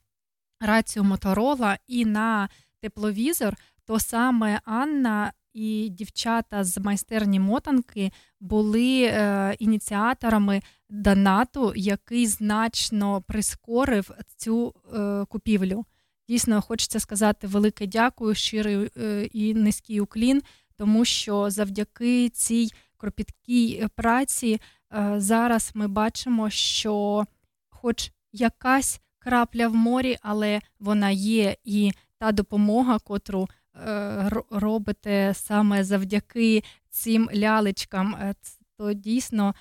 рацію 0.60 1.04
Моторола 1.04 1.78
і 1.88 2.06
на 2.06 2.50
тепловізор, 2.82 3.56
то 3.86 4.00
саме 4.00 4.62
Анна 4.66 5.34
і 5.54 5.90
дівчата 5.90 6.64
з 6.64 6.78
майстерні 6.78 7.40
мотанки 7.40 8.12
були 8.40 9.04
е, 9.04 9.56
ініціаторами 9.60 10.62
донату, 10.90 11.74
який 11.76 12.28
значно 12.28 13.22
прискорив 13.22 14.12
цю 14.38 14.74
е, 14.94 15.26
купівлю. 15.30 15.86
Дійсно, 16.30 16.62
хочеться 16.62 17.00
сказати 17.00 17.48
велике 17.48 17.88
дякую, 17.88 18.36
щирий 18.36 18.90
е, 18.98 19.26
і 19.26 19.54
низький 19.54 20.02
уклін, 20.02 20.42
тому 20.78 21.06
що 21.06 21.50
завдяки 21.50 22.30
цій 22.30 22.70
кропіткій 22.98 23.88
праці 23.96 24.62
е, 24.94 25.14
зараз 25.18 25.72
ми 25.74 25.88
бачимо, 25.88 26.50
що, 26.50 27.26
хоч 27.70 28.12
якась 28.32 29.02
крапля 29.20 29.68
в 29.68 29.76
морі, 29.76 30.18
але 30.22 30.62
вона 30.80 31.10
є, 31.10 31.56
і 31.64 31.92
та 32.18 32.32
допомога, 32.32 33.00
котру 33.00 33.50
робите 34.50 35.34
саме 35.36 35.84
завдяки 35.84 36.64
цим 36.90 37.30
лялечкам, 37.36 38.16
е, 38.16 38.36
то 38.78 38.94
дійсно 38.94 39.56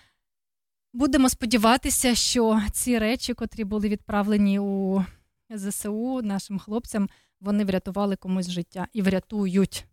будемо 0.93 1.29
сподіватися, 1.29 2.15
що 2.15 2.63
ці 2.73 2.99
речі, 2.99 3.35
котрі 3.35 3.65
були 3.65 3.89
відправлені 3.89 4.59
у 4.59 5.05
ЗСУ 5.51 6.23
нашим 6.23 6.59
хлопцям, 6.59 7.09
вони 7.41 7.65
врятували 7.65 8.17
комусь 8.17 8.51
життя 8.51 8.89
і 8.93 9.03
врятують. 9.03 9.87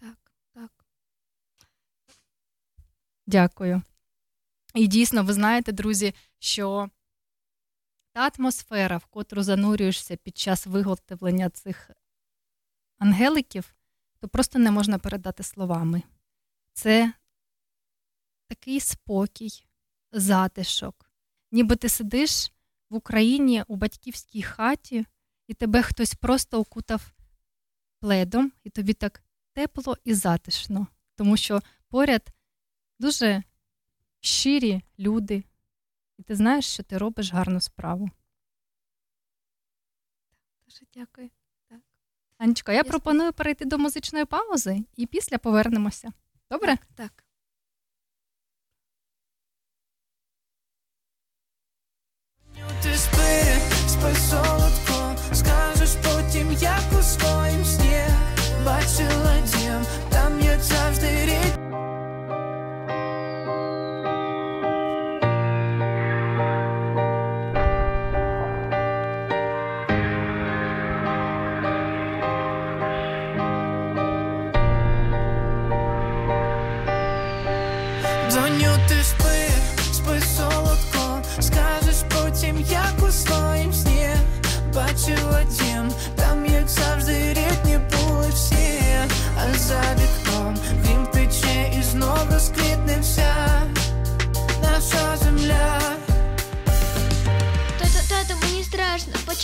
Так, 0.00 0.32
так. 0.54 0.70
Дякую. 3.26 3.82
І 4.74 4.86
дійсно, 4.86 5.24
ви 5.24 5.32
знаєте, 5.32 5.72
друзі, 5.72 6.14
що 6.38 6.90
та 8.12 8.30
атмосфера, 8.38 8.96
в 8.96 9.06
котру 9.06 9.42
занурюєшся 9.42 10.16
під 10.16 10.38
час 10.38 10.66
виготовлення 10.66 11.50
цих 11.50 11.90
ангеликів, 12.98 13.74
то 14.18 14.28
просто 14.28 14.58
не 14.58 14.70
можна 14.70 14.98
передати 14.98 15.42
словами. 15.42 16.02
Це 16.72 17.12
такий 18.46 18.80
спокій, 18.80 19.66
затишок. 20.12 21.10
Ніби 21.52 21.76
ти 21.76 21.88
сидиш 21.88 22.52
в 22.90 22.94
Україні 22.94 23.64
у 23.68 23.76
батьківській 23.76 24.42
хаті, 24.42 25.06
і 25.46 25.54
тебе 25.54 25.82
хтось 25.82 26.14
просто 26.14 26.60
окутав 26.60 27.12
пледом, 28.00 28.52
і 28.64 28.70
тобі 28.70 28.92
так 28.92 29.22
тепло 29.52 29.96
і 30.04 30.14
затишно, 30.14 30.86
тому 31.14 31.36
що 31.36 31.62
поряд 31.88 32.28
дуже 32.98 33.42
щирі 34.20 34.82
люди, 34.98 35.44
і 36.18 36.22
ти 36.22 36.34
знаєш, 36.34 36.64
що 36.64 36.82
ти 36.82 36.98
робиш 36.98 37.32
гарну 37.32 37.60
справу. 37.60 38.10
Дуже 40.66 40.86
дякую. 40.94 41.30
Анечко, 42.38 42.72
я 42.72 42.84
пропоную 42.84 43.32
перейти 43.32 43.64
до 43.64 43.78
музичної 43.78 44.24
паузи 44.24 44.84
і 44.96 45.06
після 45.06 45.38
повернемося. 45.38 46.12
Добре? 46.50 46.76
Так. 46.76 46.86
так. 46.94 47.24
Ти 52.82 52.94
спи, 52.96 53.42
спи 53.88 54.14
солодко, 54.14 55.16
скажеш 55.32 55.90
потім, 56.02 56.52
як 56.52 56.82
у 56.98 57.02
своїм 57.02 57.64
сні 57.64 58.04
бачила 58.64 59.36
дім, 59.46 59.63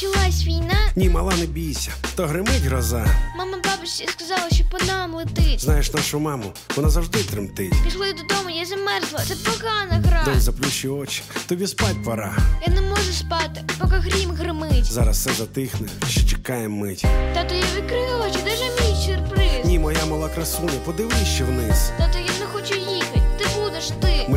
почалась 0.00 0.44
війна. 0.44 0.78
Ні, 0.96 1.10
мала, 1.10 1.36
не 1.36 1.46
бійся, 1.46 1.90
то 2.16 2.26
гримить 2.26 2.62
гроза. 2.62 3.06
Мама 3.38 3.58
бабусі 3.64 4.06
сказала, 4.08 4.50
що 4.50 4.64
по 4.64 4.84
нам 4.86 5.14
летить. 5.14 5.60
Знаєш 5.60 5.92
нашу 5.92 6.20
маму, 6.20 6.52
вона 6.76 6.88
завжди 6.90 7.18
тремтить. 7.22 7.72
Пішли 7.84 8.12
додому, 8.12 8.50
я 8.50 8.66
замерзла. 8.66 9.20
Це 9.28 9.34
погана 9.34 10.02
гра. 10.08 10.22
Дай 10.24 10.40
заплющи 10.40 10.88
очі, 10.88 11.22
тобі 11.46 11.66
спать 11.66 12.04
пора. 12.04 12.36
Я 12.66 12.74
не 12.74 12.80
можу 12.80 13.12
спати, 13.12 13.64
поки 13.78 13.94
грім 13.96 14.30
гримить. 14.30 14.84
Зараз 14.84 15.18
все 15.18 15.32
затихне, 15.32 15.88
ще 16.08 16.22
чекає 16.22 16.68
мить. 16.68 17.04
Тато, 17.34 17.54
я 17.54 17.64
відкрила 17.76 18.26
очі, 18.26 18.38
де 18.44 18.56
ж 18.56 18.62
мій 18.64 19.06
сюрприз? 19.06 19.64
Ні, 19.64 19.78
моя 19.78 20.06
мала 20.06 20.28
красуне, 20.28 20.72
подивись 20.84 21.28
ще 21.34 21.44
вниз. 21.44 21.90
Тато, 21.98 22.18
я 22.18 22.29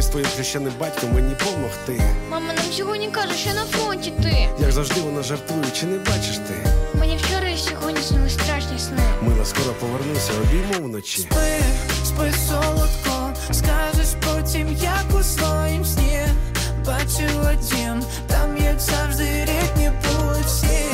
з 0.03 0.07
твоїм 0.07 0.27
хрещеним 0.35 0.73
батьком 0.79 1.13
мені 1.13 1.35
помогти. 1.35 2.01
Мама 2.29 2.53
нам 2.53 2.65
сьогодні 2.71 3.07
каже, 3.07 3.33
що 3.33 3.53
на 3.53 3.65
фронті 3.65 4.13
ти. 4.23 4.49
Як 4.59 4.71
завжди 4.71 5.01
вона 5.01 5.23
жартує, 5.23 5.63
чи 5.73 5.85
не 5.85 5.97
бачиш 5.97 6.37
ти? 6.37 6.53
Мені 6.99 7.17
вчора 7.17 7.49
і 7.49 7.57
сьогодні 7.57 8.01
снили 8.01 8.29
страшні 8.29 8.79
сни. 8.79 9.01
Мила, 9.21 9.45
скоро 9.45 9.73
повернуся, 9.79 10.31
обійму 10.41 10.85
вночі. 10.87 11.21
Спи, 11.21 11.59
спи 12.05 12.31
солодко, 12.47 13.33
скажеш 13.51 14.07
потім, 14.25 14.77
як 14.81 15.05
у 15.19 15.23
своїм 15.23 15.85
сні 15.85 16.19
Бачила 16.85 17.55
дім, 17.55 18.03
там 18.27 18.57
як 18.57 18.79
завжди 18.79 19.23
рідні 19.45 19.91
були 20.03 20.41
всі 20.45 20.85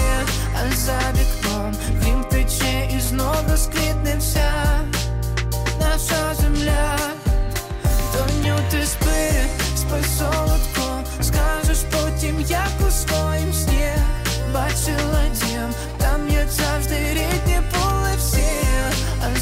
А 0.55 0.75
за 0.75 0.99
вікном 1.19 1.75
грім 2.01 2.23
тече 2.23 2.89
і 2.97 2.99
знов 2.99 3.35
розквітне 3.51 4.15
вся 4.19 4.51
наша 5.81 6.35
земля 6.41 6.98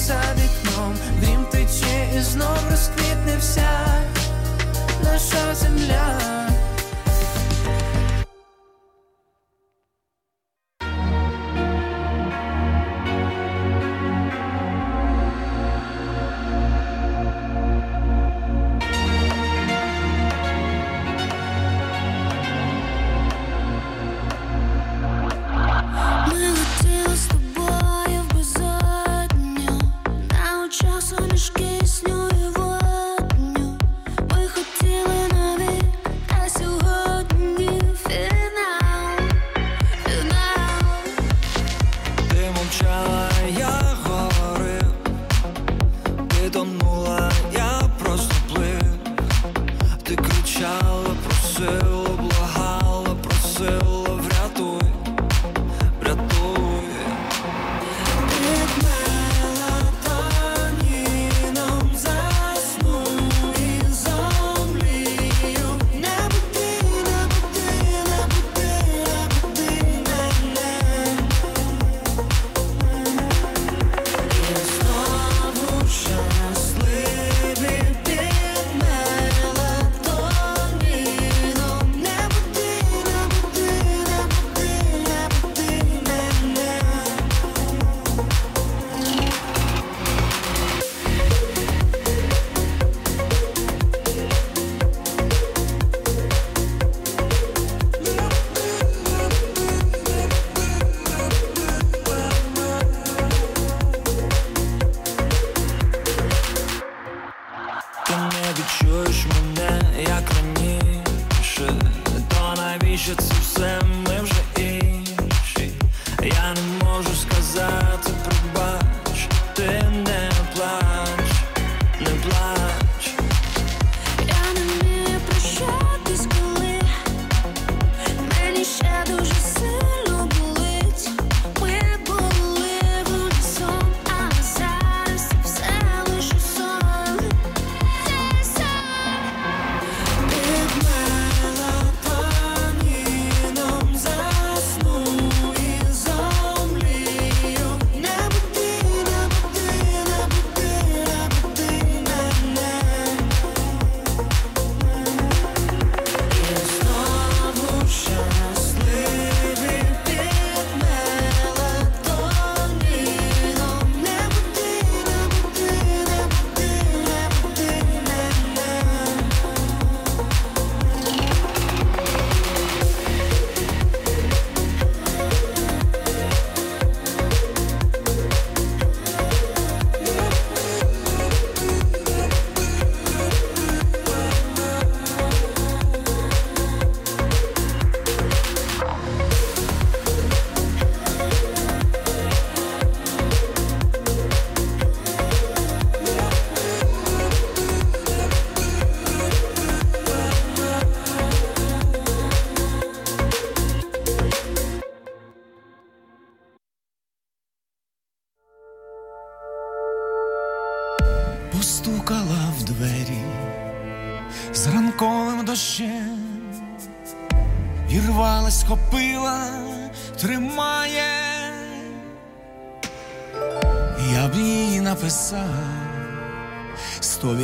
за 0.07 0.21
вікном. 0.35 0.95
Дрім 1.21 1.45
тече 1.51 2.09
і 2.17 2.21
знов 2.21 2.57
розквітне 2.71 3.38
вся 3.39 4.03
наша 5.03 5.55
земля 5.55 6.46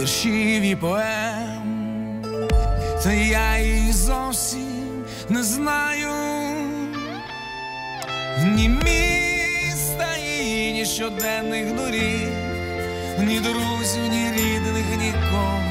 віршів 0.03 0.61
і 0.61 0.75
поем, 0.75 2.21
та 3.03 3.13
я 3.13 3.59
її 3.59 3.91
зовсім 3.91 5.05
не 5.30 5.43
знаю. 5.43 6.11
Ні 8.45 8.69
міста 8.69 10.17
її, 10.17 10.73
ні 10.73 10.85
щоденних 10.85 11.75
доріг, 11.75 12.27
ні 13.19 13.39
друзів, 13.39 14.03
ні 14.09 14.31
рідних, 14.31 14.85
нікого. 14.97 15.61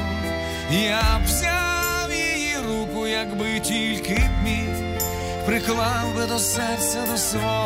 Я 0.71 1.19
б 1.19 1.25
взяв 1.25 2.11
її 2.11 2.55
руку, 2.67 3.07
якби 3.07 3.59
тільки 3.59 4.13
б 4.13 4.43
міг, 4.43 4.99
приклав 5.45 6.15
би 6.15 6.25
до 6.25 6.39
серця 6.39 7.05
до 7.11 7.17
свого. 7.17 7.62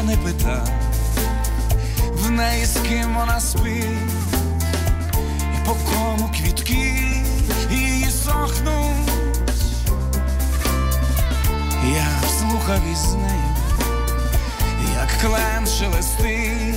тебе 0.00 0.16
не 0.16 0.16
питав, 0.16 0.68
в 2.12 2.30
неї 2.30 2.66
з 2.66 2.78
ким 2.88 3.14
вона 3.14 3.40
спить, 3.40 3.84
і 5.54 5.66
по 5.66 5.74
кому 5.74 6.30
квітки 6.36 6.94
її 7.70 8.10
сохнуть. 8.10 9.12
Я 11.94 12.28
слухав 12.38 12.80
із 12.92 13.14
нею, 13.14 13.54
як 14.94 15.08
клен 15.20 15.66
шелестить, 15.66 16.74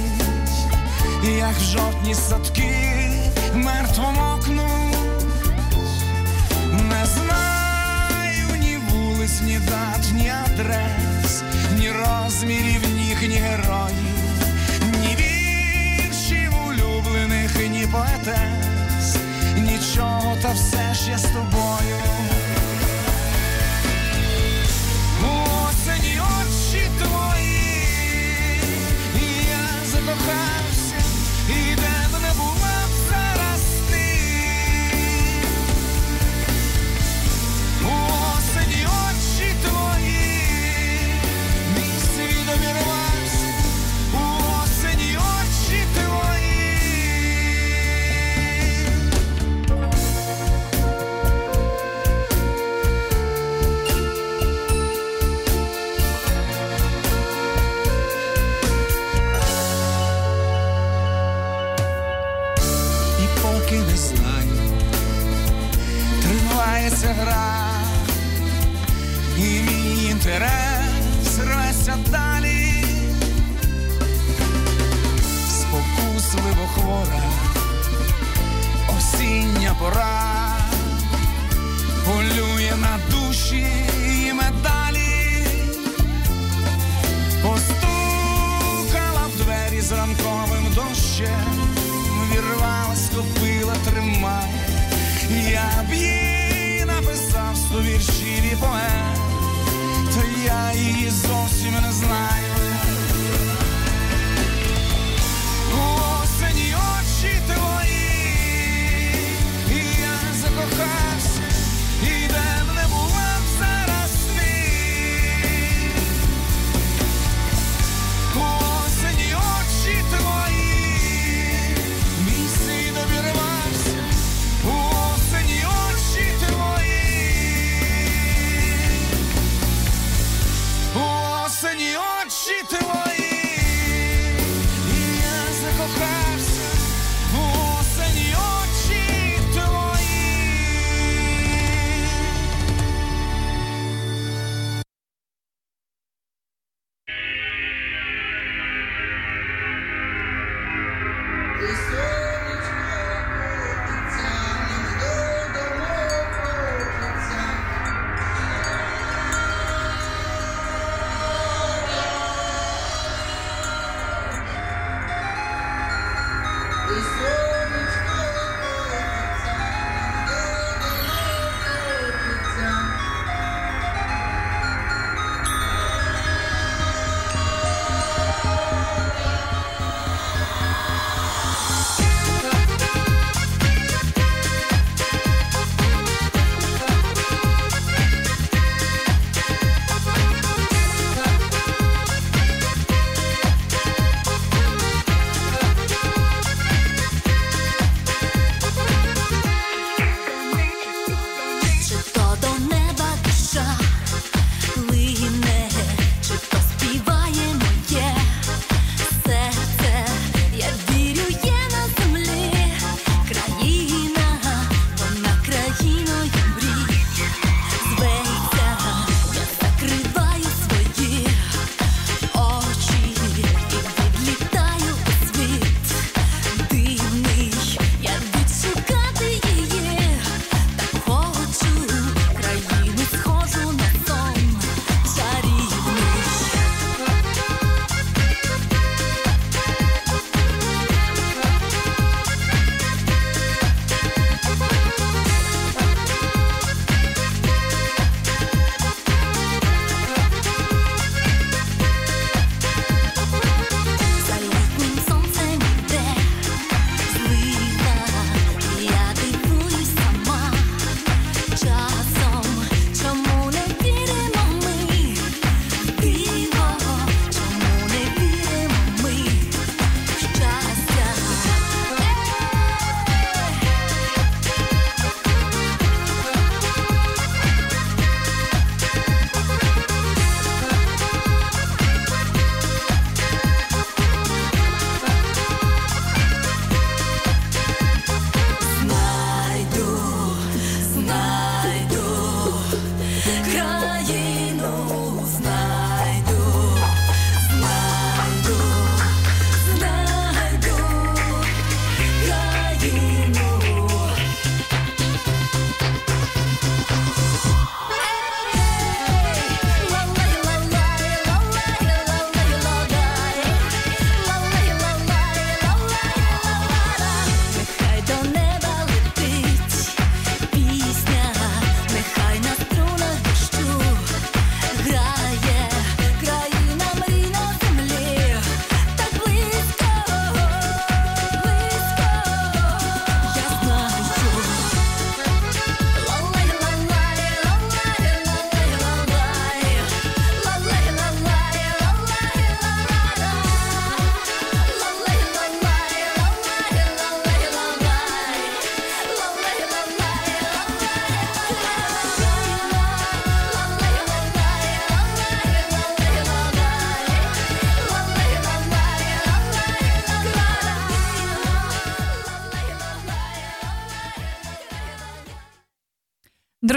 як 1.37 1.57
в 1.57 1.63
жовтні 1.63 2.15
садки 2.15 3.11
мертво 3.53 4.11
мокнуть, 4.11 4.97
не 6.71 7.05
знаю 7.05 8.59
ні 8.59 8.77
вулиць, 8.89 9.41
ні 9.41 9.59
дат, 9.59 10.11
ні 10.13 10.31
адрес. 10.45 11.43
Ні 11.79 11.91
розмірів 11.91 12.92
ні 13.27 13.35
героїв, 13.35 14.15
ні 15.01 15.15
віршів 15.15 16.53
улюблених, 16.67 17.69
ні 17.69 17.87
поетес, 17.91 19.17
нічого, 19.57 20.37
та 20.41 20.51
все 20.51 20.93
ж 20.93 21.11
я 21.11 21.17
з 21.17 21.23
тобою. 21.23 22.02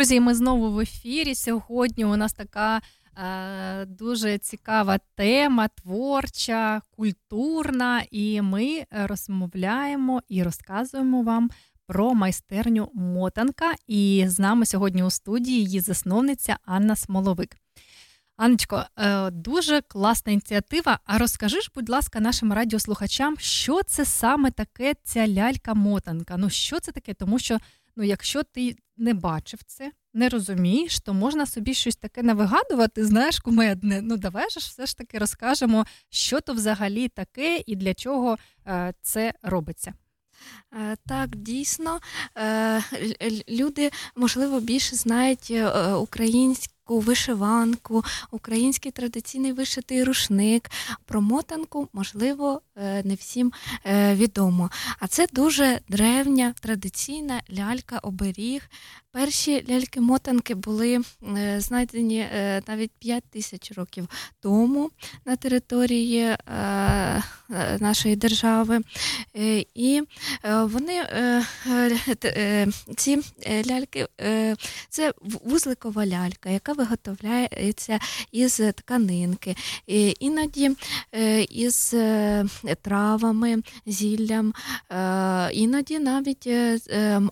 Друзі, 0.07 0.21
ми 0.21 0.35
знову 0.35 0.73
в 0.73 0.81
ефірі. 0.81 1.35
Сьогодні 1.35 2.05
у 2.05 2.17
нас 2.17 2.33
така 2.33 2.81
е, 3.19 3.85
дуже 3.85 4.39
цікава 4.39 4.99
тема, 5.15 5.69
творча, 5.69 6.83
культурна, 6.97 8.03
і 8.11 8.43
ми 8.43 8.85
розмовляємо 8.91 10.23
і 10.29 10.43
розказуємо 10.43 11.23
вам 11.23 11.51
про 11.87 12.15
майстерню 12.15 12.91
Мотанка. 12.95 13.75
І 13.87 14.25
з 14.27 14.39
нами 14.39 14.67
сьогодні 14.67 15.03
у 15.03 15.11
студії 15.11 15.65
її 15.65 15.81
засновниця 15.81 16.57
Анна 16.65 16.97
Смоловик. 16.97 17.57
Анечко, 18.37 18.85
е, 18.99 19.31
дуже 19.31 19.81
класна 19.81 20.33
ініціатива. 20.33 20.99
А 21.05 21.19
розкажи 21.19 21.61
ж, 21.61 21.71
будь 21.75 21.89
ласка, 21.89 22.21
нашим 22.21 22.53
радіослухачам, 22.53 23.37
що 23.39 23.83
це 23.83 24.05
саме 24.05 24.51
таке 24.51 24.95
ця 25.05 25.27
лялька-мотанка? 25.27 26.35
Ну, 26.39 26.51
що 26.51 26.81
це 26.81 26.93
таке? 26.93 27.15
Тому 27.15 27.39
що, 27.39 27.59
ну, 27.97 28.05
якщо 28.05 28.43
ти 28.43 28.77
не 28.97 29.15
бачив 29.15 29.63
це, 29.67 29.93
не 30.15 30.29
розумієш, 30.29 31.01
то 31.01 31.15
можна 31.15 31.47
собі 31.47 31.75
щось 31.75 31.97
таке 31.97 32.23
навигадувати, 32.23 33.05
знаєш, 33.05 33.39
кумедне. 33.39 34.01
Ну, 34.03 34.17
давай 34.17 34.51
ж 34.51 34.59
все 34.59 34.87
ж 34.87 34.97
таки 34.97 35.19
розкажемо, 35.19 35.87
що 36.11 36.41
то 36.41 36.53
взагалі 36.53 37.09
таке 37.09 37.63
і 37.67 37.77
для 37.77 37.95
чого 37.95 38.37
е, 38.67 38.95
це 39.03 39.35
робиться. 39.43 39.95
Е, 40.77 40.97
Так, 41.07 41.37
дійсно, 41.37 42.01
е, 42.39 42.83
люди, 43.49 43.91
можливо, 44.17 44.61
більше 44.61 44.97
знають 44.97 45.49
е, 45.51 45.93
українську 45.95 46.73
вишиванку, 46.89 48.05
український 48.31 48.93
традиційний 48.93 49.53
вишитий 49.53 50.05
рушник. 50.05 50.71
Про 51.05 51.21
мотанку, 51.21 51.89
можливо, 51.93 52.61
не 53.05 53.15
всім 53.21 53.53
відомо. 54.13 54.71
А 55.01 55.07
це 55.07 55.27
дуже 55.33 55.81
древня 55.89 56.55
традиційна 56.61 57.43
лялька-оберіг. 57.51 58.61
Перші 59.13 59.65
ляльки-мотанки 59.69 60.55
були 60.55 61.01
знайдені 61.57 62.27
навіть 62.69 62.91
5 62.99 63.25
тисяч 63.31 63.73
років 63.73 64.09
тому 64.41 64.91
на 65.25 65.37
території 65.37 66.37
нашої 67.81 68.17
держави. 68.17 68.81
І 69.75 70.03
вони 70.69 70.95
е, 70.95 71.45
е, 71.67 71.99
е, 72.25 72.67
ці 72.97 73.19
ляльки 73.71 74.07
це 74.89 75.13
вузликова 75.45 76.07
лялька, 76.07 76.51
яка 76.51 76.73
виготовляється 76.73 77.99
із 78.33 78.61
тканинки. 78.75 79.57
Іноді 80.21 80.71
із 81.51 81.95
травами, 82.83 83.63
зіллям. 83.87 84.55
Іноді 85.53 85.99
навіть 85.99 86.49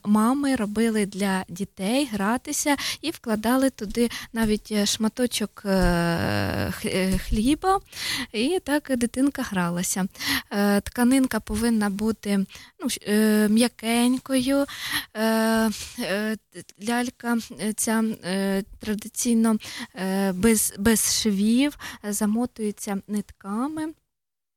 мами 0.04 0.56
робили 0.56 1.06
для 1.06 1.44
дітей 1.48 2.08
гратися 2.12 2.76
і 3.00 3.10
вкладали 3.10 3.70
туди 3.70 4.10
навіть 4.32 4.88
шматочок 4.88 5.66
хліба, 7.28 7.80
і 8.32 8.58
так 8.64 8.92
дитинка 8.96 9.42
гралася. 9.42 10.06
Тканинка 10.82 11.40
повинна 11.40 11.90
бути 11.90 12.46
ну, 12.80 12.88
е, 13.14 13.48
м'якенькою. 13.48 14.66
Е, 15.14 15.70
е, 16.00 16.36
Лялька 16.88 17.38
ця 17.76 18.04
традиційно 18.80 19.56
без, 20.34 20.74
без 20.78 21.20
швів, 21.22 21.78
замотується 22.08 22.96
нитками. 23.08 23.86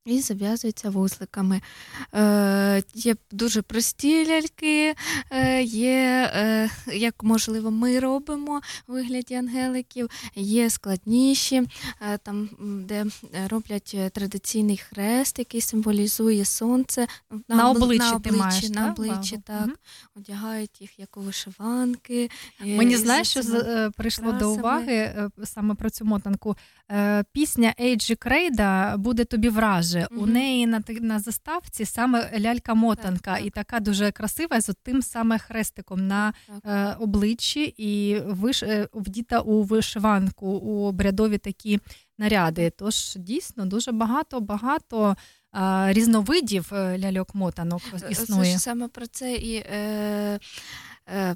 І 0.08 0.22
зав'язується 0.22 0.90
вузликами. 0.90 1.62
Е, 2.14 2.84
є 2.94 3.16
дуже 3.32 3.62
прості 3.62 4.28
ляльки, 4.28 4.96
е, 5.32 5.64
є, 5.64 6.32
е, 6.36 6.70
як 6.94 7.24
можливо, 7.24 7.72
ми 7.72 8.00
робимо 8.00 8.62
у 8.88 8.92
вигляді 8.94 9.34
ангеликів, 9.36 10.10
є 10.36 10.70
складніші, 10.70 11.68
е, 12.02 12.18
там, 12.18 12.50
де 12.88 13.06
роблять 13.50 13.92
е, 13.96 14.10
традиційний 14.10 14.78
хрест, 14.78 15.40
який 15.40 15.62
символізує 15.62 16.46
сонце. 16.46 17.08
На 17.48 17.72
обли- 17.72 17.84
обличчі 17.84 18.12
на 18.12 18.20
ти 18.20 18.32
маєш, 18.32 18.70
на 18.70 18.92
обличчі 18.92 19.38
так. 19.46 19.62
Мгм. 19.62 19.76
Одягають 20.16 20.82
їх 20.82 21.00
як 21.00 21.18
у 21.18 21.22
вишиванки. 21.22 22.30
е, 22.62 22.66
Мені 22.78 22.98
знаєш, 22.98 23.28
що 23.30 23.40
е, 23.40 23.90
прийшло 23.98 24.32
до 24.32 24.52
уваги 24.54 24.94
е, 24.94 25.30
саме 25.46 25.76
про 25.76 25.90
цю 25.90 26.06
мотанку. 26.06 26.56
Е, 26.92 27.24
Пісня 27.32 27.74
Ейджі 27.80 28.16
Крейда 28.16 28.98
буде 28.98 29.26
тобі 29.26 29.50
враже. 29.50 30.08
У 30.12 30.26
неї 30.26 30.68
на 30.68 30.84
на 31.02 31.20
заставці 31.20 31.86
саме 31.86 32.32
лялька-мотанка, 32.40 33.38
і 33.46 33.50
така 33.50 33.80
дуже 33.80 34.12
красива 34.12 34.62
з 34.62 34.74
тим 34.84 35.02
саме 35.02 35.40
хрестиком 35.40 36.08
на 36.08 36.34
е, 36.66 36.96
обличчі, 37.00 37.74
і 37.78 38.20
виш, 38.20 38.64
е, 38.64 38.88
вдіта 38.94 39.40
у 39.40 39.64
вишиванку, 39.64 40.48
у 40.48 40.86
обрядові 40.86 41.38
такі 41.38 41.80
наряди. 42.18 42.70
Тож 42.78 43.16
дійсно 43.16 43.66
дуже 43.66 43.92
багато 43.92 44.40
багато 44.40 45.16
різновидів 45.88 46.70
е, 46.74 46.98
ляльок-мотанок 46.98 47.82
існує. 48.10 48.52
ж 48.52 48.60
саме 48.60 48.88
про 48.88 49.08
це 49.08 49.34
і. 49.34 49.56
Е... 49.56 50.40
е, 51.08 51.36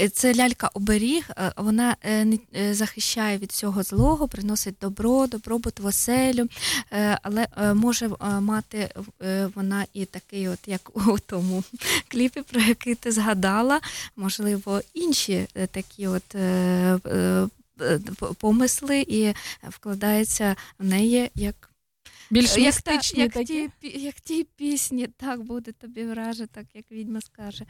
Це 0.12 0.34
лялька 0.34 0.70
оберіг, 0.74 1.30
е, 1.30 1.52
вона 1.56 1.96
е, 2.04 2.38
захищає 2.74 3.38
від 3.38 3.50
всього 3.50 3.82
злого, 3.82 4.28
приносить 4.28 4.74
добро, 4.80 5.26
добробут 5.26 5.80
оселю, 5.80 6.46
але 7.22 7.46
може 7.74 8.10
мати 8.40 8.90
вона 9.54 9.86
і 9.92 10.04
такий, 10.04 10.48
от 10.48 10.58
як 10.66 10.90
у 11.08 11.18
тому 11.18 11.64
кліпі, 12.08 12.42
про 12.42 12.60
який 12.60 12.94
ти 12.94 13.12
згадала, 13.12 13.80
можливо, 14.16 14.80
інші 14.94 15.46
такі 15.70 16.06
от 16.06 16.36
помисли 18.38 19.00
і 19.08 19.34
вкладається 19.68 20.56
в 20.78 20.84
неї 20.84 21.30
як 21.34 21.69
Більш 22.30 22.56
як, 22.56 22.66
містичні 22.66 23.16
та, 23.16 23.22
як, 23.22 23.32
такі? 23.32 23.70
ті, 23.80 24.00
як 24.00 24.14
ті 24.14 24.44
пісні, 24.44 25.06
так 25.06 25.42
буде 25.42 25.72
тобі 25.72 26.04
враже, 26.04 26.46
так 26.46 26.66
як 26.74 26.90
відьма 26.90 27.20
скаже. 27.20 27.64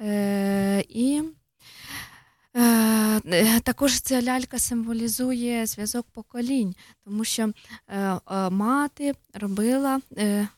Е, 0.00 0.84
і 0.88 1.22
е, 2.56 3.60
також 3.60 4.00
ця 4.00 4.22
лялька 4.22 4.58
символізує 4.58 5.66
зв'язок 5.66 6.06
поколінь, 6.12 6.74
тому 7.04 7.24
що 7.24 7.52
е, 7.88 8.20
е, 8.30 8.50
мати 8.50 9.14
робила, 9.34 10.00
е, 10.16 10.48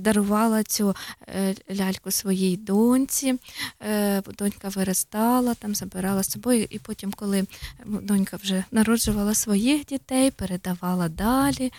дарувала 0.00 0.62
цю 0.62 0.96
е, 1.28 1.54
ляльку 1.70 2.10
своїй 2.10 2.56
доньці. 2.56 3.38
Е, 3.80 4.22
донька 4.38 4.68
виростала, 4.68 5.54
там 5.54 5.74
забирала 5.74 6.22
з 6.22 6.30
собою, 6.30 6.66
і 6.70 6.78
потім, 6.78 7.12
коли 7.12 7.44
донька 7.84 8.36
вже 8.36 8.64
народжувала 8.70 9.34
своїх 9.34 9.86
дітей, 9.86 10.30
передавала 10.30 11.08
далі. 11.08 11.72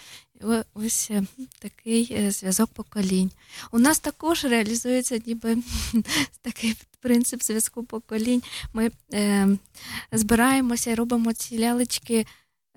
Ось 0.74 1.12
е, 1.12 1.24
такий 1.60 2.14
е, 2.14 2.32
зв'язок 2.32 2.70
поколінь. 2.74 3.32
У 3.72 3.80
нас 3.80 4.00
також 4.00 4.46
реалізується 4.46 5.20
ніби 5.26 5.58
такий 6.42 6.76
принцип 7.00 7.44
зв'язку 7.44 7.84
поколінь. 7.84 8.44
Ми 8.74 8.92
е, 9.14 9.48
збираємося 10.12 10.92
і 10.92 10.96
робимо 10.96 11.34
ці 11.34 11.60
лялечки 11.60 12.26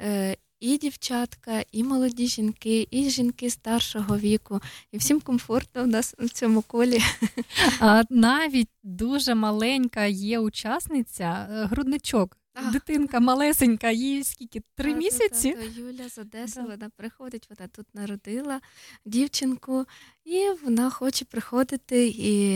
е, 0.01 0.37
і 0.61 0.79
дівчатка, 0.79 1.65
і 1.73 1.85
молоді 1.85 2.27
жінки, 2.27 2.89
і 2.91 3.11
жінки 3.11 3.51
старшого 3.51 4.19
віку. 4.19 4.61
І 4.93 4.99
всім 4.99 5.21
комфортно 5.21 5.83
у 5.83 5.87
нас 5.87 6.15
в 6.19 6.29
цьому 6.29 6.63
колі. 6.63 7.01
А 7.81 8.03
навіть 8.11 8.69
дуже 8.83 9.35
маленька 9.35 10.05
є 10.05 10.39
учасниця, 10.39 11.49
е, 11.51 11.65
грудничок. 11.65 12.37
Дитинка 12.73 13.21
малесенька, 13.21 13.91
їй 13.91 14.25
скільки 14.25 14.63
три 14.77 14.93
Та, 14.93 14.99
місяці. 14.99 15.53
та, 15.53 15.61
та, 15.61 15.81
Юля 15.81 16.09
з 16.09 16.19
Одеси, 16.19 16.61
вона 16.61 16.91
приходить, 16.97 17.49
вона 17.51 17.69
тут 17.69 17.87
народила 17.95 18.61
дівчинку, 19.05 19.87
і 20.25 20.45
вона 20.65 20.91
хоче 20.91 21.25
приходити 21.25 22.07
і 22.09 22.49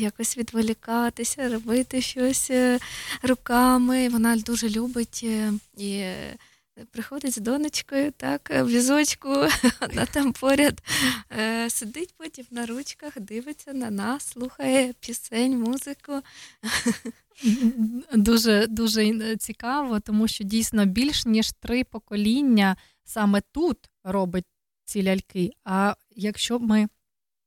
якось 0.00 0.38
відволікатися, 0.38 1.48
робити 1.48 2.00
щось 2.00 2.50
е, 2.50 2.78
руками. 3.22 4.08
Вона 4.08 4.36
дуже 4.36 4.68
любить 4.68 5.20
е, 5.24 5.52
і. 5.76 6.04
Е, 6.78 6.84
Приходить 6.90 7.34
з 7.34 7.36
донечкою, 7.36 8.12
так, 8.12 8.50
в 8.50 8.66
візочку, 8.66 9.28
вона 9.80 10.06
там 10.06 10.32
поряд 10.32 10.82
е, 11.38 11.70
сидить 11.70 12.14
потім 12.16 12.44
на 12.50 12.66
ручках, 12.66 13.20
дивиться 13.20 13.72
на 13.72 13.90
нас, 13.90 14.26
слухає 14.26 14.92
пісень, 15.00 15.60
музику. 15.60 16.12
Дуже 18.12 18.66
дуже 18.66 19.04
е, 19.04 19.36
цікаво, 19.36 20.00
тому 20.00 20.28
що 20.28 20.44
дійсно 20.44 20.86
більш 20.86 21.26
ніж 21.26 21.52
три 21.52 21.84
покоління 21.84 22.76
саме 23.04 23.42
тут 23.52 23.78
робить 24.04 24.46
ці 24.84 25.02
ляльки. 25.02 25.52
А 25.64 25.94
якщо 26.10 26.58
ми 26.58 26.88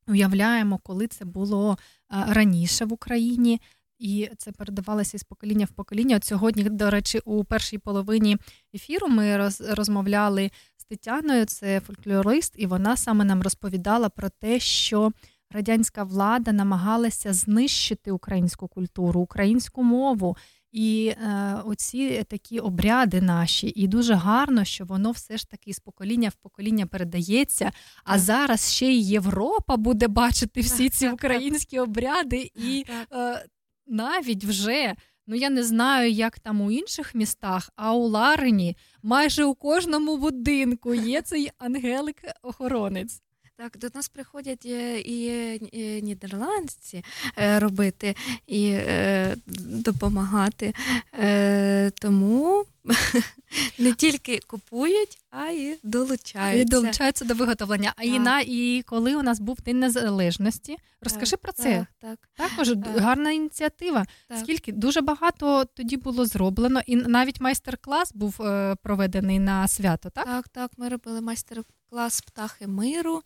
уявляємо, 0.07 0.79
коли 0.83 1.07
це 1.07 1.25
було 1.25 1.77
раніше 2.09 2.85
в 2.85 2.93
Україні, 2.93 3.61
і 4.01 4.29
це 4.37 4.51
передавалося 4.51 5.17
із 5.17 5.23
покоління 5.23 5.65
в 5.65 5.71
покоління. 5.71 6.15
От 6.15 6.25
сьогодні, 6.25 6.63
до 6.63 6.89
речі, 6.89 7.19
у 7.25 7.43
першій 7.43 7.77
половині 7.77 8.37
ефіру 8.75 9.07
ми 9.07 9.37
роз, 9.37 9.61
розмовляли 9.61 10.51
з 10.77 10.83
Тетяною, 10.83 11.45
це 11.45 11.79
фольклорист, 11.79 12.53
і 12.57 12.65
вона 12.65 12.97
саме 12.97 13.25
нам 13.25 13.41
розповідала 13.41 14.09
про 14.09 14.29
те, 14.29 14.59
що 14.59 15.11
радянська 15.51 16.03
влада 16.03 16.51
намагалася 16.51 17.33
знищити 17.33 18.11
українську 18.11 18.67
культуру, 18.67 19.21
українську 19.21 19.83
мову. 19.83 20.37
І 20.71 21.07
е, 21.07 21.55
оці 21.65 22.23
такі 22.29 22.59
обряди 22.59 23.21
наші, 23.21 23.73
і 23.75 23.87
дуже 23.87 24.13
гарно, 24.13 24.63
що 24.63 24.85
воно 24.85 25.11
все 25.11 25.37
ж 25.37 25.49
таки 25.49 25.73
з 25.73 25.79
покоління 25.79 26.29
в 26.29 26.35
покоління 26.35 26.85
передається. 26.85 27.71
А 28.03 28.19
зараз 28.19 28.73
ще 28.73 28.87
й 28.87 29.09
Європа 29.09 29.77
буде 29.77 30.07
бачити 30.07 30.61
всі 30.61 30.89
ці 30.89 31.09
українські 31.13 31.79
обряди, 31.79 32.51
і 32.55 32.85
е, 33.13 33.45
навіть 33.87 34.43
вже. 34.43 34.95
Ну, 35.27 35.35
я 35.35 35.49
не 35.49 35.63
знаю, 35.63 36.11
як 36.11 36.39
там 36.39 36.61
у 36.61 36.71
інших 36.71 37.15
містах, 37.15 37.69
а 37.75 37.93
у 37.93 38.07
Ларині 38.07 38.77
майже 39.03 39.43
у 39.45 39.55
кожному 39.55 40.17
будинку 40.17 40.93
є 40.93 41.21
цей 41.21 41.49
ангелик-охоронець. 41.59 43.21
Так, 43.61 43.77
до 43.77 43.87
нас 43.93 44.09
приходять 44.09 44.65
е, 44.65 44.99
і, 44.99 45.25
і 45.71 46.01
нідерландці 46.01 47.03
е, 47.37 47.59
робити 47.59 48.15
і 48.47 48.69
е, 48.71 49.35
допомагати. 49.57 50.73
Е, 51.19 51.91
тому 51.91 52.65
не 53.79 53.93
тільки 53.93 54.39
купують, 54.47 55.17
а 55.29 55.47
й 55.47 55.77
долучаються. 55.83 56.61
І 56.61 56.65
долучаються 56.65 57.25
до 57.25 57.33
виготовлення. 57.33 57.93
А 57.95 58.03
і, 58.03 58.19
на, 58.19 58.41
і 58.41 58.83
коли 58.85 59.15
у 59.15 59.23
нас 59.23 59.39
був 59.39 59.61
День 59.61 59.79
Незалежності, 59.79 60.77
розкажи 61.01 61.37
про 61.37 61.51
це. 61.51 61.85
Так, 61.99 62.19
Також 62.35 62.73
гарна 62.97 63.31
ініціатива. 63.31 64.05
Так. 64.27 64.37
Скільки 64.39 64.71
дуже 64.71 65.01
багато 65.01 65.65
тоді 65.65 65.97
було 65.97 66.25
зроблено, 66.25 66.81
і 66.85 66.95
навіть 66.95 67.41
майстер-клас 67.41 68.13
був 68.13 68.41
е, 68.41 68.75
проведений 68.83 69.39
на 69.39 69.67
свято, 69.67 70.09
так? 70.09 70.25
Так, 70.25 70.47
так, 70.47 70.71
ми 70.77 70.89
робили 70.89 71.21
майстер-клас 71.21 71.80
птахи 72.21 72.67
миру. 72.67 73.21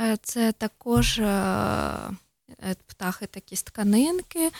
Е, 0.00 0.16
Це 0.22 0.52
також 0.52 1.18
е, 1.18 1.24
е, 1.24 2.76
птахи 2.86 3.26
такі 3.26 3.56
з 3.56 3.62
тканинки. 3.62 4.50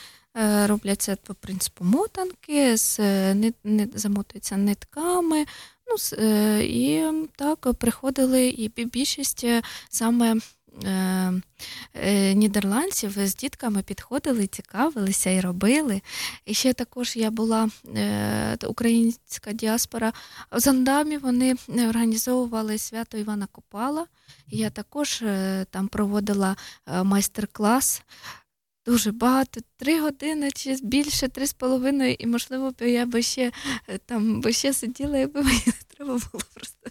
Робляться 0.64 1.16
по 1.16 1.35
принципу 1.35 1.85
мотанки, 1.85 2.77
з, 2.77 2.98
не, 3.35 3.52
нит- 3.64 3.97
замотуються 3.98 4.56
нитками. 4.56 5.47
Ну, 5.86 6.18
і 6.60 7.05
так 7.36 7.74
приходили, 7.74 8.48
і 8.48 8.68
більшість 8.68 9.47
саме 9.89 10.36
нідерландців 12.34 13.26
з 13.26 13.34
дітками 13.34 13.82
підходили, 13.82 14.46
цікавилися 14.46 15.30
і 15.30 15.40
робили. 15.40 16.02
І 16.44 16.54
ще 16.54 16.72
також 16.72 17.16
я 17.16 17.30
була 17.30 17.68
е, 17.96 18.56
українська 18.66 19.52
діаспора 19.52 20.12
в 20.52 20.60
Зандамі. 20.60 21.18
Вони 21.18 21.54
е, 21.68 21.88
організовували 21.88 22.78
свято 22.78 23.18
Івана 23.18 23.46
Купала. 23.52 24.06
Я 24.48 24.70
також 24.70 25.22
е, 25.22 25.66
там 25.70 25.88
проводила 25.88 26.56
е, 26.86 27.02
майстер-клас. 27.02 28.02
Дуже 28.86 29.12
багато, 29.12 29.60
три 29.76 30.00
години 30.00 30.50
чи 30.50 30.76
більше, 30.82 31.28
три 31.28 31.46
з 31.46 31.52
половиною, 31.52 32.16
і 32.18 32.26
можливо 32.26 32.72
я 32.80 33.06
би 33.06 33.22
ще 33.22 33.52
е, 33.88 33.98
там 33.98 34.40
би 34.40 34.52
ще 34.52 34.72
сиділа, 34.72 35.18
якби 35.18 35.42
мені 35.42 35.62
треба 35.97 36.12
було 36.12 36.44
просто 36.55 36.90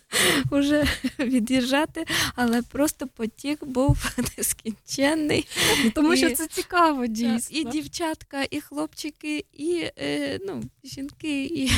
вже 0.51 0.87
від'їжджати, 1.19 2.05
але 2.35 2.61
просто 2.61 3.07
потік 3.07 3.65
був 3.65 3.97
нескінченний. 4.37 5.47
Ну, 5.83 5.91
тому 5.95 6.13
І- 6.13 6.17
що 6.17 6.31
це 6.31 6.47
цікаво, 6.47 7.07
дійсно. 7.07 7.57
І 7.57 7.63
дівчатка, 7.63 8.43
і 8.51 8.61
хлопчики, 8.61 9.45
і 9.53 9.89
е, 9.97 10.39
ну, 10.47 10.63
жінки, 10.83 11.45
і 11.45 11.71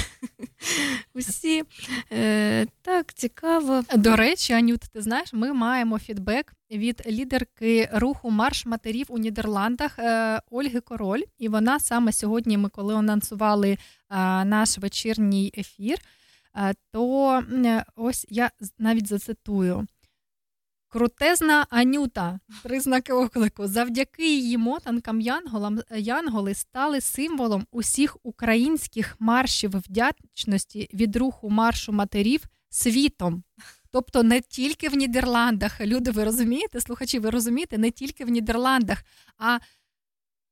усі. 1.14 1.64
Е, 2.12 2.68
так, 2.82 3.14
цікаво. 3.14 3.84
До 3.96 4.16
речі, 4.16 4.54
Анют, 4.54 4.82
ти 4.94 5.02
знаєш, 5.02 5.34
ми 5.34 5.54
маємо 5.54 6.00
фідбек 6.00 6.54
від 6.72 7.04
лідерки 7.08 7.90
руху 7.94 8.30
Марш 8.30 8.66
матерів 8.66 9.06
у 9.10 9.18
Нідерландах 9.18 10.00
е, 10.00 10.42
Ольги 10.52 10.80
Король. 10.80 11.22
І 11.38 11.50
вона 11.50 11.80
саме 11.80 12.12
сьогодні, 12.12 12.58
ми 12.58 12.70
коли 12.70 12.96
анонсували 12.96 13.70
е, 13.70 13.78
наш 14.46 14.78
вечірній 14.78 15.54
ефір, 15.58 15.98
то 16.92 17.44
ось 17.96 18.26
я 18.30 18.52
навіть 18.80 19.08
зацитую. 19.08 19.88
Крутезна 20.90 21.68
Анюта, 21.70 22.40
три 22.64 22.80
знаки 22.80 23.14
оклику. 23.14 23.68
Завдяки 23.68 24.36
її 24.36 24.58
мотанкам 24.58 25.22
янголам 25.22 25.80
янголи 25.98 26.54
стали 26.54 27.02
символом 27.02 27.68
усіх 27.72 28.18
українських 28.24 29.16
маршів 29.20 29.72
вдячності 29.72 30.90
від 30.94 31.16
руху 31.16 31.50
маршу 31.50 31.92
матерів 31.92 32.44
світом. 32.70 33.44
Тобто 33.92 34.24
не 34.24 34.42
тільки 34.42 34.90
в 34.90 34.96
Нідерландах. 34.96 35.82
Люди, 35.82 36.12
ви 36.12 36.24
розумієте, 36.24 36.82
слухачі, 36.82 37.20
ви 37.20 37.30
розумієте, 37.30 37.78
не 37.78 37.92
тільки 37.92 38.26
в 38.26 38.30
Нідерландах, 38.30 39.04
а 39.38 39.60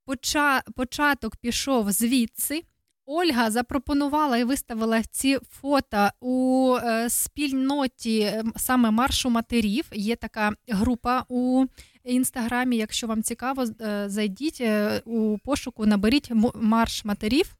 поча- 0.08 0.62
початок 0.76 1.36
пішов 1.36 1.92
звідси. 1.92 2.64
Ольга 3.06 3.52
запропонувала 3.52 4.38
і 4.38 4.44
виставила 4.44 5.04
ці 5.04 5.38
фото 5.52 6.10
у 6.20 6.76
е, 6.84 7.10
спільноті 7.10 8.20
е, 8.20 8.44
саме 8.56 8.92
маршу 8.92 9.30
матерів. 9.30 9.86
Є 9.94 10.16
така 10.16 10.52
група 10.68 11.26
у 11.30 11.66
інстаграмі. 12.04 12.78
Якщо 12.78 13.08
вам 13.08 13.24
цікаво, 13.24 13.64
е, 13.82 14.10
зайдіть 14.10 14.64
у 15.06 15.38
пошуку, 15.44 15.86
наберіть 15.86 16.32
марш 16.56 17.06
матерів. 17.06 17.56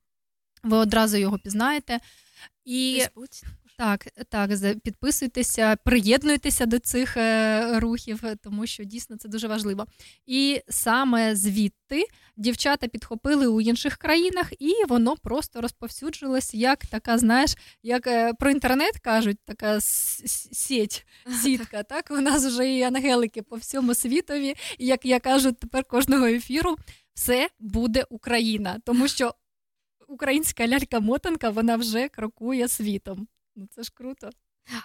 Ви 0.64 0.78
одразу 0.78 1.18
його 1.18 1.38
пізнаєте. 1.38 2.00
І 2.66 3.04
так, 3.78 4.08
так, 4.30 4.52
підписуйтеся, 4.84 5.76
приєднуйтеся 5.76 6.66
до 6.66 6.80
цих 6.80 7.18
е, 7.18 7.80
рухів, 7.80 8.22
тому 8.44 8.68
що 8.68 8.84
дійсно 8.84 9.18
це 9.18 9.30
дуже 9.30 9.48
важливо. 9.48 9.86
І 10.26 10.62
саме 10.70 11.36
звідти 11.36 12.06
дівчата 12.38 12.88
підхопили 12.88 13.48
у 13.48 13.62
інших 13.62 13.98
країнах, 13.98 14.54
і 14.60 14.74
воно 14.88 15.16
просто 15.18 15.62
розповсюджилось 15.62 16.54
як 16.54 16.86
така, 16.86 17.18
знаєш, 17.18 17.56
як 17.84 18.08
е, 18.08 18.34
про 18.34 18.52
інтернет 18.52 19.00
кажуть, 19.00 19.38
така 19.46 19.82
сіть, 19.82 21.06
сітка. 21.44 21.84
Так, 21.84 22.08
у 22.12 22.22
нас 22.22 22.46
вже 22.46 22.76
і 22.76 22.82
ангелики 22.82 23.42
по 23.42 23.56
всьому 23.56 23.94
світові. 23.94 24.56
І 24.78 24.86
як 24.86 25.06
я 25.06 25.20
кажу 25.20 25.52
тепер 25.52 25.84
кожного 25.84 26.26
ефіру, 26.26 26.76
все 27.14 27.50
буде 27.60 28.06
Україна, 28.10 28.80
тому 28.86 29.08
що 29.08 29.36
українська 30.08 30.68
лялька-мотанка 30.68 31.50
вона 31.50 31.76
вже 31.76 32.10
крокує 32.10 32.68
світом. 32.68 33.28
Ну 33.56 33.68
це 33.76 33.84
ж 33.84 33.92
круто. 33.94 34.30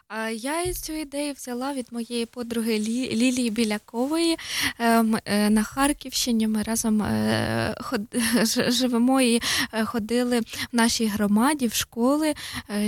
А 0.09 0.29
я 0.29 0.73
цю 0.75 0.93
ідею 0.93 1.33
взяла 1.33 1.75
від 1.75 1.87
моєї 1.91 2.27
подруги 2.27 2.79
Лі, 2.79 3.17
Лілії 3.17 3.51
Білякової 3.51 4.37
Ем, 4.79 5.19
е, 5.25 5.51
на 5.51 5.63
Харківщині. 5.63 6.49
Ми 6.49 6.63
разом 6.63 7.03
е, 7.03 7.75
ход, 7.81 8.01
живемо 8.69 9.21
і 9.21 9.43
е, 9.73 9.85
ходили 9.85 10.41
в 10.41 10.45
нашій 10.73 11.07
громаді 11.07 11.67
в 11.67 11.75
школи 11.75 12.35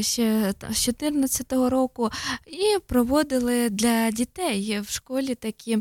ще 0.00 0.54
з 0.70 0.88
14-го 0.88 1.70
року 1.70 2.10
і 2.46 2.78
проводили 2.86 3.70
для 3.70 4.10
дітей 4.10 4.80
в 4.80 4.90
школі 4.90 5.34
такі 5.34 5.78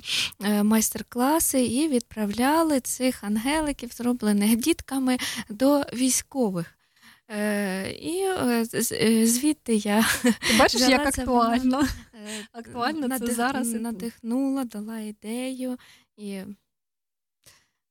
майстер-класи 0.63 1.65
і 1.65 1.87
відправляли 1.87 2.79
цих 2.79 3.23
ангеликів, 3.23 3.91
зроблених 3.93 4.55
дітками, 4.55 5.17
до 5.49 5.81
військових. 5.93 6.80
Е, 7.33 7.91
і 7.91 8.17
е, 8.19 8.65
е, 8.91 9.27
звідти 9.27 9.75
я 9.75 10.05
Ти 10.23 10.57
бачиш, 10.59 10.81
як 10.81 11.07
актуально. 11.07 11.77
воно, 12.63 13.15
е, 13.15 13.19
це 13.19 13.33
зараз 13.33 13.73
надихнула, 13.73 14.63
дала 14.63 14.99
ідею 14.99 15.77
і 16.17 16.39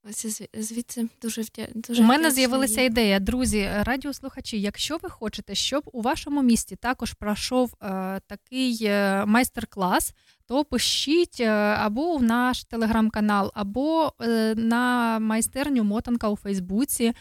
ось 0.09 0.43
звідси 0.55 1.09
дуже 1.23 1.43
вдя... 1.43 1.69
дуже 1.75 2.03
У 2.03 2.07
мене 2.07 2.31
з'явилася 2.31 2.83
ідея, 2.83 3.21
друзі, 3.21 3.71
радіослухачі. 3.83 4.61
Якщо 4.61 4.99
ви 5.03 5.09
хочете, 5.11 5.55
щоб 5.55 5.83
у 5.93 6.03
вашому 6.03 6.43
місті 6.43 6.77
також 6.77 7.13
пройшов 7.13 7.75
е, 7.83 8.21
такий 8.27 8.79
е, 8.83 9.25
майстер-клас, 9.27 10.15
то 10.47 10.65
пишіть 10.65 11.41
е, 11.41 11.49
або 11.79 12.17
в 12.17 12.23
наш 12.23 12.65
телеграм-канал, 12.65 13.51
або 13.55 14.13
на 14.57 15.19
майстерню 15.19 15.85
Мотанка 15.85 16.29
у 16.29 16.37
Фейсбуці 16.37 17.13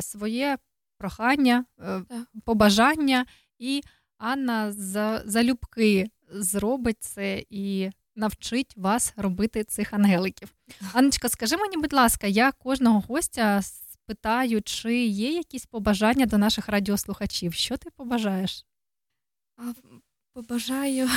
своє 0.00 0.58
прохання, 1.00 1.64
е, 1.78 2.02
побажання, 2.44 3.26
і 3.58 3.82
Анна 4.18 4.72
за- 4.72 5.22
залюбки 5.26 6.10
зробить 6.32 6.96
це 7.00 7.44
і 7.50 7.90
навчить 8.16 8.76
вас 8.76 9.12
робити 9.16 9.64
цих 9.64 9.92
ангеликів. 9.92 10.48
Анночка, 10.92 11.28
скажи 11.28 11.56
мені, 11.56 11.76
будь 11.76 11.92
ласка, 11.92 12.26
я 12.26 12.52
кожного 12.52 13.00
гостя 13.08 13.62
спитаю, 13.62 14.62
чи 14.62 15.04
є 15.06 15.32
якісь 15.32 15.66
побажання 15.66 16.26
до 16.26 16.38
наших 16.38 16.68
радіослухачів. 16.68 17.54
Що 17.54 17.76
ти 17.76 17.90
побажаєш? 17.90 18.66
А, 19.56 19.62
Побажаю 20.34 21.08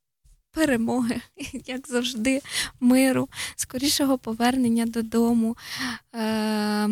перемоги, 0.50 1.20
як 1.66 1.88
завжди, 1.88 2.40
миру, 2.80 3.28
скорішого 3.56 4.18
повернення 4.18 4.86
додому, 4.86 5.56
е- 6.14 6.88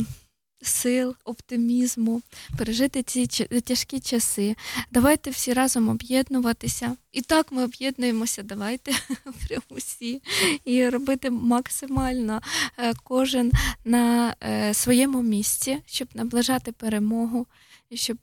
сил, 0.62 1.16
оптимізму, 1.24 2.22
пережити 2.58 3.02
ці 3.02 3.26
тяжкі 3.60 4.00
часи. 4.00 4.56
Давайте 4.90 5.30
всі 5.30 5.52
разом 5.52 5.88
об'єднуватися. 5.88 6.96
І 7.12 7.22
так 7.22 7.52
ми 7.52 7.64
об'єднуємося, 7.64 8.42
давайте 8.42 8.92
прямо 9.48 9.76
всі 9.76 10.22
і 10.64 10.88
робити 10.88 11.30
максимально 11.30 12.40
е, 12.78 12.94
кожен 13.04 13.52
на 13.84 14.34
е, 14.42 14.74
своєму 14.74 15.22
місці, 15.22 15.82
щоб 15.86 16.08
наближати 16.14 16.72
перемогу, 16.72 17.46
і 17.90 17.96
щоб 17.96 18.18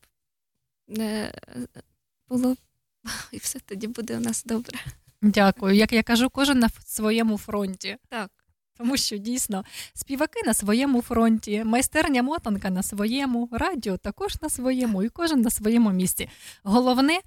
е, 0.97 1.33
було 2.29 2.55
і 3.31 3.37
все 3.37 3.59
тоді 3.59 3.87
буде 3.87 4.17
у 4.17 4.19
нас 4.19 4.43
добре. 4.43 4.79
Дякую. 5.21 5.75
Як 5.75 5.93
я 5.93 6.03
кажу, 6.03 6.29
кожен 6.29 6.59
на 6.59 6.69
своєму 6.85 7.37
фронті. 7.37 7.97
Так. 8.09 8.31
Тому 8.77 8.97
що 8.97 9.17
дійсно 9.17 9.65
співаки 9.93 10.39
на 10.45 10.53
своєму 10.53 11.01
фронті, 11.01 11.63
майстерня 11.63 12.23
мотанка 12.23 12.69
на 12.69 12.83
своєму, 12.83 13.49
радіо 13.51 13.97
також 13.97 14.41
на 14.41 14.49
своєму, 14.49 15.03
і 15.03 15.09
кожен 15.09 15.41
на 15.41 15.49
своєму 15.49 15.91
місці. 15.91 16.29
Головне 16.63 17.19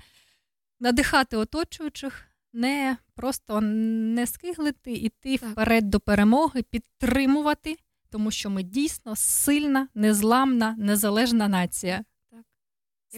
надихати 0.80 1.36
оточуючих, 1.36 2.24
не 2.52 2.96
просто 3.14 3.60
не 3.60 4.26
скиглити, 4.26 4.92
іти 4.92 5.36
вперед 5.36 5.90
до 5.90 6.00
перемоги, 6.00 6.62
підтримувати, 6.62 7.76
тому 8.10 8.30
що 8.30 8.50
ми 8.50 8.62
дійсно 8.62 9.16
сильна, 9.16 9.88
незламна, 9.94 10.74
незалежна 10.78 11.48
нація. 11.48 12.04
Так. 12.30 12.40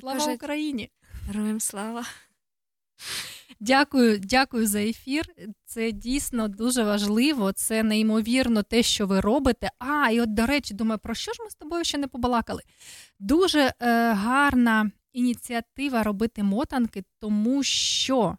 Слава 0.01 0.19
кажуть, 0.19 0.35
Україні! 0.35 0.91
Героям 1.29 1.61
слава! 1.61 2.05
Дякую, 3.61 4.19
дякую 4.19 4.67
за 4.67 4.81
ефір. 4.81 5.25
Це 5.65 5.93
дійсно 5.93 6.49
дуже 6.49 6.85
важливо. 6.85 7.53
Це 7.53 7.83
неймовірно 7.83 8.63
те, 8.63 8.83
що 8.83 9.07
ви 9.07 9.21
робите. 9.21 9.71
А, 9.79 10.11
і 10.11 10.21
от, 10.21 10.35
до 10.35 10.47
речі, 10.47 10.75
думаю, 10.75 10.99
про 10.99 11.15
що 11.15 11.33
ж 11.33 11.39
ми 11.43 11.51
з 11.51 11.55
тобою 11.55 11.85
ще 11.85 11.99
не 11.99 12.07
побалакали? 12.09 12.63
Дуже 13.19 13.61
е, 13.61 13.73
гарна 14.13 14.91
ініціатива 15.13 16.03
робити 16.03 16.43
мотанки, 16.43 17.05
тому 17.21 17.63
що 17.63 18.37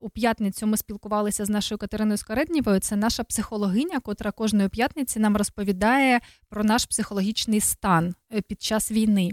у 0.00 0.10
п'ятницю 0.10 0.66
ми 0.66 0.76
спілкувалися 0.76 1.44
з 1.44 1.50
нашою 1.50 1.78
Катериною 1.78 2.18
Скареднєвою. 2.18 2.80
Це 2.80 2.96
наша 2.96 3.24
психологиня, 3.24 4.00
котра 4.00 4.32
кожної 4.32 4.68
п'ятниці 4.68 5.18
нам 5.18 5.36
розповідає 5.36 6.20
про 6.48 6.64
наш 6.64 6.86
психологічний 6.86 7.60
стан 7.60 8.14
е, 8.34 8.40
під 8.40 8.62
час 8.62 8.90
війни. 8.92 9.30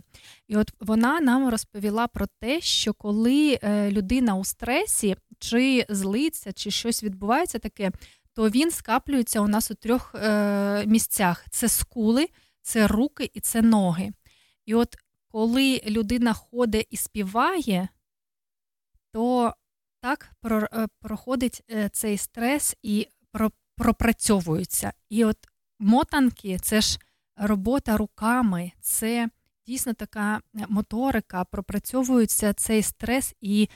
І 0.47 0.57
от 0.57 0.71
вона 0.79 1.19
нам 1.19 1.49
розповіла 1.49 2.07
про 2.07 2.25
те, 2.39 2.61
що 2.61 2.93
коли 2.93 3.59
е, 3.63 3.91
людина 3.91 4.35
у 4.35 4.45
стресі, 4.45 5.15
чи 5.39 5.85
злиться, 5.89 6.53
чи 6.53 6.71
щось 6.71 7.03
відбувається 7.03 7.59
таке, 7.59 7.91
то 8.33 8.49
він 8.49 8.71
скаплюється 8.71 9.41
у 9.41 9.47
нас 9.47 9.71
у 9.71 9.73
трьох 9.73 10.15
е, 10.15 10.85
місцях: 10.85 11.45
це 11.51 11.69
скули, 11.69 12.27
це 12.61 12.87
руки 12.87 13.31
і 13.33 13.39
це 13.39 13.61
ноги. 13.61 14.11
І 14.65 14.75
от 14.75 14.95
коли 15.27 15.81
людина 15.85 16.33
ходить 16.33 16.87
і 16.89 16.97
співає, 16.97 17.89
то 19.11 19.53
так 20.03 20.31
е, 20.45 20.87
проходить 20.99 21.63
е, 21.71 21.89
цей 21.89 22.17
стрес 22.17 22.75
і 22.83 23.07
пропрацьовується. 23.75 24.93
І 25.09 25.25
от 25.25 25.37
мотанки 25.79 26.59
це 26.61 26.81
ж 26.81 26.99
робота 27.37 27.97
руками, 27.97 28.71
це 28.81 29.29
дійсно 29.67 29.93
така 29.93 30.41
моторика, 30.53 31.43
пропрацьовується 31.43 32.53
цей 32.53 32.83
стрес. 32.83 33.35
І 33.41 33.69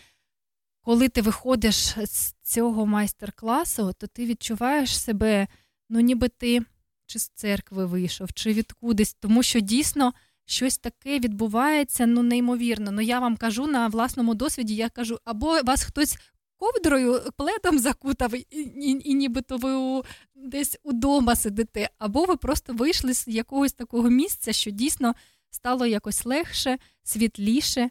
коли 0.81 1.09
ти 1.09 1.21
виходиш 1.21 1.75
з 2.05 2.33
цього 2.41 2.85
майстер-класу, 2.85 3.93
то 3.97 4.07
ти 4.07 4.25
відчуваєш 4.25 4.99
себе, 4.99 5.47
ну 5.89 5.99
ніби 5.99 6.27
ти 6.27 6.61
чи 7.05 7.19
з 7.19 7.29
церкви 7.29 7.85
вийшов, 7.85 8.33
чи 8.33 8.53
відкудись, 8.53 9.13
тому 9.13 9.43
що 9.43 9.59
дійсно 9.59 10.13
щось 10.49 10.77
таке 10.77 11.19
відбувається, 11.19 12.05
ну 12.05 12.23
неймовірно. 12.23 12.91
Ну 12.91 13.01
я 13.01 13.19
вам 13.19 13.37
кажу 13.37 13.67
на 13.67 13.87
власному 13.87 14.35
досвіді, 14.35 14.75
я 14.75 14.89
кажу, 14.89 15.19
або 15.25 15.61
вас 15.63 15.83
хтось 15.83 16.17
ковдрою 16.57 17.21
пледом 17.37 17.79
закутав, 17.79 18.33
і, 18.35 18.45
і, 18.51 19.01
і 19.09 19.13
нібито 19.13 19.57
ви 19.57 19.75
у, 19.75 20.03
десь 20.35 20.77
удома 20.83 21.35
сидите, 21.35 21.89
або 21.97 22.25
ви 22.25 22.37
просто 22.37 22.73
вийшли 22.73 23.13
з 23.13 23.27
якогось 23.27 23.73
такого 23.73 24.09
місця, 24.09 24.53
що 24.53 24.71
дійсно 24.71 25.15
стало 25.49 25.85
якось 25.85 26.25
легше, 26.25 26.77
світліше 27.03 27.89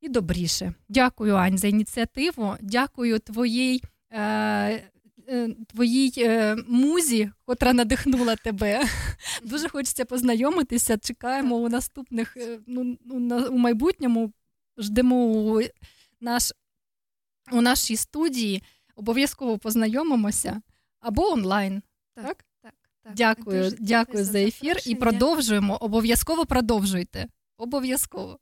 і 0.00 0.08
добріше. 0.08 0.74
Дякую, 0.88 1.34
Ань, 1.34 1.58
за 1.58 1.68
ініціативу. 1.68 2.54
Дякую 2.60 3.18
твоїй. 3.18 3.82
Е, 4.12 4.82
Твоїй 5.66 6.12
е, 6.18 6.56
музі, 6.68 7.30
котра 7.44 7.72
надихнула 7.72 8.36
тебе. 8.36 8.84
Дуже 9.42 9.68
хочеться 9.68 10.04
познайомитися. 10.04 10.98
Чекаємо 10.98 11.56
у 11.56 11.68
наступних 11.68 12.36
е, 12.36 12.58
ну, 12.66 12.98
у 13.50 13.58
майбутньому. 13.58 14.32
Ждемо 14.78 15.60
наш, 16.20 16.52
у 17.52 17.60
нашій 17.60 17.96
студії. 17.96 18.62
Обов'язково 18.96 19.58
познайомимося 19.58 20.62
або 21.00 21.32
онлайн. 21.32 21.82
Так, 22.14 22.24
так. 22.24 22.44
так, 22.62 22.74
так. 23.02 23.14
Дякую, 23.14 23.62
Дуже 23.62 23.76
дякую 23.80 24.24
за 24.24 24.38
ефір 24.38 24.76
і 24.86 24.94
продовжуємо. 24.94 25.76
Обов'язково 25.76 26.46
продовжуйте. 26.46 27.26
Обов'язково. 27.58 28.38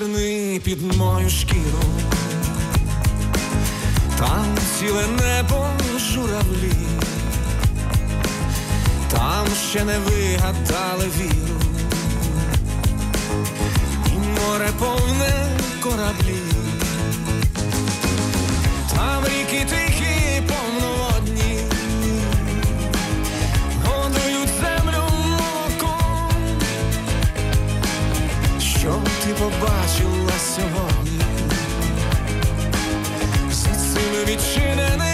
Зазирни 0.00 0.60
під 0.64 0.96
мою 0.96 1.30
шкіру, 1.30 1.84
там 4.18 4.46
ціле 4.78 5.04
небо 5.06 5.66
журавлі, 5.98 6.72
там 9.08 9.46
ще 9.70 9.84
не 9.84 9.98
вигадали 9.98 11.04
віру, 11.18 11.60
і 14.06 14.18
море 14.18 14.70
повне 14.78 15.58
кораблі, 15.82 16.36
там 18.94 19.24
ріки 19.24 19.66
тихі 19.70 20.42
повноводні, 20.48 21.09
ти 29.30 29.36
побачила 29.36 30.32
сьогодні. 30.56 31.20
Всі 33.50 33.74
сили 33.74 34.24
відчиненим 34.24 35.09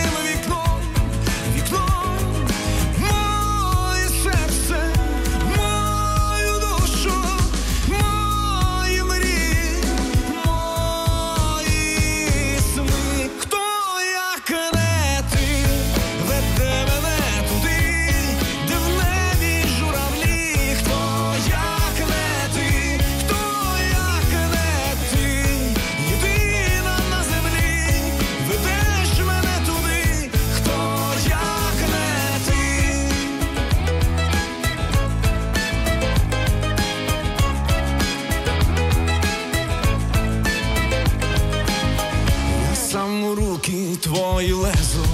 твої 43.96 44.52
лезу, 44.52 45.06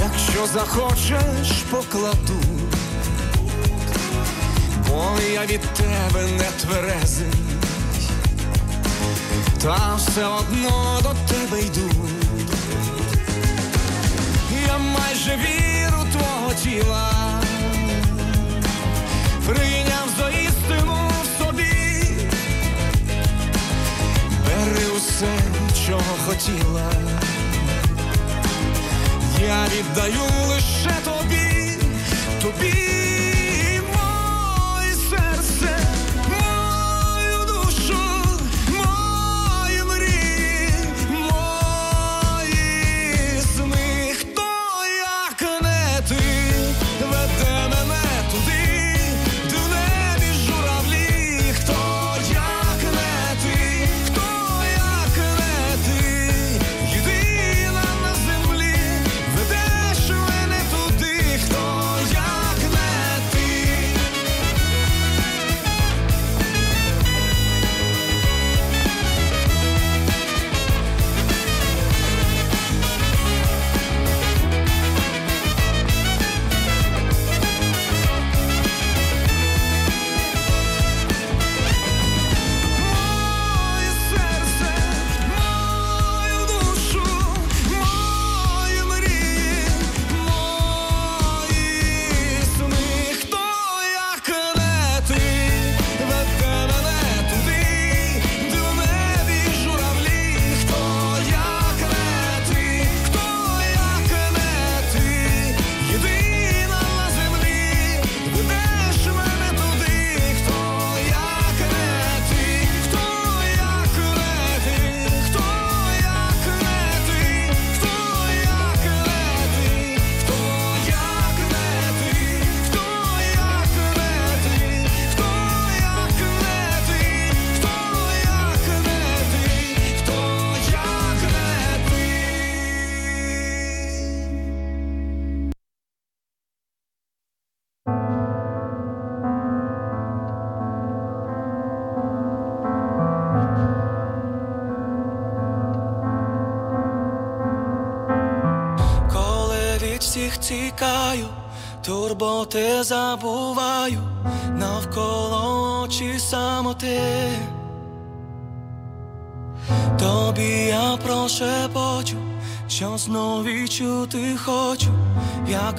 якщо 0.00 0.46
захочеш, 0.54 1.62
покладу, 1.70 2.40
бо 4.88 5.16
я 5.32 5.46
від 5.46 5.60
тебе 5.60 6.22
не 6.38 6.50
тверезий, 6.60 7.32
та 9.62 9.94
все 9.96 10.24
одно 10.24 11.00
до 11.02 11.14
тебе 11.34 11.60
йду. 11.60 11.90
Я 14.66 14.78
майже 14.78 15.36
віру 15.36 16.06
твого 16.12 16.54
тіла, 16.62 17.10
прийняв 19.46 20.08
за 20.18 20.28
істину 20.30 21.10
в 21.22 21.44
собі. 21.44 21.72
Бери 24.46 24.86
усе, 24.96 25.38
чого 25.86 26.16
хотіла, 26.26 26.92
я 29.46 29.64
віддаю 29.64 30.22
лише 30.48 30.94
тобі, 31.04 31.78
тобі 32.42 32.73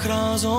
як 0.06 0.55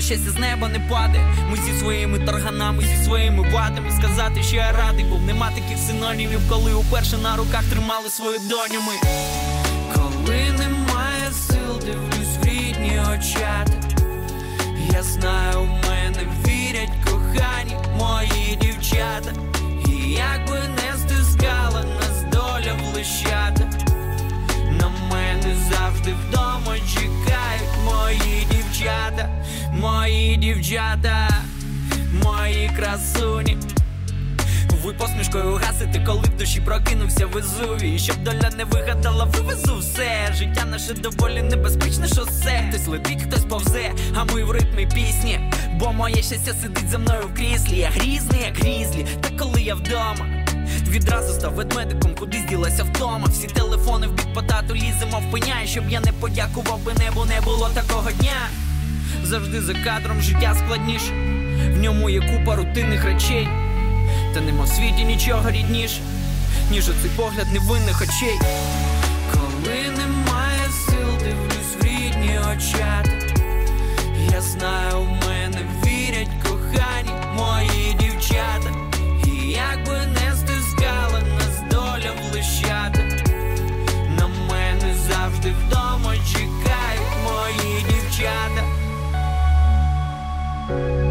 моя 0.00 0.16
щастя 0.16 0.30
з 0.30 0.36
неба 0.36 0.68
не 0.68 0.80
падає. 0.80 1.34
Ми 1.50 1.56
зі 1.56 1.80
своїми 1.80 2.18
тарганами, 2.18 2.82
зі 2.82 3.04
своїми 3.04 3.50
вадами. 3.50 3.90
Сказати, 3.90 4.42
що 4.42 4.56
я 4.56 4.72
радий 4.72 5.04
був, 5.04 5.22
нема 5.22 5.50
таких 5.50 5.78
синонімів, 5.78 6.40
коли 6.48 6.74
уперше 6.74 7.16
на 7.16 7.36
руках 7.36 7.64
тримали 7.70 8.10
свою 8.10 8.38
доню 8.38 8.80
ми. 8.86 8.94
Коли 9.94 10.50
немає 10.58 11.32
сил, 11.32 11.78
дивлюсь 11.86 12.36
в 12.42 12.44
рідні 12.44 13.00
очати. 13.00 13.72
Я 14.92 15.02
знаю, 15.02 15.60
у 15.60 15.88
мене 15.88 16.28
вірять 16.46 16.92
кохані 17.04 17.76
мої 17.98 18.58
дівчата. 18.60 19.32
І 19.88 20.10
як 20.10 20.48
би 20.48 20.58
не 20.58 20.98
стискала 20.98 21.84
нас 22.00 22.22
доля 22.32 22.74
в 22.74 22.94
лищата. 22.94 23.70
На 24.70 24.88
мене 25.10 25.56
завжди 25.70 26.14
вдома 26.28 26.76
чекають 26.94 27.76
мої 27.84 28.46
дівчата, 28.50 29.39
мої 29.80 30.36
дівчата, 30.36 31.28
мої 32.24 32.70
красуні. 32.76 33.56
Ви 34.84 34.92
посмішкою 34.92 35.54
гасите, 35.54 36.04
коли 36.06 36.20
в 36.20 36.36
душі 36.38 36.60
прокинувся 36.60 37.26
Везувій 37.26 37.98
Щоб 37.98 38.16
доля 38.24 38.50
не 38.56 38.64
вигадала, 38.64 39.24
вивезу 39.24 39.78
все 39.78 40.34
Життя 40.34 40.64
наше 40.64 40.94
доволі 40.94 41.42
небезпечне 41.42 42.08
шосе 42.08 42.64
Хтось 42.68 42.86
летить, 42.86 43.22
хтось 43.22 43.44
повзе, 43.44 43.92
а 44.14 44.24
ми 44.24 44.44
в 44.44 44.50
ритмі 44.50 44.86
пісні 44.94 45.40
Бо 45.74 45.92
моє 45.92 46.22
щастя 46.22 46.54
сидить 46.62 46.88
за 46.90 46.98
мною 46.98 47.22
в 47.32 47.34
кріслі 47.34 47.76
Я 47.76 47.88
грізний, 47.88 48.40
як 48.40 48.58
грізлі, 48.58 49.06
та 49.20 49.28
коли 49.38 49.62
я 49.62 49.74
вдома. 49.74 50.26
Відразу 50.88 51.32
став 51.32 51.54
ведмедиком, 51.54 52.14
куди 52.14 52.38
зділася 52.38 52.84
втома. 52.84 53.26
Всі 53.26 53.46
телефони 53.46 54.06
в 54.06 54.12
бік 54.12 54.34
потату 54.34 54.74
ліземо 54.74 55.22
впиняє, 55.28 55.66
щоб 55.66 55.90
я 55.90 56.00
не 56.00 56.12
подякував 56.12 56.84
би 56.84 56.92
небу, 56.94 57.24
не 57.24 57.40
було 57.40 57.70
такого 57.74 58.10
дня. 58.10 58.48
Завжди 59.30 59.60
за 59.60 59.74
кадром 59.74 60.20
життя 60.20 60.54
складніше, 60.54 61.12
в 61.74 61.78
ньому 61.78 62.10
є 62.10 62.20
купа 62.20 62.56
рутинних 62.56 63.04
речей. 63.04 63.48
Та 64.34 64.40
нема 64.40 64.64
в 64.64 64.68
світі 64.68 65.04
нічого 65.04 65.50
рідніше, 65.50 66.00
ніж 66.70 66.88
оцей 66.88 67.10
погляд 67.16 67.46
невинних 67.52 68.02
очей. 68.02 68.38
Коли 69.32 69.76
немає 69.96 70.68
сил, 70.86 71.08
дивлюсь 71.18 71.76
в 71.80 71.84
рідні 71.84 72.38
очати. 72.38 73.34
Я 74.32 74.40
знаю, 74.40 74.98
у 74.98 75.26
мене 75.26 75.58
вірять 75.84 76.30
кохані 76.42 77.12
мої 77.36 77.96
дівчата. 78.00 78.70
І 79.26 79.50
як 79.50 79.86
би 79.86 79.98
не 80.06 80.36
стискала 80.36 81.20
нас 81.38 81.60
доля 81.70 82.12
в 82.12 82.34
лищата, 82.34 83.02
на 84.18 84.26
мене 84.26 84.94
завжди 85.08 85.54
вдома 85.66 86.14
чекають 86.32 87.16
мої 87.24 87.84
дівчата. 87.88 88.79
thank 90.70 91.04
you 91.04 91.09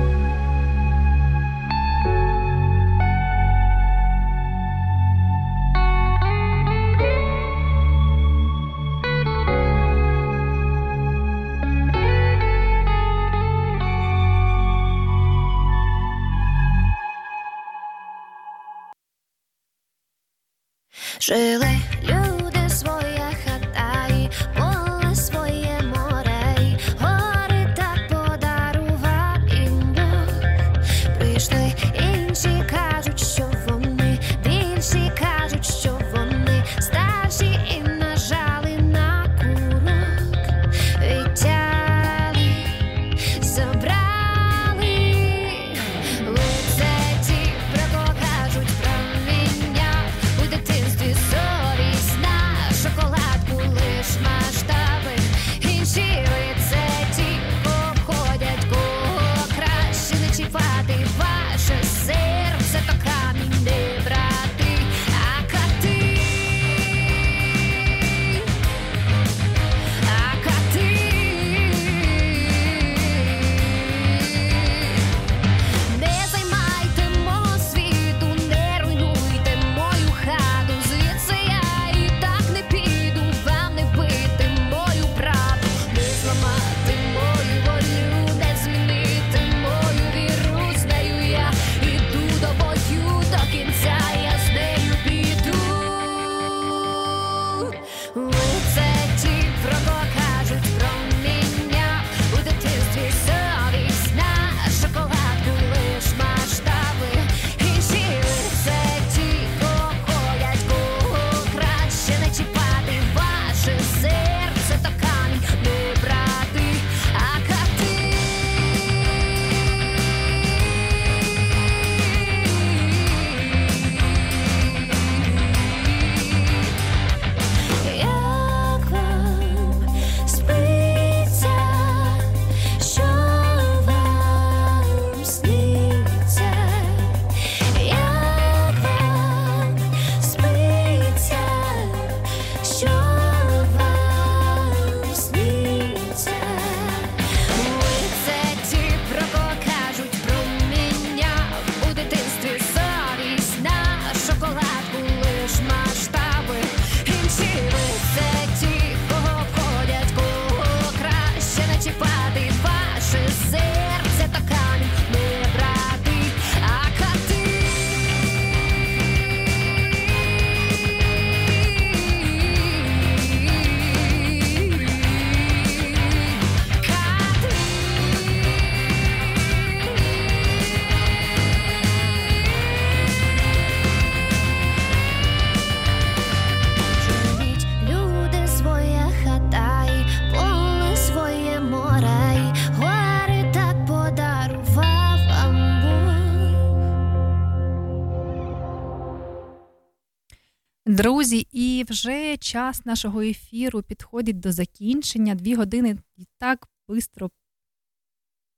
Друзі, 201.00 201.48
і 201.52 201.86
вже 201.90 202.38
час 202.38 202.86
нашого 202.86 203.22
ефіру 203.22 203.82
підходить 203.82 204.40
до 204.40 204.52
закінчення. 204.52 205.36
Дві 205.36 205.56
години 205.56 205.98
і 206.18 206.26
так 206.38 206.68
швидко 206.86 207.30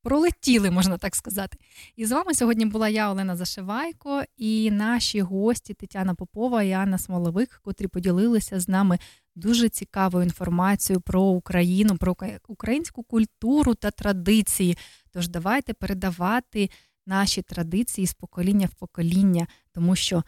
пролетіли, 0.04 0.72
можна 0.72 0.98
так 0.98 1.16
сказати. 1.16 1.58
І 1.96 2.06
з 2.06 2.12
вами 2.12 2.34
сьогодні 2.34 2.66
була 2.66 2.90
я, 2.90 3.12
Олена 3.12 3.36
Зашивайко, 3.36 4.24
і 4.38 4.72
наші 4.72 5.22
гості 5.22 5.74
Тетяна 5.74 6.16
Попова 6.16 6.64
і 6.64 6.72
Анна 6.72 6.98
Смоловик, 6.98 7.62
котрі 7.64 7.88
поділилися 7.88 8.60
з 8.60 8.68
нами 8.68 9.00
дуже 9.36 9.70
цікавою 9.70 10.24
інформацією 10.24 11.02
про 11.02 11.22
Україну, 11.22 11.98
про 11.98 12.16
українську 12.48 13.04
культуру 13.04 13.76
та 13.76 13.92
традиції. 13.92 14.78
Тож 15.12 15.28
давайте 15.28 15.74
передавати 15.74 16.70
наші 17.08 17.42
традиції 17.42 18.08
з 18.08 18.14
покоління 18.14 18.68
в 18.72 18.76
покоління, 18.76 19.48
тому 19.74 19.96
що 19.96 20.24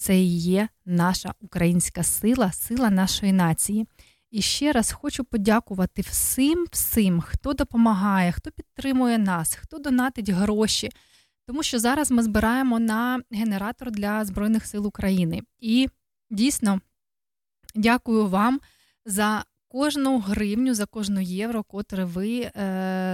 це 0.00 0.18
і 0.18 0.38
є 0.38 0.68
наша 0.84 1.34
українська 1.40 2.02
сила, 2.02 2.52
сила 2.52 2.90
нашої 2.90 3.32
нації. 3.32 3.86
І 4.30 4.42
ще 4.42 4.72
раз 4.72 4.92
хочу 4.92 5.24
подякувати 5.24 6.02
всім, 6.02 6.66
всім, 6.72 7.20
хто 7.20 7.52
допомагає, 7.52 8.32
хто 8.32 8.50
підтримує 8.50 9.18
нас, 9.18 9.54
хто 9.54 9.78
донатить 9.78 10.28
гроші. 10.28 10.90
Тому 11.46 11.62
що 11.62 11.78
зараз 11.78 12.10
ми 12.10 12.22
збираємо 12.22 12.78
на 12.78 13.22
генератор 13.30 13.90
для 13.90 14.24
Збройних 14.24 14.66
сил 14.66 14.86
України. 14.86 15.42
І 15.58 15.88
дійсно 16.30 16.80
дякую 17.74 18.26
вам 18.26 18.60
за 19.06 19.44
кожну 19.70 20.18
гривню, 20.18 20.74
за 20.74 20.86
кожну 20.86 21.20
євро, 21.20 21.62
котре 21.62 22.04
ви 22.04 22.40
е, 22.40 22.50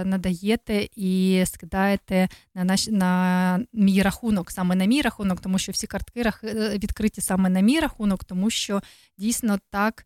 надаєте 0.05 0.87
і 0.95 1.43
скидаєте 1.45 2.29
на 2.55 2.63
наш 2.63 2.87
на 2.87 3.59
мій 3.73 4.01
рахунок, 4.01 4.51
саме 4.51 4.75
на 4.75 4.85
мій 4.85 5.01
рахунок, 5.01 5.41
тому 5.41 5.59
що 5.59 5.71
всі 5.71 5.87
картки 5.87 6.21
е, 6.43 6.77
відкриті 6.77 7.21
саме 7.21 7.49
на 7.49 7.59
мій 7.59 7.79
рахунок, 7.79 8.23
тому 8.23 8.49
що 8.49 8.81
дійсно 9.17 9.59
так. 9.69 10.05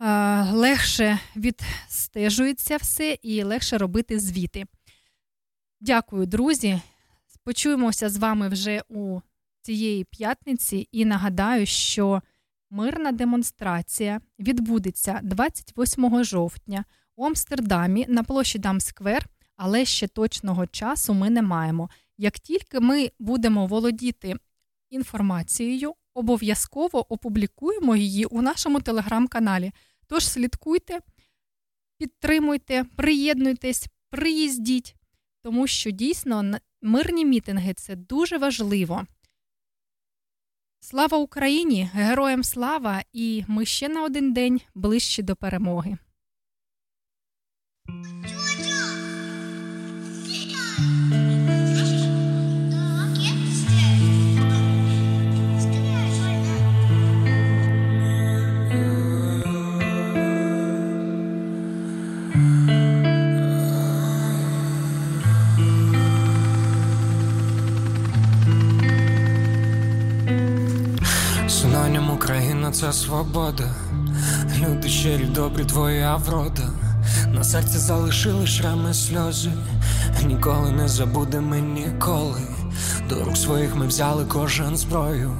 Е, 0.00 0.42
легше 0.42 1.18
відстежується 1.36 2.76
все 2.76 3.18
і 3.22 3.42
легше 3.42 3.78
робити 3.78 4.20
звіти. 4.20 4.64
Дякую, 5.80 6.26
друзі. 6.26 6.80
Почуємося 7.44 8.08
з 8.08 8.16
вами 8.16 8.48
вже 8.48 8.82
у 8.88 9.20
цієї 9.62 10.04
п'ятниці 10.04 10.88
і 10.92 11.04
нагадаю, 11.04 11.66
що 11.66 12.22
мирна 12.70 13.12
демонстрація 13.12 14.20
відбудеться 14.38 15.20
28 15.22 16.24
жовтня 16.24 16.84
у 17.16 17.24
Амстердамі 17.26 18.06
на 18.08 18.22
площі 18.22 18.58
Дамсквер, 18.58 19.26
але 19.56 19.84
ще 19.84 20.08
точного 20.08 20.66
часу 20.66 21.14
ми 21.14 21.30
не 21.30 21.42
маємо. 21.42 21.90
Як 22.18 22.38
тільки 22.38 22.80
ми 22.80 23.10
будемо 23.18 23.66
володіти 23.66 24.34
інформацією, 24.90 25.94
обов'язково 26.14 27.12
опублікуємо 27.12 27.96
її 27.96 28.24
у 28.24 28.42
нашому 28.42 28.80
телеграм-каналі. 28.80 29.72
Тож 30.06 30.28
слідкуйте, 30.28 30.98
підтримуйте, 31.98 32.84
приєднуйтесь, 32.96 33.86
приїздіть, 34.10 34.94
тому 35.42 35.66
що 35.66 35.90
дійсно 35.90 36.58
мирні 36.82 37.24
мітинги 37.24 37.74
це 37.74 37.96
дуже 37.96 38.38
важливо. 38.38 39.06
Слава 40.80 41.18
Україні! 41.18 41.90
Героям 41.92 42.44
слава! 42.44 43.02
І 43.12 43.44
ми 43.48 43.64
ще 43.64 43.88
на 43.88 44.04
один 44.04 44.32
день 44.32 44.60
ближче 44.74 45.22
до 45.22 45.36
перемоги. 45.36 45.98
Синонім 50.28 51.27
Це 72.80 72.92
свобода. 72.92 73.74
Люди 74.58 74.88
щирі, 74.88 75.24
добрі, 75.24 75.64
твоя 75.64 76.16
врода. 76.16 76.62
На 77.26 77.44
серці 77.44 77.78
залишили 77.78 78.46
шрами 78.46 78.94
сльози. 78.94 79.50
Ніколи 80.26 80.72
не 80.72 80.88
забудемо 80.88 81.54
ніколи. 81.54 82.40
До 83.08 83.24
рук 83.24 83.36
своїх 83.36 83.76
ми 83.76 83.86
взяли 83.86 84.24
кожен 84.24 84.76
зброю. 84.76 85.30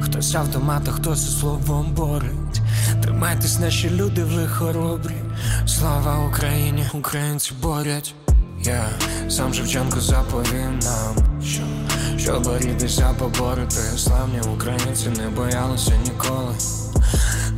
Хтось 0.00 0.34
автомата, 0.34 0.92
хтось 0.92 1.38
словом 1.38 1.92
борить. 1.94 2.60
Тримайтесь, 3.02 3.58
наші 3.58 3.90
люди 3.90 4.24
ви 4.24 4.48
хоробрі. 4.48 5.16
Слава 5.66 6.28
Україні, 6.28 6.84
українці 6.92 7.52
борять. 7.62 8.14
Я 8.62 8.84
сам 9.28 9.54
Шевченко 9.54 10.00
заповів 10.00 10.70
нам, 10.84 11.42
що 11.44 11.62
щоб 12.24 12.42
борітися, 12.42 13.14
поборити 13.18 13.80
Славні 13.96 14.40
українці 14.54 15.08
не 15.08 15.28
боялися 15.28 15.92
ніколи. 16.04 16.54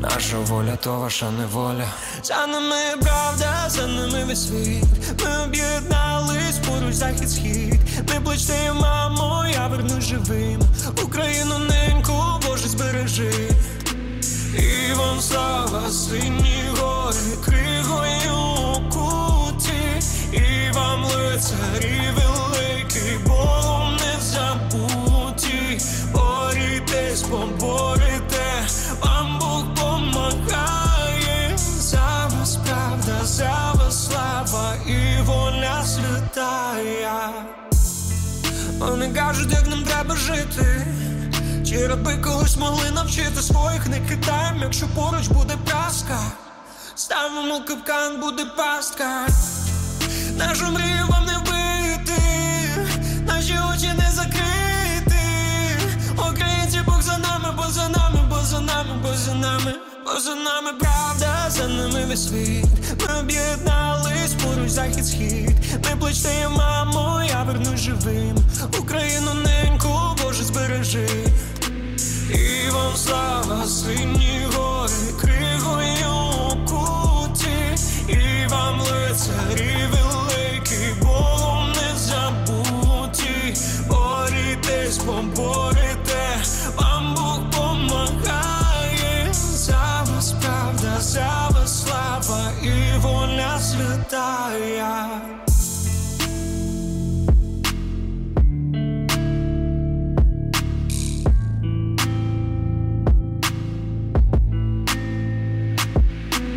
Наша 0.00 0.38
воля, 0.38 0.76
то 0.76 0.98
ваша 0.98 1.30
неволя. 1.30 1.86
За 2.22 2.46
нами 2.46 2.76
правда, 3.02 3.64
за 3.68 3.86
нами 3.86 4.24
весь 4.24 4.48
світ. 4.48 4.84
Ми 5.24 5.44
об'єднались 5.44 6.58
поруч 6.58 6.94
захід 6.94 7.30
схід. 7.30 7.80
Не 8.08 8.20
плачте, 8.20 8.72
мамо, 8.72 9.44
я 9.52 9.66
вернусь 9.66 10.04
живим. 10.04 10.60
Україну 11.04 11.58
неньку, 11.58 12.12
Боже, 12.46 12.68
збережи. 12.68 13.50
І 14.58 14.94
вам 14.94 15.20
слава, 15.20 15.90
сині 15.90 16.64
гори, 16.80 17.36
кригою 17.44 18.90
куті, 18.90 20.06
і 20.32 20.72
вам 20.74 21.04
лицарі 21.04 22.00
великий, 22.16 23.18
Богом 23.26 23.85
забуті. 25.78 26.06
Борітесь, 26.12 27.22
поборете, 27.22 28.66
вам 29.00 29.38
Бог 29.38 29.74
помагає. 29.74 31.58
За 31.78 32.30
вас 32.30 32.56
правда, 32.56 33.24
за 33.24 33.72
вас 33.74 34.06
слава 34.06 34.74
і 34.86 35.22
воля 35.22 35.84
святая. 35.84 37.30
Вони 38.78 39.08
кажуть, 39.08 39.52
як 39.52 39.66
нам 39.66 39.82
треба 39.82 40.16
жити. 40.16 40.86
Чи 41.66 41.86
раби 41.86 42.16
колись 42.16 42.56
могли 42.56 42.90
навчити 42.90 43.42
своїх 43.42 43.86
не 43.86 44.00
кидаєм, 44.00 44.58
якщо 44.62 44.86
поруч 44.88 45.28
буде 45.28 45.54
праска, 45.64 46.18
ставимо 46.94 47.60
капкан, 47.68 48.20
буде 48.20 48.44
пастка. 48.56 49.26
Нашу 50.36 50.64
мрію 50.64 51.06
вам 51.08 51.26
не 51.26 51.38
вбити, 51.38 52.22
наші 53.26 53.54
очі 53.72 53.92
не 53.98 54.10
закрити. 54.10 54.65
Українці 56.66 56.90
Бог 56.90 57.02
за 57.02 57.18
нами, 57.18 57.54
бо 57.56 57.62
за 57.70 57.88
нами, 57.88 58.20
бо 58.30 58.36
за 58.44 58.60
нами, 58.60 58.90
бо 59.02 59.08
за 59.16 59.34
нами, 59.34 59.74
бо 60.04 60.20
за 60.20 60.34
нами 60.34 60.72
правда, 60.80 61.50
за 61.50 61.68
нами 61.68 62.04
весь 62.08 62.28
світ. 62.28 62.66
Ми 63.00 63.20
об'єднались 63.20 64.34
поруч 64.34 64.70
захід 64.70 65.06
схід. 65.06 65.50
Не 65.84 65.96
плачте, 65.96 66.48
мамо, 66.48 67.22
я 67.28 67.42
вернусь 67.42 67.80
живим. 67.80 68.36
Україну 68.80 69.34
неньку, 69.34 69.88
Боже, 70.22 70.44
збережи. 70.44 71.08
І 72.30 72.70
вам 72.70 72.96
слава, 72.96 73.66
сині 73.66 74.46
гори, 74.54 74.92
кригою 75.20 76.66
куті, 76.66 77.84
і 78.08 78.48
вам 78.48 78.80
лицарі 78.80 79.88
великі, 79.92 80.94
Богом 81.02 81.72
не 81.72 81.98
забуті, 81.98 83.54
борітесь, 83.88 84.98
поборете, 84.98 86.05
правда, 94.08 95.45